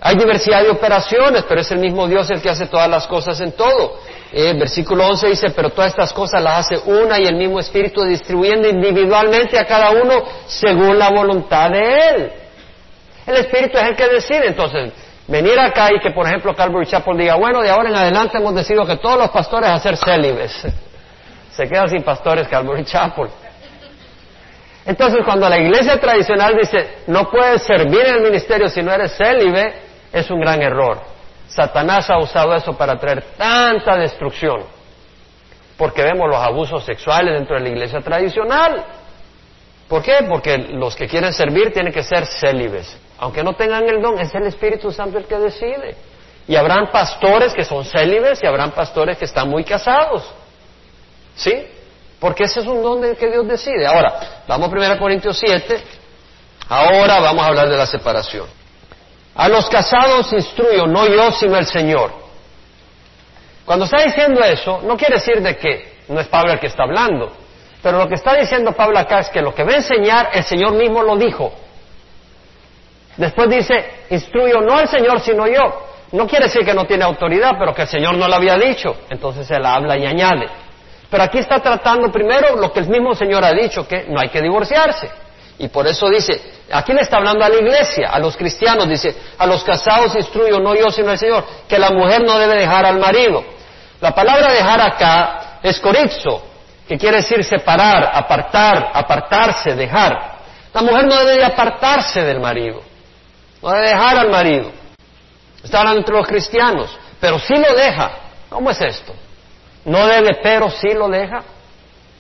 Hay 0.02 0.16
diversidad 0.16 0.64
de 0.64 0.70
operaciones, 0.70 1.44
pero 1.48 1.60
es 1.60 1.72
el 1.72 1.80
mismo 1.80 2.08
Dios 2.08 2.30
el 2.30 2.42
que 2.42 2.50
hace 2.50 2.68
todas 2.68 2.90
las 2.90 3.06
cosas 3.06 3.40
en 3.42 3.52
todo. 3.52 4.00
Eh, 4.32 4.54
versículo 4.54 5.06
11 5.08 5.28
dice, 5.28 5.50
pero 5.50 5.72
todas 5.72 5.92
estas 5.92 6.14
cosas 6.14 6.42
las 6.42 6.66
hace 6.66 6.78
una 6.90 7.20
y 7.20 7.26
el 7.26 7.36
mismo 7.36 7.60
Espíritu 7.60 8.04
distribuyendo 8.04 8.70
individualmente 8.70 9.58
a 9.60 9.66
cada 9.66 9.90
uno 9.92 10.24
según 10.48 10.98
la 10.98 11.10
voluntad 11.10 11.70
de 11.72 12.10
Él. 12.10 12.32
El 13.28 13.36
Espíritu 13.38 13.78
es 13.78 13.84
el 13.84 13.96
que 13.96 14.08
decide. 14.08 14.48
Entonces, 14.48 14.94
venir 15.28 15.60
acá 15.60 15.90
y 15.94 16.00
que, 16.00 16.12
por 16.12 16.26
ejemplo, 16.26 16.56
Calvary 16.56 16.86
Chapel 16.86 17.18
diga, 17.18 17.36
bueno, 17.36 17.62
de 17.62 17.70
ahora 17.70 17.90
en 17.90 17.96
adelante 17.96 18.38
hemos 18.38 18.56
decidido 18.56 18.86
que 18.86 18.98
todos 18.98 19.18
los 19.18 19.30
pastores 19.32 19.70
a 19.70 19.80
ser 19.80 19.98
célibes. 19.98 20.66
Se 21.52 21.68
quedan 21.68 21.90
sin 21.90 22.04
pastores 22.04 22.48
Calvary 22.48 22.86
Chapel. 22.86 23.28
Entonces, 24.86 25.20
cuando 25.26 25.50
la 25.50 25.60
iglesia 25.60 26.00
tradicional 26.00 26.56
dice, 26.56 27.00
no 27.08 27.30
puedes 27.30 27.64
servir 27.64 28.02
en 28.06 28.16
el 28.16 28.22
ministerio 28.22 28.70
si 28.70 28.82
no 28.82 28.94
eres 28.94 29.16
célibe, 29.18 29.89
es 30.12 30.30
un 30.30 30.40
gran 30.40 30.62
error. 30.62 31.00
Satanás 31.48 32.10
ha 32.10 32.18
usado 32.20 32.56
eso 32.56 32.74
para 32.78 33.00
traer 33.00 33.24
tanta 33.38 33.98
destrucción, 33.98 34.64
porque 35.78 36.04
vemos 36.04 36.28
los 36.30 36.38
abusos 36.38 36.84
sexuales 36.84 37.34
dentro 37.34 37.56
de 37.56 37.62
la 37.62 37.70
iglesia 37.70 38.00
tradicional. 38.02 38.86
¿Por 39.88 40.04
qué? 40.04 40.18
Porque 40.30 40.58
los 40.58 40.96
que 40.96 41.08
quieren 41.08 41.34
servir 41.34 41.74
tienen 41.74 41.92
que 41.92 42.04
ser 42.04 42.26
célibes. 42.28 42.96
Aunque 43.18 43.44
no 43.44 43.54
tengan 43.54 43.90
el 43.90 44.02
don, 44.02 44.20
es 44.20 44.34
el 44.36 44.44
Espíritu 44.44 44.92
Santo 44.92 45.18
el 45.18 45.26
que 45.26 45.38
decide. 45.38 45.96
Y 46.48 46.56
habrán 46.56 46.92
pastores 46.92 47.54
que 47.54 47.64
son 47.64 47.84
célibes 47.84 48.42
y 48.42 48.46
habrán 48.46 48.72
pastores 48.72 49.18
que 49.18 49.26
están 49.26 49.50
muy 49.50 49.64
casados. 49.64 50.24
¿Sí? 51.36 51.54
Porque 52.20 52.44
ese 52.44 52.60
es 52.60 52.68
un 52.68 52.84
don 52.84 53.02
del 53.02 53.18
que 53.18 53.30
Dios 53.30 53.48
decide. 53.48 53.88
Ahora, 53.88 54.44
vamos 54.48 54.72
a 54.72 54.76
1 54.76 55.00
Corintios 55.00 55.38
7. 55.40 55.84
Ahora 56.68 57.20
vamos 57.20 57.44
a 57.44 57.48
hablar 57.48 57.70
de 57.70 57.78
la 57.78 57.86
separación. 57.86 58.59
A 59.40 59.48
los 59.48 59.70
casados 59.70 60.34
instruyo, 60.34 60.86
no 60.86 61.08
yo, 61.08 61.32
sino 61.32 61.56
el 61.56 61.66
Señor. 61.66 62.12
Cuando 63.64 63.86
está 63.86 64.04
diciendo 64.04 64.44
eso, 64.44 64.82
no 64.84 64.98
quiere 64.98 65.16
decir 65.16 65.42
de 65.42 65.56
que 65.56 66.00
no 66.10 66.20
es 66.20 66.28
Pablo 66.28 66.52
el 66.52 66.60
que 66.60 66.68
está 66.68 66.84
hablando. 66.84 67.32
Pero 67.82 68.00
lo 68.00 68.08
que 68.10 68.16
está 68.16 68.36
diciendo 68.36 68.74
Pablo 68.74 69.00
acá 69.00 69.20
es 69.20 69.30
que 69.30 69.42
lo 69.42 69.56
que 69.56 69.64
va 69.64 69.72
a 69.72 69.76
enseñar, 69.78 70.32
el 70.34 70.44
Señor 70.44 70.74
mismo 70.74 71.02
lo 71.04 71.16
dijo. 71.16 71.54
Después 73.16 73.50
dice, 73.50 74.06
instruyo 74.10 74.60
no 74.60 74.78
el 74.78 74.90
Señor, 74.90 75.22
sino 75.22 75.48
yo. 75.48 75.88
No 76.12 76.28
quiere 76.28 76.48
decir 76.48 76.66
que 76.66 76.74
no 76.74 76.84
tiene 76.84 77.06
autoridad, 77.06 77.54
pero 77.58 77.74
que 77.74 77.84
el 77.84 77.88
Señor 77.88 78.18
no 78.18 78.28
lo 78.28 78.36
había 78.36 78.58
dicho. 78.58 78.94
Entonces 79.10 79.50
él 79.52 79.66
habla 79.66 79.98
y 79.98 80.06
añade. 80.06 80.50
Pero 81.10 81.24
aquí 81.24 81.38
está 81.38 81.62
tratando 81.62 82.12
primero 82.12 82.58
lo 82.58 82.74
que 82.74 82.82
el 82.82 82.90
mismo 82.90 83.16
Señor 83.16 83.46
ha 83.46 83.54
dicho, 83.54 83.88
que 83.88 84.04
no 84.10 84.20
hay 84.20 84.28
que 84.28 84.42
divorciarse. 84.42 85.10
Y 85.60 85.68
por 85.68 85.86
eso 85.86 86.10
dice, 86.10 86.42
aquí 86.72 86.94
le 86.94 87.02
está 87.02 87.18
hablando 87.18 87.44
a 87.44 87.50
la 87.50 87.58
iglesia, 87.58 88.10
a 88.10 88.18
los 88.18 88.38
cristianos, 88.38 88.88
dice, 88.88 89.14
a 89.38 89.46
los 89.46 89.62
casados 89.64 90.16
instruyo, 90.16 90.58
no 90.60 90.74
yo, 90.74 90.90
sino 90.90 91.12
el 91.12 91.18
Señor, 91.18 91.44
que 91.68 91.78
la 91.78 91.92
mujer 91.92 92.24
no 92.24 92.40
debe 92.40 92.56
dejar 92.56 92.86
al 92.86 92.98
marido. 92.98 93.44
La 94.00 94.16
palabra 94.16 94.54
dejar 94.54 94.80
acá 94.80 95.60
es 95.62 95.78
corizo, 95.82 96.44
que 96.88 96.98
quiere 96.98 97.18
decir 97.18 97.44
separar, 97.44 98.10
apartar, 98.14 98.92
apartarse, 98.94 99.76
dejar. 99.76 100.40
La 100.74 100.82
mujer 100.82 101.06
no 101.06 101.26
debe 101.26 101.44
apartarse 101.44 102.24
del 102.24 102.40
marido, 102.40 102.82
no 103.62 103.70
debe 103.72 103.88
dejar 103.90 104.18
al 104.18 104.30
marido. 104.30 104.72
Está 105.62 105.80
hablando 105.80 106.00
entre 106.00 106.16
los 106.16 106.26
cristianos, 106.26 106.98
pero 107.20 107.38
si 107.38 107.54
lo 107.54 107.76
deja. 107.76 108.12
¿Cómo 108.48 108.72
es 108.72 108.80
esto? 108.80 109.14
No 109.84 110.08
debe, 110.08 110.40
pero 110.42 110.70
sí 110.70 110.94
lo 110.94 111.10
deja. 111.10 111.44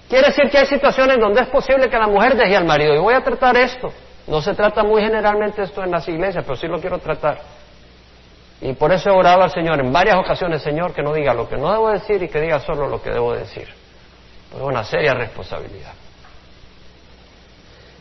Quiere 0.09 0.27
decir 0.27 0.49
que 0.49 0.57
hay 0.57 0.65
situaciones 0.65 1.19
donde 1.19 1.41
es 1.41 1.47
posible 1.49 1.87
que 1.87 1.97
la 1.97 2.07
mujer 2.07 2.35
deje 2.35 2.55
al 2.55 2.65
marido. 2.65 2.95
Y 2.95 2.97
voy 2.97 3.13
a 3.13 3.23
tratar 3.23 3.55
esto. 3.55 3.93
No 4.25 4.41
se 4.41 4.55
trata 4.55 4.83
muy 4.83 5.01
generalmente 5.01 5.61
esto 5.61 5.83
en 5.83 5.91
las 5.91 6.07
iglesias, 6.07 6.43
pero 6.43 6.57
sí 6.57 6.67
lo 6.67 6.79
quiero 6.79 6.97
tratar. 6.97 7.39
Y 8.61 8.73
por 8.73 8.91
eso 8.91 9.09
he 9.09 9.13
orado 9.13 9.43
al 9.43 9.51
Señor 9.51 9.79
en 9.79 9.93
varias 9.93 10.17
ocasiones, 10.17 10.63
Señor, 10.63 10.93
que 10.93 11.03
no 11.03 11.13
diga 11.13 11.33
lo 11.33 11.47
que 11.47 11.57
no 11.57 11.71
debo 11.71 11.91
decir 11.91 12.21
y 12.23 12.27
que 12.27 12.41
diga 12.41 12.59
solo 12.59 12.87
lo 12.87 13.01
que 13.01 13.11
debo 13.11 13.33
decir. 13.33 13.67
Es 14.53 14.61
una 14.61 14.83
seria 14.83 15.13
responsabilidad. 15.13 15.93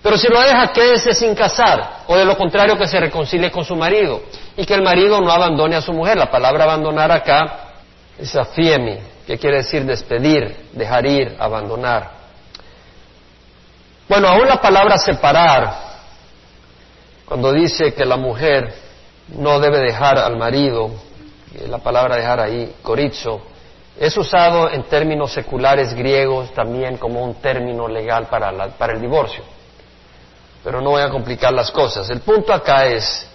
Pero 0.02 0.16
si 0.16 0.28
lo 0.28 0.40
deja, 0.40 0.72
quédese 0.72 1.12
sin 1.12 1.34
casar, 1.34 2.04
o 2.06 2.16
de 2.16 2.24
lo 2.24 2.36
contrario 2.36 2.78
que 2.78 2.88
se 2.88 2.98
reconcilie 2.98 3.50
con 3.50 3.64
su 3.64 3.76
marido, 3.76 4.22
y 4.56 4.64
que 4.64 4.74
el 4.74 4.82
marido 4.82 5.20
no 5.20 5.30
abandone 5.30 5.76
a 5.76 5.82
su 5.82 5.92
mujer. 5.92 6.16
La 6.16 6.30
palabra 6.30 6.64
abandonar 6.64 7.12
acá 7.12 7.72
es 8.18 8.34
afiemi, 8.34 8.98
que 9.28 9.36
quiere 9.36 9.58
decir 9.58 9.84
despedir, 9.84 10.70
dejar 10.72 11.04
ir, 11.04 11.36
abandonar. 11.38 12.12
Bueno, 14.08 14.26
aún 14.26 14.48
la 14.48 14.58
palabra 14.58 14.96
separar, 14.96 15.70
cuando 17.26 17.52
dice 17.52 17.92
que 17.92 18.06
la 18.06 18.16
mujer 18.16 18.72
no 19.36 19.60
debe 19.60 19.80
dejar 19.80 20.16
al 20.16 20.38
marido, 20.38 20.90
la 21.68 21.76
palabra 21.76 22.16
dejar 22.16 22.40
ahí, 22.40 22.74
corizo, 22.80 23.42
es 24.00 24.16
usado 24.16 24.70
en 24.70 24.84
términos 24.84 25.30
seculares 25.30 25.92
griegos 25.92 26.50
también 26.54 26.96
como 26.96 27.22
un 27.22 27.34
término 27.34 27.86
legal 27.86 28.28
para, 28.28 28.50
para 28.78 28.94
el 28.94 29.00
divorcio. 29.02 29.44
Pero 30.64 30.80
no 30.80 30.92
voy 30.92 31.02
a 31.02 31.10
complicar 31.10 31.52
las 31.52 31.70
cosas. 31.70 32.08
El 32.08 32.20
punto 32.20 32.54
acá 32.54 32.86
es, 32.86 33.28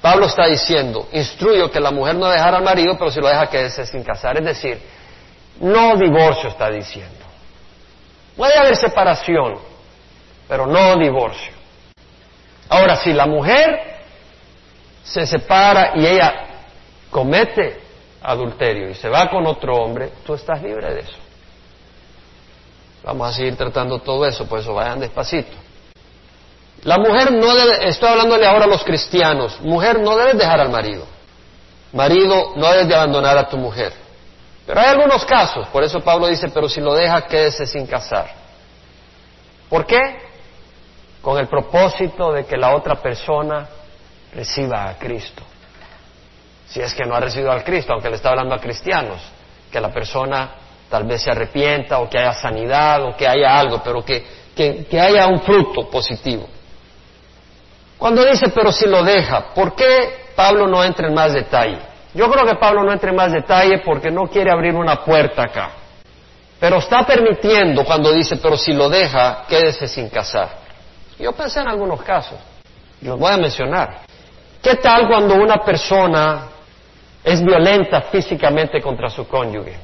Pablo 0.00 0.26
está 0.26 0.46
diciendo, 0.46 1.08
instruyo 1.10 1.68
que 1.68 1.80
la 1.80 1.90
mujer 1.90 2.14
no 2.14 2.28
dejara 2.28 2.58
al 2.58 2.62
marido, 2.62 2.96
pero 2.96 3.10
si 3.10 3.20
lo 3.20 3.26
deja 3.26 3.48
quedarse 3.48 3.84
sin 3.86 4.04
casar. 4.04 4.38
Es 4.38 4.44
decir, 4.44 4.95
no 5.60 5.96
divorcio 5.96 6.48
está 6.48 6.70
diciendo. 6.70 7.24
Puede 8.36 8.58
haber 8.58 8.76
separación, 8.76 9.58
pero 10.48 10.66
no 10.66 10.96
divorcio. 10.96 11.52
Ahora, 12.68 12.96
si 12.96 13.12
la 13.12 13.26
mujer 13.26 13.96
se 15.02 15.26
separa 15.26 15.92
y 15.94 16.06
ella 16.06 16.34
comete 17.10 17.80
adulterio 18.22 18.90
y 18.90 18.94
se 18.94 19.08
va 19.08 19.30
con 19.30 19.46
otro 19.46 19.74
hombre, 19.76 20.10
tú 20.24 20.34
estás 20.34 20.60
libre 20.62 20.92
de 20.92 21.00
eso. 21.00 21.16
Vamos 23.04 23.30
a 23.30 23.32
seguir 23.32 23.56
tratando 23.56 24.00
todo 24.00 24.26
eso, 24.26 24.46
por 24.46 24.58
eso 24.58 24.74
vayan 24.74 24.98
despacito. 24.98 25.56
La 26.82 26.98
mujer 26.98 27.32
no 27.32 27.54
debe, 27.54 27.88
estoy 27.88 28.08
hablándole 28.08 28.46
ahora 28.46 28.64
a 28.64 28.68
los 28.68 28.82
cristianos, 28.84 29.60
mujer 29.60 30.00
no 30.00 30.16
debes 30.16 30.36
dejar 30.38 30.60
al 30.60 30.70
marido. 30.70 31.06
Marido, 31.92 32.52
no 32.56 32.70
debes 32.70 32.88
de 32.88 32.94
abandonar 32.94 33.38
a 33.38 33.48
tu 33.48 33.56
mujer. 33.56 33.92
Pero 34.66 34.80
hay 34.80 34.88
algunos 34.88 35.24
casos, 35.24 35.68
por 35.68 35.84
eso 35.84 36.00
Pablo 36.00 36.26
dice, 36.26 36.48
pero 36.48 36.68
si 36.68 36.80
lo 36.80 36.94
deja, 36.94 37.22
quédese 37.22 37.66
sin 37.66 37.86
casar. 37.86 38.28
¿Por 39.68 39.86
qué? 39.86 40.18
Con 41.22 41.38
el 41.38 41.46
propósito 41.46 42.32
de 42.32 42.44
que 42.44 42.56
la 42.56 42.74
otra 42.74 42.96
persona 42.96 43.68
reciba 44.34 44.88
a 44.88 44.98
Cristo. 44.98 45.42
Si 46.68 46.80
es 46.80 46.92
que 46.94 47.04
no 47.04 47.14
ha 47.14 47.20
recibido 47.20 47.52
al 47.52 47.62
Cristo, 47.62 47.92
aunque 47.92 48.10
le 48.10 48.16
está 48.16 48.30
hablando 48.30 48.54
a 48.54 48.58
cristianos, 48.58 49.20
que 49.70 49.80
la 49.80 49.92
persona 49.92 50.50
tal 50.90 51.04
vez 51.04 51.22
se 51.22 51.30
arrepienta 51.30 51.98
o 51.98 52.08
que 52.08 52.18
haya 52.18 52.32
sanidad 52.32 53.04
o 53.04 53.16
que 53.16 53.26
haya 53.26 53.58
algo, 53.58 53.80
pero 53.82 54.04
que, 54.04 54.24
que, 54.54 55.00
haya 55.00 55.26
un 55.26 55.40
fruto 55.42 55.88
positivo. 55.88 56.48
Cuando 57.98 58.24
dice, 58.24 58.48
pero 58.48 58.72
si 58.72 58.86
lo 58.86 59.02
deja, 59.02 59.54
¿por 59.54 59.74
qué 59.74 60.26
Pablo 60.34 60.66
no 60.66 60.82
entra 60.82 61.08
en 61.08 61.14
más 61.14 61.32
detalle? 61.32 61.78
Yo 62.16 62.28
creo 62.30 62.44
que 62.44 62.56
Pablo 62.56 62.82
no 62.82 62.92
entra 62.92 63.10
en 63.10 63.16
más 63.16 63.30
detalle 63.30 63.78
porque 63.84 64.10
no 64.10 64.26
quiere 64.26 64.50
abrir 64.50 64.74
una 64.74 65.04
puerta 65.04 65.42
acá. 65.42 65.70
Pero 66.58 66.78
está 66.78 67.06
permitiendo 67.06 67.84
cuando 67.84 68.10
dice, 68.12 68.36
pero 68.36 68.56
si 68.56 68.72
lo 68.72 68.88
deja, 68.88 69.44
quédese 69.48 69.86
sin 69.86 70.08
casar. 70.08 70.48
Yo 71.18 71.32
pensé 71.32 71.60
en 71.60 71.68
algunos 71.68 72.02
casos, 72.02 72.38
los 73.02 73.18
voy 73.18 73.32
a 73.32 73.36
mencionar. 73.36 74.00
¿Qué 74.60 74.76
tal 74.76 75.06
cuando 75.06 75.34
una 75.34 75.58
persona 75.58 76.48
es 77.26 77.42
violenta 77.42 78.02
físicamente 78.02 78.80
contra 78.80 79.10
su 79.10 79.26
cónyuge. 79.26 79.76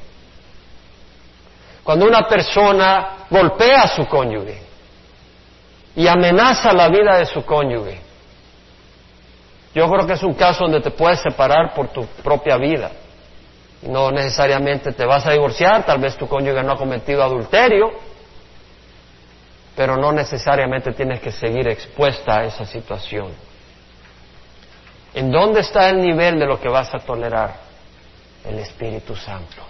Cuando 1.83 2.05
una 2.05 2.25
persona 2.25 3.25
golpea 3.29 3.81
a 3.81 3.87
su 3.89 4.07
cónyuge 4.07 4.61
y 5.93 6.07
amenaza 6.07 6.71
la 6.71 6.87
vida 6.87 7.17
de 7.17 7.25
su 7.25 7.43
cónyuge. 7.43 7.99
Yo 9.73 9.89
creo 9.89 10.05
que 10.05 10.13
es 10.13 10.23
un 10.23 10.35
caso 10.35 10.65
donde 10.65 10.81
te 10.81 10.91
puedes 10.91 11.19
separar 11.19 11.73
por 11.73 11.87
tu 11.87 12.05
propia 12.23 12.57
vida. 12.57 12.91
No 13.81 14.11
necesariamente 14.11 14.93
te 14.93 15.05
vas 15.05 15.25
a 15.25 15.31
divorciar, 15.31 15.85
tal 15.85 15.99
vez 15.99 16.15
tu 16.15 16.27
cónyuge 16.27 16.63
no 16.63 16.73
ha 16.73 16.77
cometido 16.77 17.23
adulterio, 17.23 17.91
pero 19.75 19.97
no 19.97 20.11
necesariamente 20.11 20.93
tienes 20.93 21.19
que 21.19 21.31
seguir 21.31 21.67
expuesta 21.67 22.39
a 22.39 22.45
esa 22.45 22.65
situación. 22.65 23.33
¿En 25.15 25.31
dónde 25.31 25.61
está 25.61 25.89
el 25.89 26.01
nivel 26.01 26.39
de 26.39 26.45
lo 26.45 26.59
que 26.59 26.69
vas 26.69 26.93
a 26.93 26.99
tolerar? 26.99 27.55
El 28.45 28.59
Espíritu 28.59 29.15
Santo. 29.15 29.61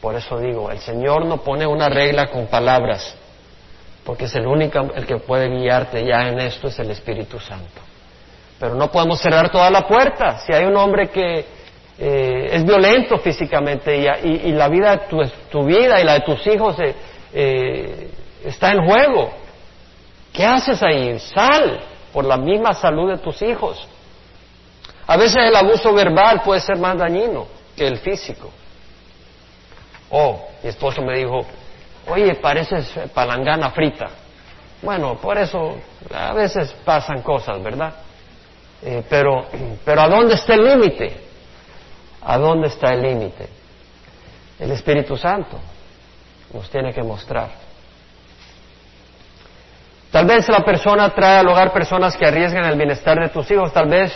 Por 0.00 0.14
eso 0.14 0.38
digo, 0.38 0.70
el 0.70 0.78
Señor 0.78 1.26
no 1.26 1.38
pone 1.38 1.66
una 1.66 1.88
regla 1.88 2.28
con 2.28 2.46
palabras, 2.46 3.14
porque 4.04 4.24
es 4.24 4.34
el 4.34 4.46
único 4.46 4.78
el 4.94 5.06
que 5.06 5.16
puede 5.16 5.48
guiarte 5.48 6.04
ya 6.04 6.28
en 6.28 6.40
esto 6.40 6.68
es 6.68 6.78
el 6.78 6.90
Espíritu 6.90 7.38
Santo. 7.38 7.89
Pero 8.60 8.74
no 8.74 8.90
podemos 8.90 9.18
cerrar 9.18 9.50
toda 9.50 9.70
la 9.70 9.88
puerta. 9.88 10.38
Si 10.40 10.52
hay 10.52 10.66
un 10.66 10.76
hombre 10.76 11.08
que 11.08 11.46
eh, 11.98 12.50
es 12.52 12.64
violento 12.64 13.18
físicamente 13.18 13.96
y, 13.96 14.52
la 14.52 14.68
vida 14.68 14.92
de 14.92 14.98
tu, 15.06 15.22
tu, 15.50 15.64
vida 15.64 15.98
y 15.98 16.04
la 16.04 16.14
de 16.14 16.20
tus 16.20 16.46
hijos 16.46 16.78
eh, 16.78 16.94
eh, 17.32 18.10
está 18.44 18.72
en 18.72 18.86
juego, 18.86 19.30
¿qué 20.30 20.44
haces 20.44 20.82
ahí? 20.82 21.18
Sal 21.18 21.80
por 22.12 22.26
la 22.26 22.36
misma 22.36 22.74
salud 22.74 23.10
de 23.10 23.16
tus 23.16 23.40
hijos. 23.40 23.88
A 25.06 25.16
veces 25.16 25.38
el 25.38 25.56
abuso 25.56 25.92
verbal 25.94 26.42
puede 26.42 26.60
ser 26.60 26.76
más 26.76 26.98
dañino 26.98 27.46
que 27.74 27.86
el 27.86 27.96
físico. 27.96 28.50
Oh, 30.10 30.48
mi 30.62 30.68
esposo 30.68 31.00
me 31.00 31.16
dijo, 31.18 31.46
oye, 32.08 32.34
pareces 32.34 32.92
palangana 33.14 33.70
frita. 33.70 34.08
Bueno, 34.82 35.16
por 35.16 35.38
eso 35.38 35.76
a 36.14 36.34
veces 36.34 36.74
pasan 36.84 37.22
cosas, 37.22 37.62
¿verdad? 37.62 37.94
Eh, 38.82 39.04
pero, 39.08 39.46
pero 39.84 40.00
¿a 40.00 40.08
dónde 40.08 40.34
está 40.34 40.54
el 40.54 40.64
límite? 40.64 41.20
¿A 42.22 42.38
dónde 42.38 42.68
está 42.68 42.92
el 42.92 43.02
límite? 43.02 43.48
El 44.58 44.70
Espíritu 44.72 45.16
Santo 45.16 45.58
nos 46.52 46.68
tiene 46.70 46.92
que 46.92 47.02
mostrar. 47.02 47.50
Tal 50.10 50.26
vez 50.26 50.48
la 50.48 50.64
persona 50.64 51.08
trae 51.10 51.38
al 51.38 51.48
hogar 51.48 51.72
personas 51.72 52.16
que 52.16 52.26
arriesgan 52.26 52.64
el 52.64 52.76
bienestar 52.76 53.18
de 53.20 53.28
tus 53.28 53.48
hijos, 53.50 53.72
tal 53.72 53.88
vez 53.88 54.12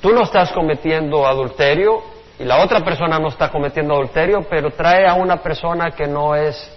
tú 0.00 0.12
no 0.12 0.22
estás 0.22 0.50
cometiendo 0.52 1.26
adulterio 1.26 2.02
y 2.38 2.44
la 2.44 2.62
otra 2.62 2.84
persona 2.84 3.18
no 3.18 3.28
está 3.28 3.50
cometiendo 3.50 3.94
adulterio, 3.94 4.46
pero 4.48 4.70
trae 4.70 5.06
a 5.06 5.14
una 5.14 5.36
persona 5.36 5.92
que 5.92 6.06
no 6.06 6.34
es 6.34 6.70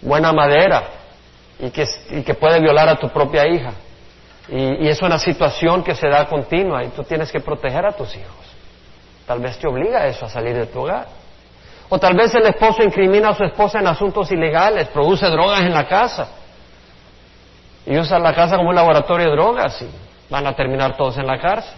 buena 0.00 0.32
madera 0.32 0.84
y 1.58 1.70
que, 1.70 1.86
y 2.10 2.22
que 2.22 2.34
puede 2.34 2.60
violar 2.60 2.88
a 2.88 2.96
tu 2.96 3.08
propia 3.10 3.46
hija. 3.46 3.72
Y, 4.48 4.84
y, 4.84 4.88
es 4.88 5.02
una 5.02 5.18
situación 5.18 5.82
que 5.82 5.94
se 5.94 6.08
da 6.08 6.26
continua 6.26 6.84
y 6.84 6.88
tú 6.88 7.02
tienes 7.02 7.32
que 7.32 7.40
proteger 7.40 7.84
a 7.84 7.92
tus 7.92 8.14
hijos. 8.14 8.46
Tal 9.26 9.40
vez 9.40 9.58
te 9.58 9.66
obliga 9.66 10.06
eso 10.06 10.26
a 10.26 10.28
salir 10.28 10.54
de 10.54 10.66
tu 10.66 10.80
hogar. 10.80 11.08
O 11.88 11.98
tal 11.98 12.16
vez 12.16 12.34
el 12.34 12.46
esposo 12.46 12.82
incrimina 12.82 13.30
a 13.30 13.34
su 13.34 13.44
esposa 13.44 13.80
en 13.80 13.86
asuntos 13.86 14.30
ilegales, 14.30 14.88
produce 14.88 15.26
drogas 15.26 15.60
en 15.60 15.72
la 15.72 15.86
casa 15.86 16.28
y 17.86 17.96
usa 17.96 18.18
la 18.18 18.34
casa 18.34 18.56
como 18.56 18.70
un 18.70 18.74
laboratorio 18.74 19.26
de 19.26 19.32
drogas 19.32 19.80
y 19.82 19.88
van 20.28 20.46
a 20.46 20.54
terminar 20.54 20.96
todos 20.96 21.16
en 21.18 21.26
la 21.26 21.38
cárcel. 21.40 21.74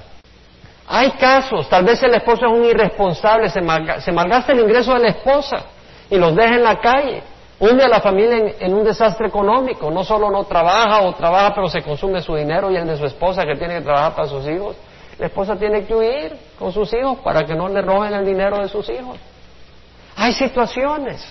Hay 0.87 1.11
casos, 1.13 1.69
tal 1.69 1.85
vez 1.85 2.03
el 2.03 2.15
esposo 2.15 2.47
es 2.47 2.53
un 2.53 2.65
irresponsable, 2.65 3.51
se, 3.51 3.61
malgasta 3.61 4.53
el 4.53 4.61
ingreso 4.61 4.95
de 4.95 5.01
la 5.01 5.09
esposa 5.09 5.67
y 6.09 6.17
los 6.17 6.35
deja 6.35 6.55
en 6.55 6.65
la 6.65 6.81
calle. 6.81 7.23
Hunde 7.61 7.85
a 7.85 7.89
la 7.89 8.01
familia 8.01 8.55
en, 8.61 8.73
un 8.73 8.85
desastre 8.85 9.27
económico. 9.27 9.91
No 9.91 10.05
solo 10.05 10.31
no 10.31 10.45
trabaja 10.45 11.03
o 11.03 11.13
trabaja, 11.15 11.55
pero 11.55 11.69
se 11.69 11.83
consume 11.83 12.23
su 12.23 12.37
dinero 12.37 12.71
y 12.71 12.77
el 12.77 12.87
de 12.87 12.97
su 12.97 13.05
esposa 13.05 13.45
que 13.45 13.57
tiene 13.57 13.79
que 13.79 13.83
trabajar 13.83 14.15
para 14.15 14.29
sus 14.29 14.47
hijos. 14.47 14.77
La 15.19 15.27
esposa 15.27 15.57
tiene 15.57 15.85
que 15.85 15.95
huir 15.95 16.37
con 16.57 16.73
sus 16.73 16.93
hijos 16.95 17.19
para 17.19 17.45
que 17.45 17.55
no 17.55 17.69
le 17.69 17.83
roben 17.83 18.15
el 18.15 18.25
dinero 18.25 18.59
de 18.59 18.69
sus 18.69 18.89
hijos. 18.89 19.19
Hay 20.15 20.33
situaciones, 20.33 21.25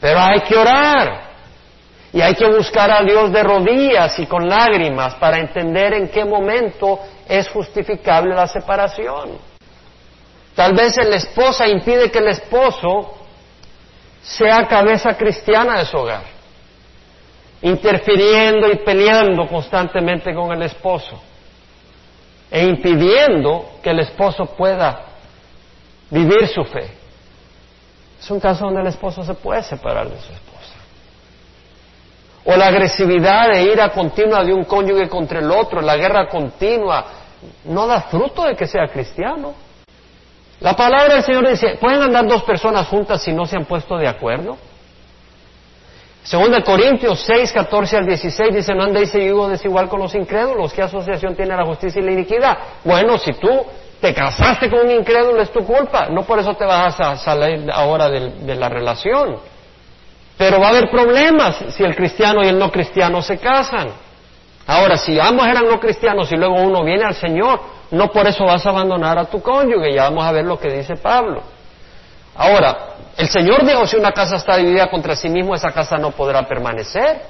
pero 0.00 0.18
hay 0.18 0.40
que 0.40 0.56
orar. 0.56 1.28
Y 2.10 2.22
hay 2.22 2.34
que 2.34 2.46
buscar 2.46 2.90
a 2.90 3.02
Dios 3.02 3.30
de 3.30 3.42
rodillas 3.42 4.18
y 4.18 4.24
con 4.24 4.48
lágrimas 4.48 5.14
para 5.16 5.38
entender 5.38 5.92
en 5.92 6.08
qué 6.08 6.24
momento 6.24 6.98
es 7.28 7.46
justificable 7.50 8.34
la 8.34 8.46
separación. 8.46 9.32
Tal 10.54 10.72
vez 10.72 10.96
la 10.96 11.16
esposa 11.16 11.68
impide 11.68 12.10
que 12.10 12.18
el 12.18 12.28
esposo 12.28 13.17
sea 14.28 14.66
cabeza 14.66 15.16
cristiana 15.16 15.78
de 15.78 15.86
su 15.86 15.96
hogar, 15.96 16.22
interfiriendo 17.62 18.70
y 18.70 18.76
peleando 18.76 19.46
constantemente 19.46 20.34
con 20.34 20.52
el 20.52 20.62
esposo 20.62 21.18
e 22.50 22.64
impidiendo 22.64 23.78
que 23.82 23.90
el 23.90 24.00
esposo 24.00 24.44
pueda 24.46 25.00
vivir 26.10 26.46
su 26.48 26.62
fe. 26.64 26.90
Es 28.20 28.30
un 28.30 28.38
caso 28.38 28.66
donde 28.66 28.82
el 28.82 28.88
esposo 28.88 29.22
se 29.22 29.34
puede 29.34 29.62
separar 29.62 30.10
de 30.10 30.20
su 30.20 30.32
esposa. 30.32 30.74
O 32.44 32.56
la 32.56 32.66
agresividad 32.66 33.48
de 33.52 33.62
ira 33.62 33.90
continua 33.90 34.44
de 34.44 34.52
un 34.52 34.64
cónyuge 34.64 35.08
contra 35.08 35.38
el 35.38 35.50
otro, 35.50 35.80
la 35.80 35.96
guerra 35.96 36.28
continua, 36.28 37.04
no 37.64 37.86
da 37.86 38.02
fruto 38.02 38.44
de 38.44 38.56
que 38.56 38.66
sea 38.66 38.88
cristiano. 38.88 39.54
La 40.60 40.74
palabra 40.74 41.14
del 41.14 41.22
Señor 41.22 41.48
dice, 41.48 41.76
¿pueden 41.80 42.02
andar 42.02 42.26
dos 42.26 42.42
personas 42.42 42.88
juntas 42.88 43.22
si 43.22 43.32
no 43.32 43.46
se 43.46 43.56
han 43.56 43.64
puesto 43.64 43.96
de 43.96 44.08
acuerdo? 44.08 44.56
Según 46.24 46.50
de 46.50 46.62
Corintios 46.62 47.20
6, 47.20 47.52
14 47.52 47.96
al 47.96 48.06
16 48.06 48.54
dice, 48.54 48.74
no 48.74 48.84
andéis 48.84 49.12
yugo 49.12 49.48
desigual 49.48 49.88
con 49.88 50.00
los 50.00 50.14
incrédulos, 50.14 50.72
¿qué 50.74 50.82
asociación 50.82 51.34
tiene 51.34 51.56
la 51.56 51.64
justicia 51.64 52.02
y 52.02 52.04
la 52.04 52.12
iniquidad? 52.12 52.58
Bueno, 52.84 53.18
si 53.18 53.32
tú 53.34 53.48
te 54.00 54.12
casaste 54.12 54.68
con 54.68 54.80
un 54.80 54.90
incrédulo 54.90 55.40
es 55.40 55.50
tu 55.50 55.64
culpa, 55.64 56.08
no 56.10 56.22
por 56.22 56.38
eso 56.38 56.54
te 56.54 56.64
vas 56.64 56.98
a 57.00 57.16
salir 57.16 57.70
ahora 57.72 58.08
de, 58.08 58.54
la 58.54 58.68
relación. 58.68 59.38
Pero 60.36 60.60
va 60.60 60.66
a 60.66 60.70
haber 60.70 60.90
problemas 60.90 61.64
si 61.70 61.82
el 61.82 61.96
cristiano 61.96 62.44
y 62.44 62.48
el 62.48 62.58
no 62.58 62.70
cristiano 62.70 63.22
se 63.22 63.38
casan. 63.38 63.88
Ahora, 64.66 64.98
si 64.98 65.18
ambos 65.18 65.46
eran 65.46 65.66
no 65.66 65.80
cristianos 65.80 66.30
y 66.30 66.36
luego 66.36 66.56
uno 66.56 66.84
viene 66.84 67.04
al 67.04 67.14
Señor, 67.14 67.58
no 67.90 68.10
por 68.10 68.26
eso 68.26 68.44
vas 68.44 68.64
a 68.66 68.70
abandonar 68.70 69.18
a 69.18 69.24
tu 69.24 69.40
cónyuge, 69.40 69.94
ya 69.94 70.04
vamos 70.04 70.24
a 70.24 70.32
ver 70.32 70.44
lo 70.44 70.58
que 70.58 70.68
dice 70.68 70.96
Pablo. 70.96 71.42
Ahora, 72.34 72.96
el 73.16 73.28
Señor 73.28 73.64
dijo, 73.64 73.86
si 73.86 73.96
una 73.96 74.12
casa 74.12 74.36
está 74.36 74.56
dividida 74.56 74.88
contra 74.88 75.16
sí 75.16 75.28
mismo, 75.28 75.54
esa 75.54 75.72
casa 75.72 75.96
no 75.96 76.12
podrá 76.12 76.46
permanecer. 76.46 77.20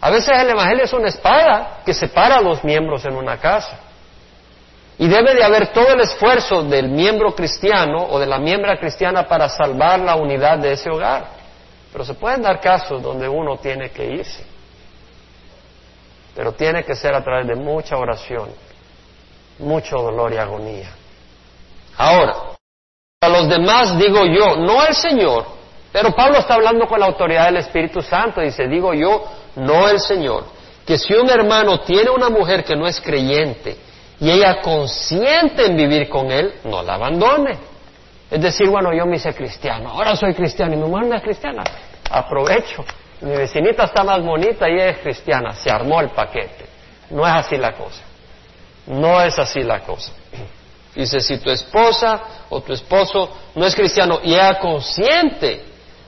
A 0.00 0.10
veces 0.10 0.38
el 0.38 0.50
Evangelio 0.50 0.84
es 0.84 0.92
una 0.92 1.08
espada 1.08 1.80
que 1.84 1.92
separa 1.92 2.36
a 2.36 2.40
los 2.40 2.62
miembros 2.62 3.04
en 3.04 3.16
una 3.16 3.38
casa. 3.38 3.80
Y 4.98 5.08
debe 5.08 5.34
de 5.34 5.42
haber 5.42 5.72
todo 5.72 5.88
el 5.88 6.00
esfuerzo 6.00 6.62
del 6.62 6.88
miembro 6.88 7.34
cristiano 7.34 8.06
o 8.08 8.18
de 8.18 8.26
la 8.26 8.38
miembra 8.38 8.78
cristiana 8.78 9.26
para 9.26 9.48
salvar 9.48 10.00
la 10.00 10.14
unidad 10.14 10.58
de 10.58 10.72
ese 10.72 10.90
hogar. 10.90 11.26
Pero 11.92 12.04
se 12.04 12.14
pueden 12.14 12.42
dar 12.42 12.60
casos 12.60 13.02
donde 13.02 13.28
uno 13.28 13.56
tiene 13.56 13.90
que 13.90 14.06
irse. 14.06 14.44
Pero 16.34 16.52
tiene 16.52 16.84
que 16.84 16.94
ser 16.94 17.14
a 17.14 17.24
través 17.24 17.46
de 17.46 17.56
mucha 17.56 17.96
oración, 17.96 18.50
mucho 19.58 19.96
dolor 19.96 20.32
y 20.32 20.36
agonía. 20.36 20.90
Ahora, 21.96 22.34
a 23.20 23.28
los 23.28 23.48
demás 23.48 23.98
digo 23.98 24.24
yo, 24.26 24.56
no 24.56 24.84
el 24.84 24.94
Señor, 24.94 25.46
pero 25.92 26.14
Pablo 26.14 26.38
está 26.38 26.54
hablando 26.54 26.86
con 26.86 27.00
la 27.00 27.06
autoridad 27.06 27.46
del 27.46 27.56
Espíritu 27.56 28.02
Santo, 28.02 28.40
dice, 28.40 28.68
digo 28.68 28.92
yo, 28.92 29.24
no 29.56 29.88
el 29.88 29.98
Señor, 29.98 30.44
que 30.86 30.98
si 30.98 31.14
un 31.14 31.30
hermano 31.30 31.80
tiene 31.80 32.10
una 32.10 32.28
mujer 32.28 32.64
que 32.64 32.76
no 32.76 32.86
es 32.86 33.00
creyente 33.00 33.76
y 34.20 34.30
ella 34.30 34.60
consiente 34.60 35.66
en 35.66 35.76
vivir 35.76 36.08
con 36.08 36.30
él, 36.30 36.54
no 36.64 36.82
la 36.82 36.94
abandone. 36.94 37.56
Es 38.30 38.40
decir, 38.40 38.68
bueno, 38.68 38.92
yo 38.92 39.06
me 39.06 39.16
hice 39.16 39.32
cristiano, 39.34 39.90
ahora 39.90 40.16
soy 40.16 40.34
cristiano 40.34 40.74
y 40.74 40.76
mi 40.76 40.88
mujer 40.88 41.06
no 41.06 41.16
es 41.16 41.22
cristiana, 41.22 41.62
aprovecho. 42.10 42.84
Mi 43.20 43.30
vecinita 43.30 43.84
está 43.84 44.04
más 44.04 44.22
bonita 44.22 44.68
y 44.68 44.74
ella 44.74 44.90
es 44.90 44.98
cristiana, 44.98 45.54
se 45.54 45.70
armó 45.70 46.00
el 46.00 46.10
paquete. 46.10 46.66
No 47.10 47.26
es 47.26 47.32
así 47.32 47.56
la 47.56 47.72
cosa. 47.72 48.02
No 48.86 49.20
es 49.20 49.38
así 49.38 49.62
la 49.62 49.80
cosa. 49.80 50.12
Dice, 50.94 51.20
si 51.20 51.38
tu 51.38 51.50
esposa 51.50 52.22
o 52.48 52.60
tu 52.62 52.72
esposo 52.72 53.30
no 53.54 53.66
es 53.66 53.74
cristiano 53.74 54.20
y 54.22 54.32
ella 54.32 54.58
consciente 54.58 55.62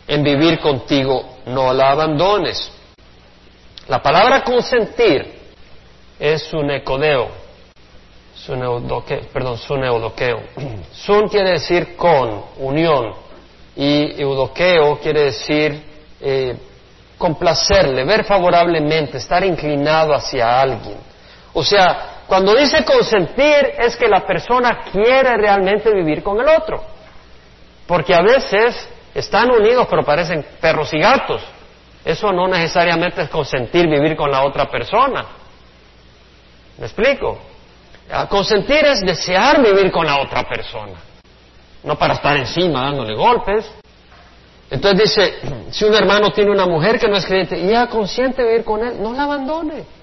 en 0.07 0.23
vivir 0.23 0.59
contigo, 0.61 1.39
no 1.47 1.73
la 1.75 1.91
abandones. 1.91 2.73
La 3.87 4.03
palabra 4.03 4.43
consentir 4.43 5.39
es 6.19 6.53
un 6.55 6.71
ecodeo, 6.71 7.29
perdón, 9.33 9.59
un 9.69 9.85
eudoqueo. 9.85 10.41
Sun 10.93 11.29
quiere 11.29 11.53
decir 11.53 11.97
con, 11.97 12.45
unión, 12.59 13.15
y 13.77 14.21
eudoqueo 14.21 14.99
quiere 14.99 15.25
decir 15.25 15.83
eh, 16.21 16.57
complacerle, 17.17 18.05
ver 18.05 18.25
favorablemente, 18.25 19.19
estar 19.19 19.45
inclinado 19.45 20.15
hacia 20.15 20.61
alguien. 20.61 20.97
O 21.53 21.63
sea, 21.63 22.18
cuando 22.29 22.55
dice 22.55 22.85
consentir 22.85 23.73
es 23.79 23.97
que 23.97 24.07
la 24.07 24.21
persona 24.27 24.81
quiere 24.93 25.35
realmente 25.39 25.91
vivir 25.91 26.23
con 26.23 26.39
el 26.39 26.47
otro. 26.47 26.85
Porque 27.87 28.15
a 28.15 28.21
veces 28.21 28.87
están 29.15 29.51
unidos 29.51 29.87
pero 29.89 30.05
parecen 30.05 30.45
perros 30.61 30.93
y 30.93 30.99
gatos. 30.99 31.43
Eso 32.05 32.31
no 32.31 32.47
necesariamente 32.47 33.23
es 33.23 33.31
consentir 33.31 33.89
vivir 33.89 34.15
con 34.15 34.31
la 34.31 34.45
otra 34.45 34.71
persona. 34.71 35.27
¿Me 36.77 36.85
explico? 36.85 37.39
consentir 38.29 38.87
es 38.87 39.01
desear 39.03 39.63
vivir 39.63 39.91
con 39.91 40.07
la 40.07 40.21
otra 40.21 40.47
persona. 40.49 40.99
No 41.83 41.99
para 41.99 42.15
estar 42.15 42.37
encima 42.37 42.83
dándole 42.83 43.15
golpes. 43.15 43.71
Entonces 44.71 45.15
dice, 45.15 45.35
si 45.71 45.85
un 45.87 45.95
hermano 45.95 46.31
tiene 46.31 46.51
una 46.51 46.67
mujer 46.67 46.99
que 46.99 47.09
no 47.09 47.17
es 47.17 47.25
creyente 47.25 47.59
y 47.59 47.69
ella 47.69 47.87
consiente 47.87 48.43
vivir 48.43 48.65
con 48.65 48.87
él, 48.87 49.03
no 49.03 49.15
la 49.15 49.25
abandone. 49.25 49.98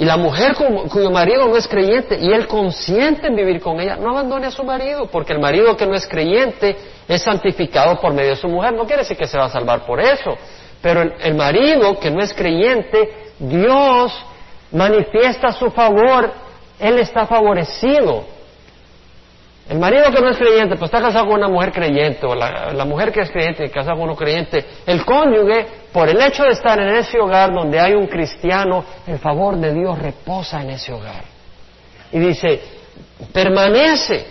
Y 0.00 0.06
la 0.06 0.16
mujer 0.16 0.56
cuyo 0.88 1.10
marido 1.10 1.46
no 1.46 1.58
es 1.58 1.68
creyente 1.68 2.18
y 2.18 2.32
él 2.32 2.46
consiente 2.46 3.26
en 3.26 3.36
vivir 3.36 3.60
con 3.60 3.78
ella, 3.78 3.96
no 3.96 4.12
abandone 4.12 4.46
a 4.46 4.50
su 4.50 4.64
marido, 4.64 5.10
porque 5.12 5.34
el 5.34 5.40
marido 5.40 5.76
que 5.76 5.84
no 5.84 5.94
es 5.94 6.06
creyente 6.06 6.74
es 7.06 7.20
santificado 7.20 8.00
por 8.00 8.14
medio 8.14 8.30
de 8.30 8.36
su 8.36 8.48
mujer. 8.48 8.72
No 8.72 8.86
quiere 8.86 9.02
decir 9.02 9.18
que 9.18 9.26
se 9.26 9.36
va 9.36 9.44
a 9.44 9.50
salvar 9.50 9.84
por 9.84 10.00
eso, 10.00 10.38
pero 10.80 11.02
el, 11.02 11.34
marido 11.34 12.00
que 12.00 12.10
no 12.10 12.22
es 12.22 12.32
creyente, 12.32 13.12
Dios 13.38 14.10
manifiesta 14.72 15.52
su 15.52 15.70
favor, 15.70 16.32
él 16.78 16.98
está 16.98 17.26
favorecido 17.26 18.24
el 19.70 19.78
marido 19.78 20.10
que 20.10 20.20
no 20.20 20.30
es 20.30 20.36
creyente, 20.36 20.74
pues 20.74 20.88
está 20.88 21.00
casado 21.00 21.26
con 21.26 21.36
una 21.36 21.48
mujer 21.48 21.70
creyente, 21.70 22.26
o 22.26 22.34
la, 22.34 22.84
mujer 22.84 23.12
que 23.12 23.20
es 23.20 23.30
creyente 23.30 23.64
y 23.64 23.68
casada 23.68 23.94
con 23.94 24.02
uno 24.02 24.16
creyente, 24.16 24.66
el 24.84 25.04
cónyuge, 25.04 25.64
por 25.92 26.08
el 26.08 26.20
hecho 26.20 26.42
de 26.42 26.50
estar 26.50 26.76
en 26.80 26.88
ese 26.96 27.20
hogar 27.20 27.52
donde 27.52 27.78
hay 27.78 27.92
un 27.92 28.08
cristiano, 28.08 28.84
el 29.06 29.20
favor 29.20 29.56
de 29.58 29.72
Dios 29.72 29.96
reposa 29.96 30.60
en 30.62 30.70
ese 30.70 30.92
hogar. 30.92 31.22
Y 32.10 32.18
dice, 32.18 32.60
permanece, 33.32 34.26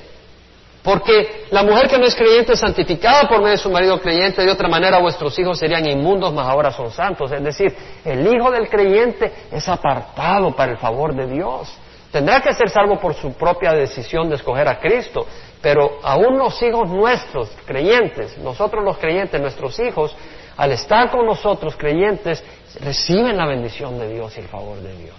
porque 0.83 1.45
la 1.51 1.63
mujer 1.63 1.87
que 1.87 1.97
no 1.97 2.05
es 2.05 2.15
creyente 2.15 2.51
es 2.51 2.59
santificada 2.59 3.29
por 3.29 3.37
medio 3.37 3.51
de 3.51 3.59
su 3.59 3.69
marido 3.69 3.97
creyente, 4.01 4.43
de 4.43 4.51
otra 4.51 4.67
manera 4.67 4.99
vuestros 4.99 5.39
hijos 5.39 5.57
serían 5.57 5.87
inmundos, 5.87 6.33
mas 6.33 6.49
ahora 6.49 6.69
son 6.73 6.91
santos. 6.91 7.31
Es 7.31 7.41
decir, 7.41 7.73
el 8.03 8.27
hijo 8.27 8.51
del 8.51 8.67
creyente 8.67 9.31
es 9.53 9.69
apartado 9.69 10.53
para 10.53 10.73
el 10.73 10.77
favor 10.77 11.15
de 11.15 11.27
Dios. 11.27 11.69
Tendrá 12.11 12.41
que 12.41 12.53
ser 12.53 12.69
salvo 12.69 12.99
por 12.99 13.13
su 13.13 13.33
propia 13.33 13.71
decisión 13.71 14.29
de 14.29 14.35
escoger 14.35 14.67
a 14.67 14.79
Cristo, 14.79 15.27
pero 15.61 15.99
aún 16.01 16.37
los 16.37 16.61
hijos 16.63 16.89
nuestros, 16.89 17.49
creyentes, 17.65 18.37
nosotros 18.39 18.83
los 18.83 18.97
creyentes, 18.97 19.39
nuestros 19.39 19.79
hijos, 19.79 20.15
al 20.57 20.71
estar 20.71 21.11
con 21.11 21.25
nosotros 21.25 21.75
creyentes, 21.77 22.43
reciben 22.81 23.37
la 23.37 23.45
bendición 23.45 23.99
de 23.99 24.13
Dios 24.13 24.35
y 24.37 24.39
el 24.41 24.47
favor 24.47 24.77
de 24.79 24.95
Dios. 24.95 25.15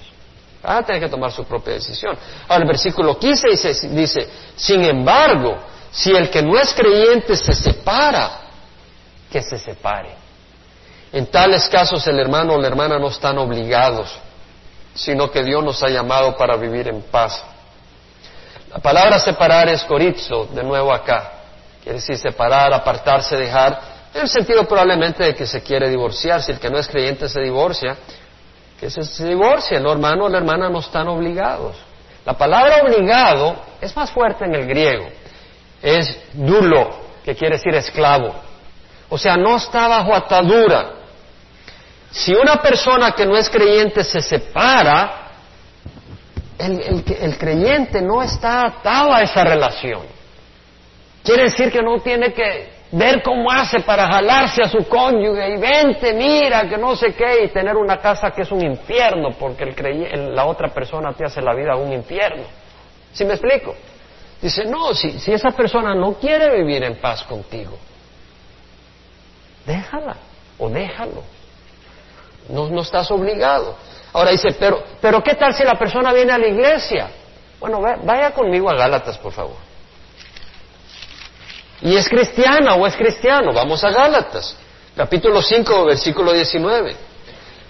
Va 0.67 0.79
a 0.79 0.83
tener 0.83 1.01
que 1.01 1.09
tomar 1.09 1.31
su 1.33 1.45
propia 1.45 1.75
decisión. 1.75 2.17
Ahora 2.49 2.63
el 2.63 2.69
versículo 2.69 3.19
15 3.19 3.49
dice, 3.49 3.89
dice, 3.89 4.29
sin 4.57 4.85
embargo, 4.85 5.57
si 5.91 6.11
el 6.11 6.29
que 6.29 6.43
no 6.43 6.59
es 6.59 6.75
creyente 6.75 7.37
se 7.37 7.55
separa, 7.55 8.41
que 9.31 9.41
se 9.43 9.59
separe. 9.59 10.11
En 11.13 11.27
tales 11.27 11.69
casos 11.69 12.07
el 12.07 12.19
hermano 12.19 12.55
o 12.55 12.61
la 12.61 12.69
hermana 12.69 12.99
no 12.99 13.09
están 13.09 13.39
obligados, 13.39 14.19
sino 14.95 15.31
que 15.31 15.43
Dios 15.43 15.63
nos 15.63 15.83
ha 15.83 15.89
llamado 15.89 16.37
para 16.37 16.57
vivir 16.57 16.89
en 16.89 17.03
paz. 17.03 17.43
La 18.73 18.79
palabra 18.79 19.19
separar 19.19 19.69
es 19.69 19.83
corizo, 19.85 20.47
de 20.47 20.63
nuevo 20.63 20.93
acá. 20.93 21.33
Quiere 21.83 21.99
decir 21.99 22.17
separar, 22.17 22.73
apartarse, 22.73 23.37
dejar, 23.37 23.81
en 24.15 24.23
el 24.23 24.29
sentido 24.29 24.65
probablemente 24.65 25.25
de 25.25 25.35
que 25.35 25.47
se 25.47 25.63
quiere 25.63 25.89
divorciar. 25.89 26.43
Si 26.43 26.53
el 26.53 26.59
que 26.59 26.71
no 26.71 26.79
es 26.79 26.89
creyente 26.89 27.29
se 27.29 27.41
divorcia, 27.41 27.97
que 28.79 28.91
se, 28.91 29.03
se 29.05 29.27
divorcie. 29.27 29.77
El 29.77 29.87
hermano 29.87 30.29
la 30.29 30.39
hermana 30.39 30.69
no 30.69 30.81
están 30.81 31.09
obligados. 31.09 31.77
La 32.25 32.35
palabra 32.35 32.83
obligado 32.83 33.57
es 33.81 33.95
más 33.97 34.11
fuerte 34.11 34.45
en 34.45 34.55
el 34.55 34.67
griego. 34.67 35.09
Es 35.83 36.17
dulo, 36.33 36.91
que 37.25 37.35
quiere 37.35 37.57
decir 37.57 37.75
esclavo. 37.75 38.35
O 39.09 39.19
sea, 39.19 39.37
no 39.37 39.57
está 39.57 39.89
bajo 39.89 40.15
atadura. 40.15 41.00
Si 42.11 42.35
una 42.35 42.57
persona 42.57 43.13
que 43.13 43.25
no 43.25 43.37
es 43.37 43.49
creyente 43.49 44.03
se 44.03 44.21
separa, 44.21 45.31
el, 46.59 47.39
creyente 47.39 48.03
no 48.03 48.23
está 48.23 48.67
atado 48.67 49.15
a 49.15 49.23
esa 49.23 49.45
relación. 49.45 50.03
Quiere 51.23 51.45
decir 51.45 51.71
que 51.71 51.83
no 51.83 52.01
tiene 52.01 52.33
que 52.33 52.81
ver 52.93 53.23
cómo 53.23 53.51
hace 53.51 53.81
para 53.81 54.09
jalarse 54.09 54.63
a 54.63 54.69
su 54.69 54.87
cónyuge 54.89 55.55
y 55.55 55.57
vente, 55.59 56.13
mira, 56.13 56.69
que 56.69 56.77
no 56.77 56.97
sé 56.97 57.15
qué, 57.15 57.45
y 57.45 57.49
tener 57.49 57.77
una 57.77 57.99
casa 57.99 58.33
que 58.33 58.43
es 58.43 58.51
un 58.51 58.63
infierno, 58.63 59.31
porque 59.39 59.65
el 59.65 60.35
la 60.35 60.47
otra 60.47 60.69
persona 60.69 61.13
te 61.13 61.25
hace 61.25 61.41
la 61.41 61.55
vida 61.55 61.77
un 61.77 61.93
infierno. 61.93 62.43
¿Sí 63.13 63.25
me 63.25 63.35
explico? 63.35 63.75
Dice, 64.43 64.65
no, 64.65 64.95
si 64.95 65.33
esa 65.33 65.51
persona 65.53 65.95
no 65.95 66.15
quiere 66.15 66.57
vivir 66.57 66.83
en 66.83 66.97
paz 66.97 67.23
contigo, 67.23 67.79
déjala 69.67 70.17
o 70.59 70.69
déjalo. 70.69 71.40
No, 72.51 72.81
estás 72.81 73.11
obligado. 73.11 73.77
Ahora 74.13 74.31
dice, 74.31 74.53
pero, 74.59 74.83
pero 75.01 75.23
¿qué 75.23 75.35
tal 75.35 75.55
si 75.55 75.65
la 75.65 75.79
persona 75.79 76.13
viene 76.13 76.33
a 76.33 76.39
la 76.39 76.49
iglesia? 76.49 77.11
Bueno, 77.61 77.81
vaya 77.81 78.33
conmigo 78.33 78.69
a 78.71 78.75
Gálatas, 78.75 79.19
por 79.19 79.33
favor. 79.33 79.57
Y 81.83 81.97
es 81.97 82.09
cristiana 82.09 82.75
o 82.75 82.87
es 82.87 82.97
cristiano, 82.97 83.53
vamos 83.53 83.83
a 83.85 83.91
Gálatas, 83.91 84.57
capítulo 84.97 85.41
5, 85.41 85.85
versículo 85.87 86.33
19. 86.33 86.97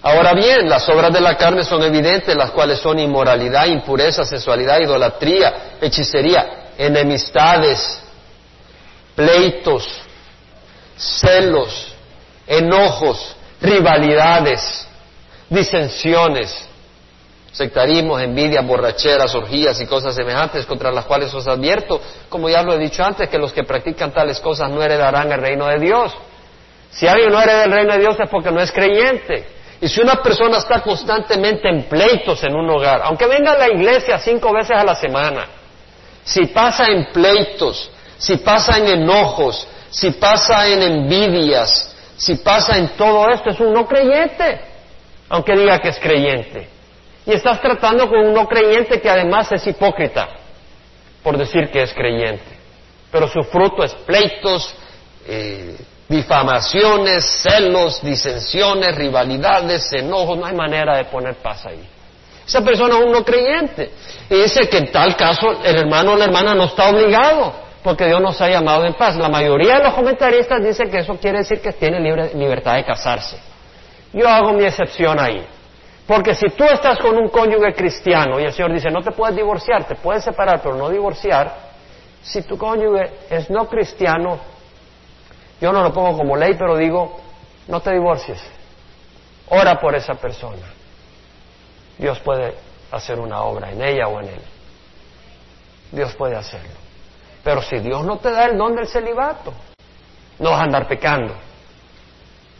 Ahora 0.03 0.33
bien, 0.33 0.67
las 0.67 0.89
obras 0.89 1.13
de 1.13 1.21
la 1.21 1.37
carne 1.37 1.63
son 1.63 1.83
evidentes, 1.83 2.35
las 2.35 2.51
cuales 2.51 2.79
son 2.79 2.97
inmoralidad, 2.97 3.67
impureza, 3.67 4.25
sensualidad, 4.25 4.79
idolatría, 4.79 5.77
hechicería, 5.79 6.71
enemistades, 6.77 8.01
pleitos, 9.15 9.87
celos, 10.97 11.93
enojos, 12.47 13.35
rivalidades, 13.61 14.87
disensiones, 15.49 16.67
sectarismos, 17.51 18.21
envidias, 18.21 18.65
borracheras, 18.65 19.33
orgías 19.35 19.79
y 19.81 19.85
cosas 19.85 20.15
semejantes 20.15 20.65
contra 20.65 20.91
las 20.91 21.05
cuales 21.05 21.33
os 21.33 21.47
advierto, 21.47 22.01
como 22.29 22.49
ya 22.49 22.63
lo 22.63 22.73
he 22.73 22.77
dicho 22.77 23.03
antes, 23.03 23.29
que 23.29 23.37
los 23.37 23.51
que 23.53 23.63
practican 23.63 24.11
tales 24.11 24.39
cosas 24.39 24.69
no 24.69 24.81
heredarán 24.81 25.31
el 25.31 25.41
reino 25.41 25.67
de 25.67 25.79
Dios. 25.79 26.13
Si 26.91 27.07
alguien 27.07 27.31
no 27.31 27.41
hereda 27.41 27.65
el 27.65 27.71
reino 27.71 27.93
de 27.93 27.99
Dios 27.99 28.17
es 28.19 28.29
porque 28.29 28.51
no 28.51 28.61
es 28.61 28.71
creyente. 28.71 29.45
Y 29.79 29.87
si 29.87 29.99
una 29.99 30.21
persona 30.21 30.57
está 30.57 30.81
constantemente 30.81 31.67
en 31.67 31.83
pleitos 31.83 32.43
en 32.43 32.55
un 32.55 32.69
hogar, 32.69 33.01
aunque 33.03 33.25
venga 33.25 33.53
a 33.53 33.57
la 33.57 33.69
iglesia 33.69 34.19
cinco 34.19 34.53
veces 34.53 34.77
a 34.77 34.83
la 34.83 34.95
semana, 34.95 35.47
si 36.23 36.45
pasa 36.47 36.87
en 36.87 37.11
pleitos, 37.11 37.89
si 38.17 38.37
pasa 38.37 38.77
en 38.77 38.87
enojos, 38.87 39.67
si 39.89 40.11
pasa 40.11 40.67
en 40.67 40.83
envidias, 40.83 41.90
si 42.21 42.35
pasa 42.35 42.77
en 42.77 42.89
todo 42.89 43.29
esto, 43.29 43.49
es 43.49 43.59
un 43.59 43.73
no 43.73 43.87
creyente, 43.87 44.61
aunque 45.27 45.55
diga 45.55 45.79
que 45.79 45.89
es 45.89 45.99
creyente. 45.99 46.69
Y 47.25 47.33
estás 47.33 47.59
tratando 47.59 48.07
con 48.07 48.19
un 48.19 48.33
no 48.33 48.47
creyente 48.47 49.01
que 49.01 49.09
además 49.09 49.51
es 49.51 49.65
hipócrita, 49.65 50.29
por 51.23 51.35
decir 51.35 51.71
que 51.71 51.81
es 51.81 51.91
creyente. 51.93 52.59
Pero 53.11 53.27
su 53.27 53.41
fruto 53.41 53.83
es 53.83 53.93
pleitos, 53.95 54.71
eh, 55.27 55.75
difamaciones, 56.07 57.25
celos, 57.41 58.03
disensiones, 58.03 58.95
rivalidades, 58.95 59.91
enojos, 59.91 60.37
no 60.37 60.45
hay 60.45 60.55
manera 60.55 60.97
de 60.97 61.05
poner 61.05 61.35
paz 61.37 61.65
ahí. 61.65 61.83
Esa 62.45 62.61
persona 62.61 62.99
es 62.99 63.03
un 63.03 63.11
no 63.11 63.25
creyente. 63.25 63.91
Y 64.29 64.35
dice 64.35 64.69
que 64.69 64.77
en 64.77 64.91
tal 64.91 65.15
caso 65.15 65.63
el 65.63 65.75
hermano 65.75 66.11
o 66.11 66.15
la 66.15 66.25
hermana 66.25 66.53
no 66.53 66.65
está 66.65 66.89
obligado 66.89 67.70
porque 67.83 68.05
Dios 68.05 68.21
nos 68.21 68.39
ha 68.41 68.47
llamado 68.47 68.85
en 68.85 68.93
paz. 68.93 69.15
La 69.15 69.29
mayoría 69.29 69.77
de 69.77 69.83
los 69.85 69.93
comentaristas 69.93 70.63
dicen 70.63 70.89
que 70.89 70.99
eso 70.99 71.17
quiere 71.17 71.39
decir 71.39 71.61
que 71.61 71.73
tiene 71.73 71.99
libertad 72.33 72.75
de 72.75 72.85
casarse. 72.85 73.37
Yo 74.13 74.27
hago 74.27 74.53
mi 74.53 74.65
excepción 74.65 75.19
ahí. 75.19 75.45
Porque 76.05 76.35
si 76.35 76.49
tú 76.49 76.65
estás 76.65 76.99
con 76.99 77.17
un 77.17 77.29
cónyuge 77.29 77.73
cristiano 77.73 78.39
y 78.39 78.43
el 78.43 78.53
Señor 78.53 78.73
dice, 78.73 78.89
no 78.89 79.01
te 79.01 79.11
puedes 79.11 79.35
divorciar, 79.35 79.85
te 79.85 79.95
puedes 79.95 80.23
separar, 80.23 80.61
pero 80.61 80.75
no 80.75 80.89
divorciar, 80.89 81.55
si 82.21 82.41
tu 82.43 82.57
cónyuge 82.57 83.09
es 83.29 83.49
no 83.49 83.67
cristiano, 83.67 84.39
yo 85.59 85.71
no 85.71 85.81
lo 85.81 85.93
pongo 85.93 86.17
como 86.17 86.35
ley, 86.35 86.55
pero 86.57 86.75
digo, 86.75 87.19
no 87.67 87.79
te 87.79 87.93
divorcies. 87.93 88.41
Ora 89.49 89.79
por 89.79 89.95
esa 89.95 90.15
persona. 90.15 90.67
Dios 91.97 92.19
puede 92.19 92.55
hacer 92.91 93.19
una 93.19 93.41
obra 93.43 93.71
en 93.71 93.81
ella 93.81 94.07
o 94.07 94.19
en 94.19 94.27
él. 94.27 94.41
Dios 95.91 96.13
puede 96.15 96.35
hacerlo. 96.35 96.90
Pero 97.43 97.61
si 97.61 97.79
Dios 97.79 98.03
no 98.05 98.17
te 98.17 98.31
da 98.31 98.45
el 98.45 98.57
don 98.57 98.75
del 98.75 98.87
celibato, 98.87 99.53
no 100.39 100.51
vas 100.51 100.61
a 100.61 100.63
andar 100.63 100.87
pecando. 100.87 101.33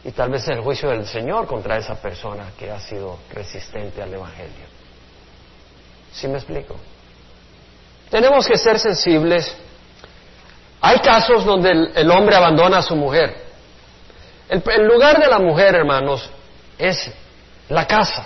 Y 0.04 0.12
tal 0.12 0.32
vez 0.32 0.48
el 0.48 0.62
juicio 0.62 0.90
del 0.90 1.06
Señor 1.06 1.46
contra 1.46 1.78
esa 1.78 1.96
persona 1.96 2.52
que 2.58 2.72
ha 2.72 2.80
sido 2.80 3.20
resistente 3.32 4.02
al 4.02 4.12
Evangelio. 4.12 4.66
¿Sí 6.12 6.28
me 6.28 6.38
explico? 6.38 6.76
Tenemos 8.10 8.48
que 8.48 8.58
ser 8.58 8.80
sensibles. 8.80 9.56
Hay 10.82 11.00
casos 11.00 11.46
donde 11.46 11.72
el, 11.72 12.10
hombre 12.10 12.36
abandona 12.36 12.80
a 12.80 12.82
su 12.82 12.96
mujer. 12.96 13.36
El, 14.50 14.64
el 14.66 14.88
lugar 14.88 15.20
de 15.20 15.28
la 15.28 15.38
mujer, 15.38 15.76
hermanos, 15.76 16.28
es 16.80 17.12
la 17.70 17.86
casa, 17.86 18.26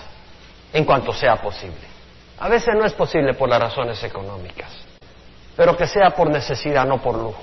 en 0.71 0.85
cuanto 0.85 1.13
sea 1.13 1.35
posible. 1.35 1.85
A 2.39 2.47
veces 2.47 2.73
no 2.75 2.85
es 2.85 2.93
posible 2.93 3.33
por 3.33 3.49
las 3.49 3.59
razones 3.59 4.01
económicas 4.01 4.84
pero 5.55 5.75
que 5.75 5.87
sea 5.87 6.11
por 6.11 6.29
necesidad, 6.29 6.85
no 6.85 7.01
por 7.01 7.15
lujo. 7.15 7.41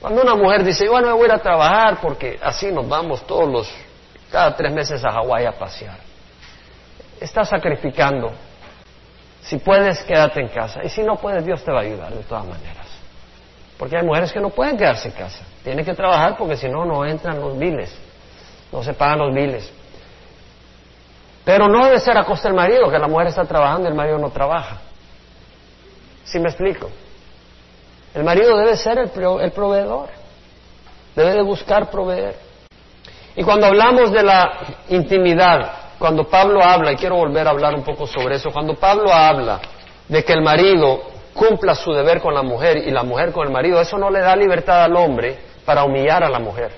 Cuando 0.00 0.22
una 0.22 0.34
mujer 0.34 0.62
dice, 0.64 0.88
bueno, 0.88 1.08
me 1.08 1.12
voy 1.14 1.22
a 1.22 1.26
ir 1.26 1.32
a 1.32 1.38
trabajar 1.38 1.98
porque 2.00 2.38
así 2.42 2.70
nos 2.70 2.88
vamos 2.88 3.26
todos 3.26 3.48
los, 3.50 3.74
cada 4.30 4.54
tres 4.54 4.72
meses 4.72 5.02
a 5.04 5.10
Hawái 5.10 5.46
a 5.46 5.52
pasear, 5.52 5.98
está 7.20 7.44
sacrificando. 7.44 8.32
Si 9.42 9.58
puedes, 9.58 10.02
quédate 10.04 10.40
en 10.40 10.48
casa. 10.48 10.82
Y 10.84 10.88
si 10.88 11.02
no 11.02 11.16
puedes, 11.16 11.44
Dios 11.44 11.62
te 11.62 11.70
va 11.70 11.80
a 11.80 11.82
ayudar 11.82 12.12
de 12.12 12.22
todas 12.22 12.46
maneras. 12.46 12.86
Porque 13.78 13.96
hay 13.96 14.04
mujeres 14.04 14.32
que 14.32 14.40
no 14.40 14.50
pueden 14.50 14.76
quedarse 14.76 15.08
en 15.08 15.14
casa. 15.14 15.44
Tienen 15.62 15.84
que 15.84 15.94
trabajar 15.94 16.36
porque 16.36 16.56
si 16.56 16.68
no, 16.68 16.84
no 16.84 17.04
entran 17.04 17.40
los 17.40 17.58
biles. 17.58 17.94
No 18.72 18.82
se 18.82 18.94
pagan 18.94 19.18
los 19.18 19.34
biles. 19.34 19.70
Pero 21.44 21.68
no 21.68 21.84
debe 21.84 21.98
ser 21.98 22.16
a 22.16 22.24
costa 22.24 22.48
del 22.48 22.56
marido, 22.56 22.90
que 22.90 22.98
la 22.98 23.08
mujer 23.08 23.28
está 23.28 23.44
trabajando 23.44 23.88
y 23.88 23.90
el 23.90 23.96
marido 23.96 24.18
no 24.18 24.30
trabaja. 24.30 24.78
¿Sí 26.24 26.38
me 26.38 26.48
explico? 26.48 26.90
El 28.14 28.24
marido 28.24 28.56
debe 28.56 28.76
ser 28.76 28.98
el, 28.98 29.10
el 29.40 29.52
proveedor, 29.52 30.08
debe 31.14 31.32
de 31.32 31.42
buscar 31.42 31.90
proveer. 31.90 32.36
Y 33.36 33.42
cuando 33.42 33.66
hablamos 33.66 34.12
de 34.12 34.22
la 34.22 34.52
intimidad, 34.88 35.72
cuando 35.98 36.24
Pablo 36.24 36.62
habla, 36.62 36.92
y 36.92 36.96
quiero 36.96 37.16
volver 37.16 37.46
a 37.46 37.50
hablar 37.50 37.74
un 37.74 37.82
poco 37.82 38.06
sobre 38.06 38.36
eso, 38.36 38.50
cuando 38.52 38.74
Pablo 38.74 39.12
habla 39.12 39.60
de 40.08 40.24
que 40.24 40.32
el 40.32 40.42
marido 40.42 41.02
cumpla 41.34 41.74
su 41.74 41.92
deber 41.92 42.20
con 42.20 42.32
la 42.32 42.42
mujer 42.42 42.76
y 42.78 42.90
la 42.90 43.02
mujer 43.02 43.32
con 43.32 43.46
el 43.46 43.52
marido, 43.52 43.80
eso 43.80 43.98
no 43.98 44.10
le 44.10 44.20
da 44.20 44.36
libertad 44.36 44.84
al 44.84 44.96
hombre 44.96 45.38
para 45.64 45.84
humillar 45.84 46.22
a 46.22 46.28
la 46.28 46.38
mujer. 46.38 46.72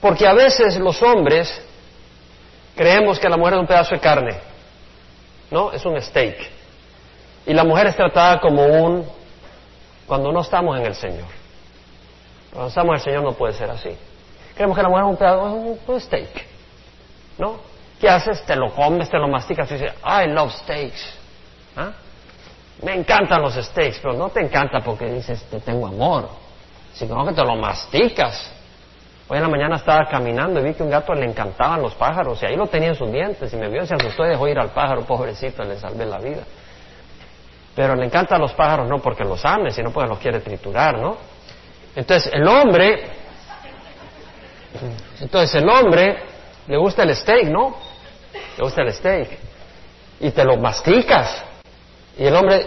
Porque 0.00 0.26
a 0.26 0.34
veces 0.34 0.76
los 0.78 1.00
hombres 1.02 1.62
creemos 2.74 3.20
que 3.20 3.28
la 3.28 3.36
mujer 3.36 3.54
es 3.54 3.60
un 3.60 3.66
pedazo 3.66 3.94
de 3.94 4.00
carne, 4.00 4.40
¿no? 5.50 5.70
Es 5.70 5.84
un 5.84 6.00
steak. 6.02 6.61
Y 7.46 7.52
la 7.54 7.64
mujer 7.64 7.88
es 7.88 7.96
tratada 7.96 8.40
como 8.40 8.64
un, 8.64 9.04
cuando 10.06 10.30
no 10.32 10.40
estamos 10.40 10.78
en 10.78 10.86
el 10.86 10.94
Señor. 10.94 11.28
Cuando 12.52 12.68
estamos 12.68 12.90
en 12.90 12.94
el 12.94 13.00
Señor 13.00 13.22
no 13.22 13.32
puede 13.32 13.54
ser 13.54 13.70
así. 13.70 13.90
Creemos 14.54 14.76
que 14.76 14.82
la 14.82 14.88
mujer 14.88 15.04
es 15.04 15.10
un 15.10 15.16
pedazo, 15.16 15.44
un, 15.86 16.00
steak. 16.00 16.46
¿No? 17.38 17.56
¿Qué 18.00 18.08
haces? 18.08 18.44
Te 18.44 18.56
lo 18.56 18.74
comes, 18.74 19.08
te 19.08 19.18
lo 19.18 19.28
masticas 19.28 19.70
y 19.70 19.74
dices, 19.74 19.92
I 20.04 20.28
love 20.28 20.52
steaks. 20.52 21.18
¿Ah? 21.76 21.92
Me 22.82 22.94
encantan 22.94 23.40
los 23.40 23.54
steaks, 23.54 23.98
pero 24.02 24.14
no 24.14 24.28
te 24.28 24.40
encanta 24.40 24.80
porque 24.80 25.06
dices, 25.06 25.42
te 25.44 25.60
tengo 25.60 25.86
amor, 25.86 26.28
sino 26.92 27.24
que 27.24 27.32
te 27.32 27.42
lo 27.42 27.56
masticas. 27.56 28.50
Hoy 29.28 29.38
en 29.38 29.44
la 29.44 29.48
mañana 29.48 29.76
estaba 29.76 30.06
caminando 30.08 30.60
y 30.60 30.64
vi 30.64 30.74
que 30.74 30.82
un 30.82 30.90
gato 30.90 31.14
le 31.14 31.24
encantaban 31.24 31.80
los 31.80 31.94
pájaros 31.94 32.42
y 32.42 32.46
ahí 32.46 32.56
lo 32.56 32.66
tenía 32.66 32.88
en 32.88 32.96
sus 32.96 33.10
dientes 33.10 33.52
y 33.52 33.56
me 33.56 33.68
vio, 33.68 33.86
se 33.86 33.94
asustó 33.94 34.26
y 34.26 34.30
dejó 34.30 34.48
ir 34.48 34.58
al 34.58 34.70
pájaro, 34.70 35.02
pobrecito, 35.02 35.62
le 35.62 35.78
salvé 35.78 36.04
la 36.04 36.18
vida. 36.18 36.42
Pero 37.74 37.94
le 37.94 38.04
encantan 38.04 38.40
los 38.40 38.52
pájaros 38.52 38.88
no 38.88 38.98
porque 38.98 39.24
los 39.24 39.44
ame, 39.44 39.70
sino 39.70 39.90
porque 39.90 40.08
los 40.08 40.18
quiere 40.18 40.40
triturar, 40.40 40.98
¿no? 40.98 41.16
Entonces 41.94 42.32
el 42.32 42.46
hombre, 42.46 43.04
entonces 45.20 45.62
el 45.62 45.68
hombre 45.68 46.18
le 46.66 46.76
gusta 46.76 47.02
el 47.02 47.14
steak, 47.14 47.48
¿no? 47.48 47.76
Le 48.56 48.64
gusta 48.64 48.82
el 48.82 48.92
steak 48.92 49.38
y 50.20 50.30
te 50.30 50.44
lo 50.44 50.56
masticas 50.56 51.44
y 52.18 52.24
el 52.24 52.34
hombre 52.34 52.66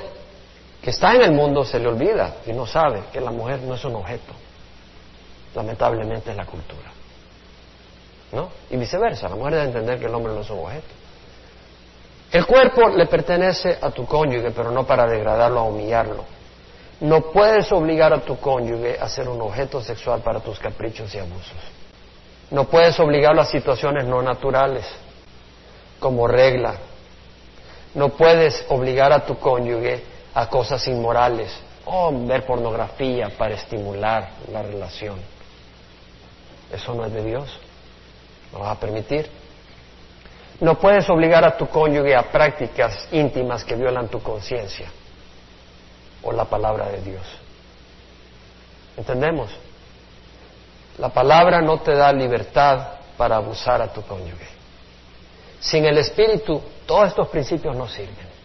que 0.82 0.90
está 0.90 1.14
en 1.16 1.22
el 1.22 1.32
mundo 1.32 1.64
se 1.64 1.80
le 1.80 1.88
olvida 1.88 2.36
y 2.46 2.54
no 2.54 2.66
sabe 2.66 3.04
que 3.12 3.22
la 3.22 3.32
mujer 3.32 3.60
no 3.62 3.76
es 3.76 3.86
un 3.86 3.96
objeto 3.96 4.34
lamentablemente 5.56 6.32
es 6.32 6.38
la 6.38 6.46
cultura. 6.46 6.92
¿No? 8.32 8.50
Y 8.70 8.78
viceversa, 8.78 9.30
la 9.30 9.36
mujer 9.36 9.54
debe 9.54 9.66
entender 9.66 10.00
que 10.00 10.06
el 10.06 10.14
hombre 10.14 10.34
no 10.34 10.42
es 10.42 10.50
un 10.50 10.60
objeto. 10.60 10.88
El 12.32 12.46
cuerpo 12.46 12.90
le 12.90 13.06
pertenece 13.08 13.78
a 13.82 13.92
tu 13.92 14.06
cónyuge, 14.06 14.52
pero 14.52 14.72
no 14.72 14.86
para 14.86 15.08
degradarlo 15.08 15.64
o 15.64 15.70
humillarlo. 15.70 16.26
No 17.02 17.22
puedes 17.32 17.72
obligar 17.72 18.14
a 18.14 18.22
tu 18.22 18.38
cónyuge 18.38 18.98
a 19.00 19.08
ser 19.10 19.28
un 19.28 19.42
objeto 19.42 19.82
sexual 19.82 20.22
para 20.22 20.40
tus 20.40 20.60
caprichos 20.60 21.14
y 21.14 21.20
abusos. 21.20 21.58
No 22.52 22.66
puedes 22.66 23.00
obligarlo 23.00 23.42
a 23.42 23.46
situaciones 23.46 24.06
no 24.06 24.22
naturales, 24.22 24.86
como 26.00 26.28
regla. 26.28 26.76
No 27.94 28.10
puedes 28.10 28.66
obligar 28.70 29.12
a 29.12 29.26
tu 29.26 29.38
cónyuge 29.38 30.04
a 30.34 30.50
cosas 30.50 30.86
inmorales, 30.88 31.52
o 31.86 32.12
ver 32.26 32.46
pornografía 32.46 33.30
para 33.38 33.56
estimular 33.56 34.30
la 34.52 34.64
relación. 34.64 35.20
Eso 36.72 36.94
no 36.94 37.06
es 37.06 37.14
de 37.14 37.24
Dios. 37.24 37.60
No 38.52 38.60
vas 38.60 38.76
a 38.76 38.80
permitir. 38.80 39.30
No 40.60 40.80
puedes 40.80 41.10
obligar 41.10 41.44
a 41.44 41.58
tu 41.58 41.68
cónyuge 41.68 42.16
a 42.16 42.32
prácticas 42.32 43.08
íntimas 43.12 43.64
que 43.64 43.76
violan 43.76 44.08
tu 44.08 44.22
conciencia 44.22 44.88
o 46.24 46.32
la 46.32 46.46
palabra 46.46 46.90
de 46.90 47.02
Dios. 47.02 47.24
¿Entendemos? 48.98 49.52
La 50.98 51.10
palabra 51.10 51.62
no 51.62 51.80
te 51.80 51.94
da 51.94 52.12
libertad 52.14 52.94
para 53.18 53.36
abusar 53.36 53.82
a 53.82 53.92
tu 53.92 54.02
cónyuge. 54.04 54.48
Sin 55.60 55.86
el 55.86 55.98
Espíritu, 55.98 56.62
todos 56.86 57.10
estos 57.10 57.28
principios 57.28 57.76
no 57.76 57.88
sirven. 57.88 58.36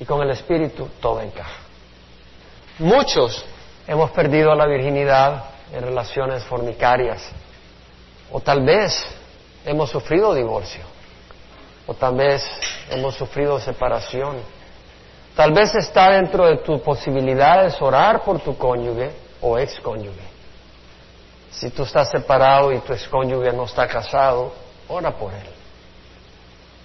Y 0.00 0.04
con 0.04 0.22
el 0.22 0.30
Espíritu 0.30 0.88
todo 1.00 1.20
encaja. 1.20 1.60
Muchos 2.78 3.44
hemos 3.86 4.10
perdido 4.12 4.54
la 4.54 4.66
virginidad 4.66 5.44
en 5.72 5.82
relaciones 5.82 6.42
fornicarias. 6.44 7.22
O 8.32 8.40
tal 8.40 8.64
vez 8.64 9.06
hemos 9.64 9.90
sufrido 9.90 10.34
divorcio. 10.34 10.82
O 11.86 11.94
tal 11.94 12.14
vez 12.14 12.42
hemos 12.90 13.14
sufrido 13.14 13.58
separación. 13.60 14.36
Tal 15.34 15.52
vez 15.52 15.74
está 15.74 16.10
dentro 16.10 16.46
de 16.46 16.58
tus 16.58 16.80
posibilidades 16.80 17.80
orar 17.80 18.22
por 18.22 18.40
tu 18.40 18.56
cónyuge 18.56 19.10
o 19.40 19.58
ex 19.58 19.80
cónyuge. 19.80 20.34
Si 21.50 21.70
tú 21.70 21.82
estás 21.82 22.10
separado 22.10 22.72
y 22.72 22.78
tu 22.80 22.92
ex 22.92 23.06
cónyuge 23.08 23.52
no 23.52 23.64
está 23.64 23.86
casado, 23.86 24.52
ora 24.88 25.10
por 25.10 25.32
él. 25.32 25.46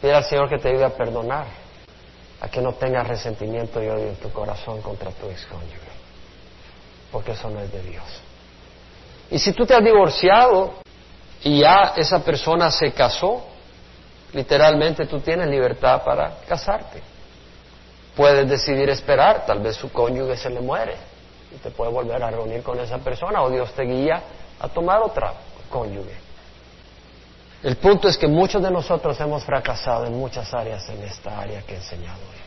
Pide 0.01 0.13
al 0.13 0.23
Señor 0.23 0.49
que 0.49 0.57
te 0.57 0.69
ayude 0.69 0.85
a 0.85 0.89
perdonar, 0.89 1.45
a 2.41 2.47
que 2.47 2.61
no 2.61 2.73
tengas 2.73 3.07
resentimiento 3.07 3.81
y 3.83 3.87
odio 3.87 4.07
en 4.07 4.15
tu 4.15 4.31
corazón 4.31 4.81
contra 4.81 5.11
tu 5.11 5.27
ex 5.29 5.45
cónyuge, 5.45 5.91
porque 7.11 7.31
eso 7.31 7.49
no 7.49 7.59
es 7.59 7.71
de 7.71 7.81
Dios. 7.83 8.05
Y 9.31 9.39
si 9.39 9.53
tú 9.53 9.65
te 9.65 9.75
has 9.75 9.83
divorciado 9.83 10.73
y 11.43 11.61
ya 11.61 11.93
esa 11.95 12.19
persona 12.23 12.69
se 12.69 12.91
casó, 12.91 13.45
literalmente 14.33 15.05
tú 15.05 15.19
tienes 15.19 15.47
libertad 15.47 16.03
para 16.03 16.37
casarte. 16.47 17.01
Puedes 18.15 18.49
decidir 18.49 18.89
esperar, 18.89 19.45
tal 19.45 19.59
vez 19.59 19.75
su 19.77 19.91
cónyuge 19.91 20.35
se 20.35 20.49
le 20.49 20.59
muere 20.59 20.95
y 21.53 21.57
te 21.57 21.71
puedes 21.71 21.93
volver 21.93 22.21
a 22.21 22.29
reunir 22.29 22.61
con 22.61 22.79
esa 22.79 22.97
persona 22.97 23.41
o 23.41 23.49
Dios 23.49 23.71
te 23.71 23.83
guía 23.83 24.21
a 24.59 24.67
tomar 24.67 25.01
otra 25.01 25.33
cónyuge. 25.69 26.29
El 27.63 27.75
punto 27.77 28.07
es 28.07 28.17
que 28.17 28.27
muchos 28.27 28.61
de 28.61 28.71
nosotros 28.71 29.19
hemos 29.19 29.43
fracasado 29.43 30.05
en 30.05 30.17
muchas 30.17 30.53
áreas 30.53 30.87
en 30.89 31.03
esta 31.03 31.39
área 31.39 31.61
que 31.61 31.73
he 31.73 31.77
enseñado 31.77 32.17
hoy. 32.17 32.37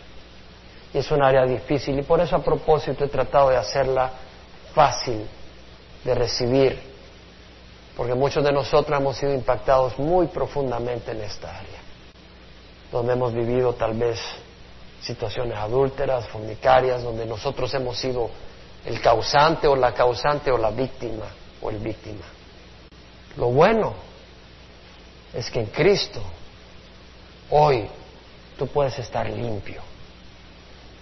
Y 0.95 0.99
es 0.99 1.11
un 1.11 1.23
área 1.23 1.45
difícil 1.45 1.99
y 1.99 2.03
por 2.03 2.21
eso 2.21 2.37
a 2.37 2.43
propósito 2.43 3.05
he 3.05 3.09
tratado 3.09 3.51
de 3.51 3.57
hacerla 3.57 4.11
fácil 4.75 5.27
de 6.05 6.15
recibir, 6.15 6.92
porque 7.97 8.15
muchos 8.15 8.43
de 8.43 8.53
nosotros 8.53 8.99
hemos 8.99 9.17
sido 9.17 9.35
impactados 9.35 9.99
muy 9.99 10.27
profundamente 10.29 11.13
en 11.13 11.21
esta 11.21 11.59
área, 11.59 11.81
donde 12.91 13.13
hemos 13.13 13.33
vivido 13.35 13.75
tal 13.75 13.95
vez 13.95 14.19
situaciones 15.03 15.57
adúlteras, 15.59 16.29
fornicarias, 16.29 17.03
donde 17.03 17.27
nosotros 17.27 17.73
hemos 17.75 17.99
sido 17.99 18.31
el 18.87 19.01
causante 19.01 19.67
o 19.67 19.77
la 19.77 19.93
causante 19.93 20.51
o 20.51 20.59
la 20.59 20.71
víctima 20.71 21.27
o 21.61 21.71
el 21.71 21.79
víctima. 21.79 22.25
Lo 23.37 23.49
bueno 23.49 23.95
es 25.33 25.51
que 25.51 25.61
en 25.61 25.67
Cristo 25.67 26.23
hoy 27.51 27.89
tú 28.59 28.67
puedes 28.69 28.99
estar 28.99 29.29
limpio, 29.29 29.83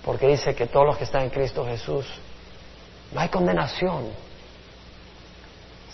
porque 0.05 0.26
dice 0.26 0.55
que 0.55 0.66
todos 0.66 0.86
los 0.86 0.97
que 0.97 1.05
están 1.05 1.22
en 1.22 1.30
Cristo 1.30 1.64
Jesús, 1.64 2.07
no 3.12 3.20
hay 3.20 3.28
condenación, 3.28 4.09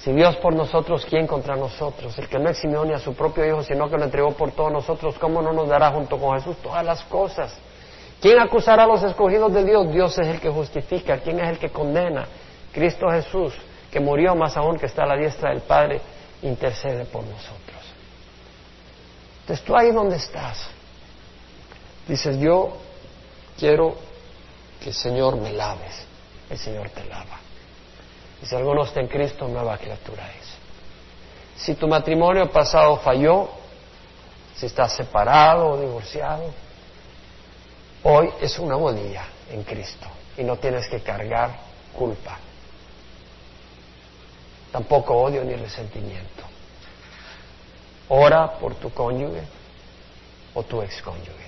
si 0.03 0.13
Dios 0.13 0.37
por 0.37 0.55
nosotros, 0.55 1.07
¿quién 1.09 1.27
contra 1.27 1.57
nosotros? 1.57 2.17
El 2.19 2.29
que 2.29 2.39
no 2.39 2.51
eximió 2.51 2.85
ni 2.85 2.93
a 2.93 2.99
su 2.99 3.15
propio 3.15 3.47
Hijo, 3.47 3.63
sino 3.63 3.89
que 3.89 3.97
lo 3.97 4.05
entregó 4.05 4.33
por 4.33 4.53
todos 4.53 4.71
nosotros, 4.71 5.17
¿cómo 5.19 5.41
no 5.43 5.53
nos 5.53 5.69
dará 5.69 5.91
junto 5.91 6.19
con 6.19 6.39
Jesús 6.39 6.57
todas 6.63 6.85
las 6.85 7.03
cosas? 7.05 7.55
¿Quién 8.21 8.39
acusará 8.39 8.85
a 8.85 8.87
los 8.87 9.03
escogidos 9.03 9.53
de 9.53 9.65
Dios? 9.65 9.91
Dios 9.93 10.19
es 10.19 10.27
el 10.27 10.41
que 10.41 10.49
justifica. 10.49 11.19
¿Quién 11.19 11.39
es 11.41 11.49
el 11.49 11.59
que 11.59 11.71
condena? 11.71 12.27
Cristo 12.73 13.07
Jesús, 13.11 13.55
que 13.91 14.01
murió 14.01 14.35
más 14.35 14.57
aún 14.57 14.79
que 14.79 14.87
está 14.87 15.05
a 15.05 15.07
la 15.07 15.17
diestra 15.17 15.51
del 15.51 15.61
Padre, 15.63 16.01
intercede 16.43 17.05
por 17.07 17.23
nosotros. 17.25 17.77
Entonces 19.41 19.65
tú 19.65 19.77
ahí 19.77 19.93
donde 19.93 20.17
estás, 20.17 20.69
dices, 22.09 22.39
yo 22.39 22.77
quiero 23.59 23.97
que 24.81 24.91
el 24.91 24.95
Señor 24.95 25.37
me 25.41 25.53
laves. 25.53 26.05
El 26.51 26.59
Señor 26.59 26.91
te 26.91 27.05
lava. 27.05 27.46
Y 28.43 28.47
si 28.47 28.55
alguno 28.55 28.85
está 28.85 29.01
en 29.01 29.09
Cristo, 29.09 29.49
nueva 29.49 29.79
criatura 29.79 30.29
es. 30.31 30.47
Si 31.63 31.75
tu 31.75 31.89
matrimonio 31.89 32.51
pasado 32.51 32.99
falló, 32.99 33.49
si 34.55 34.67
estás 34.67 34.95
separado 34.95 35.71
o 35.71 35.81
divorciado, 35.81 36.53
hoy 38.03 38.31
es 38.41 38.59
una 38.59 38.77
nuevo 38.77 38.91
en 39.51 39.63
Cristo 39.63 40.07
y 40.37 40.45
no 40.45 40.57
tienes 40.57 40.87
que 40.89 41.01
cargar 41.01 41.51
culpa. 41.97 42.39
Tampoco 44.71 45.15
odio 45.15 45.43
ni 45.45 45.55
resentimiento. 45.55 46.45
Ora 48.09 48.59
por 48.59 48.75
tu 48.75 48.91
cónyuge 48.91 49.43
o 50.55 50.63
tu 50.63 50.83
ex 50.83 51.01
cónyuge. 51.03 51.47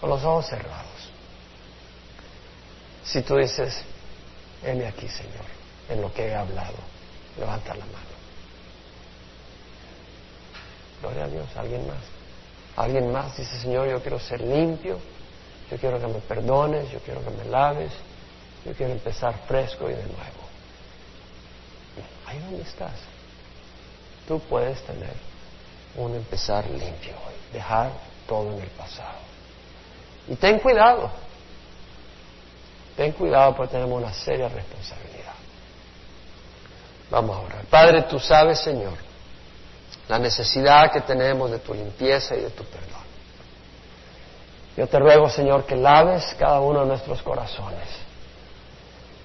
Con 0.00 0.10
los 0.10 0.22
ojos 0.24 0.46
cerrados. 0.46 0.86
Si 3.04 3.22
tú 3.22 3.36
dices, 3.36 3.82
heme 4.62 4.86
aquí, 4.86 5.08
Señor, 5.08 5.44
en 5.88 6.00
lo 6.00 6.12
que 6.12 6.26
he 6.26 6.34
hablado. 6.34 6.76
Levanta 7.38 7.74
la 7.74 7.84
mano. 7.86 8.10
Gloria 11.00 11.24
a 11.24 11.28
Dios, 11.28 11.46
alguien 11.56 11.86
más. 11.86 11.98
Alguien 12.76 13.10
más 13.12 13.36
dice, 13.36 13.58
Señor, 13.58 13.88
yo 13.88 14.00
quiero 14.00 14.18
ser 14.18 14.40
limpio, 14.40 14.98
yo 15.70 15.76
quiero 15.78 16.00
que 16.00 16.06
me 16.06 16.20
perdones, 16.20 16.90
yo 16.90 16.98
quiero 17.00 17.22
que 17.24 17.30
me 17.30 17.44
laves, 17.44 17.92
yo 18.64 18.72
quiero 18.74 18.92
empezar 18.92 19.34
fresco 19.46 19.88
y 19.88 19.94
de 19.94 20.02
nuevo. 20.02 20.40
Ahí 22.26 22.38
donde 22.38 22.62
estás, 22.62 22.92
tú 24.28 24.40
puedes 24.40 24.80
tener 24.82 25.14
un 25.96 26.14
empezar 26.14 26.64
limpio 26.66 27.12
hoy, 27.26 27.34
dejar 27.52 27.90
todo 28.28 28.52
en 28.52 28.62
el 28.62 28.68
pasado. 28.68 29.18
Y 30.28 30.36
ten 30.36 30.60
cuidado, 30.60 31.10
Ten 32.96 33.12
cuidado 33.12 33.54
porque 33.56 33.72
tenemos 33.72 34.02
una 34.02 34.12
seria 34.12 34.48
responsabilidad. 34.48 35.32
Vamos 37.10 37.36
a 37.36 37.40
orar. 37.40 37.64
Padre, 37.66 38.02
tú 38.02 38.18
sabes, 38.18 38.60
Señor, 38.60 38.94
la 40.08 40.18
necesidad 40.18 40.92
que 40.92 41.00
tenemos 41.00 41.50
de 41.50 41.58
tu 41.58 41.74
limpieza 41.74 42.36
y 42.36 42.40
de 42.40 42.50
tu 42.50 42.64
perdón. 42.64 43.00
Yo 44.76 44.86
te 44.86 44.98
ruego, 44.98 45.28
Señor, 45.28 45.66
que 45.66 45.76
laves 45.76 46.34
cada 46.38 46.60
uno 46.60 46.80
de 46.80 46.86
nuestros 46.86 47.20
corazones, 47.22 47.88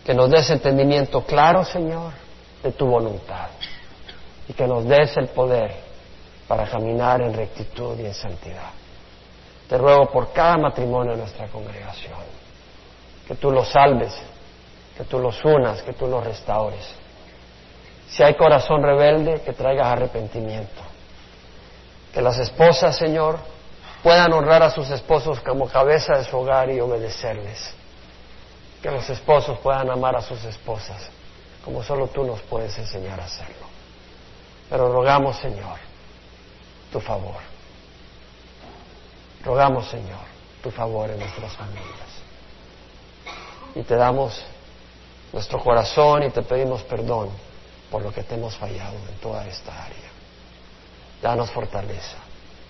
que 0.03 0.13
nos 0.13 0.29
des 0.29 0.49
entendimiento 0.49 1.23
claro, 1.23 1.63
Señor, 1.63 2.13
de 2.63 2.71
tu 2.71 2.87
voluntad 2.87 3.49
y 4.47 4.53
que 4.53 4.67
nos 4.67 4.85
des 4.85 5.15
el 5.17 5.27
poder 5.27 5.75
para 6.47 6.67
caminar 6.67 7.21
en 7.21 7.33
rectitud 7.33 7.97
y 7.99 8.05
en 8.05 8.13
santidad. 8.13 8.71
Te 9.69 9.77
ruego 9.77 10.11
por 10.11 10.31
cada 10.31 10.57
matrimonio 10.57 11.13
de 11.13 11.19
nuestra 11.19 11.47
congregación 11.47 12.34
que 13.27 13.35
tú 13.35 13.51
los 13.51 13.69
salves, 13.69 14.13
que 14.97 15.03
tú 15.03 15.19
los 15.19 15.43
unas, 15.43 15.81
que 15.81 15.93
tú 15.93 16.07
los 16.07 16.23
restaures. 16.23 16.85
Si 18.07 18.23
hay 18.23 18.35
corazón 18.35 18.83
rebelde, 18.83 19.41
que 19.41 19.53
traigas 19.53 19.87
arrepentimiento. 19.87 20.81
Que 22.13 22.21
las 22.21 22.37
esposas, 22.37 22.95
Señor, 22.95 23.39
puedan 24.03 24.31
honrar 24.31 24.63
a 24.63 24.69
sus 24.69 24.89
esposos 24.89 25.39
como 25.41 25.67
cabeza 25.67 26.17
de 26.17 26.23
su 26.23 26.37
hogar 26.37 26.69
y 26.69 26.79
obedecerles. 26.79 27.73
Que 28.81 28.91
los 28.91 29.09
esposos 29.09 29.57
puedan 29.59 29.89
amar 29.89 30.15
a 30.15 30.21
sus 30.21 30.43
esposas 30.45 31.09
como 31.65 31.81
solo 31.81 32.07
tú 32.07 32.23
nos 32.23 32.39
puedes 32.43 32.77
enseñar 32.77 33.19
a 33.19 33.25
hacerlo. 33.25 33.65
Pero 34.69 34.91
rogamos, 34.91 35.35
Señor, 35.37 35.79
tu 36.91 36.99
favor. 36.99 37.41
Rogamos, 39.43 39.87
Señor, 39.87 40.21
tu 40.61 40.69
favor 40.69 41.09
en 41.09 41.19
nuestras 41.19 41.51
familias. 41.53 42.04
Y 43.75 43.83
te 43.83 43.95
damos 43.95 44.41
nuestro 45.33 45.59
corazón 45.61 46.23
y 46.23 46.29
te 46.29 46.41
pedimos 46.41 46.81
perdón 46.83 47.29
por 47.91 48.01
lo 48.01 48.11
que 48.11 48.23
te 48.23 48.35
hemos 48.35 48.55
fallado 48.55 48.97
en 49.09 49.15
toda 49.19 49.45
esta 49.47 49.85
área. 49.85 50.09
Danos 51.21 51.51
fortaleza 51.51 52.17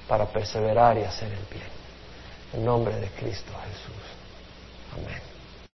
para 0.08 0.26
perseverar 0.26 0.98
y 0.98 1.04
hacer 1.04 1.32
el 1.32 1.46
bien. 1.46 1.70
En 2.54 2.66
nombre 2.66 2.96
de 2.96 3.10
Cristo 3.10 3.52
Jesús. 3.68 4.04
Amén. 4.94 5.25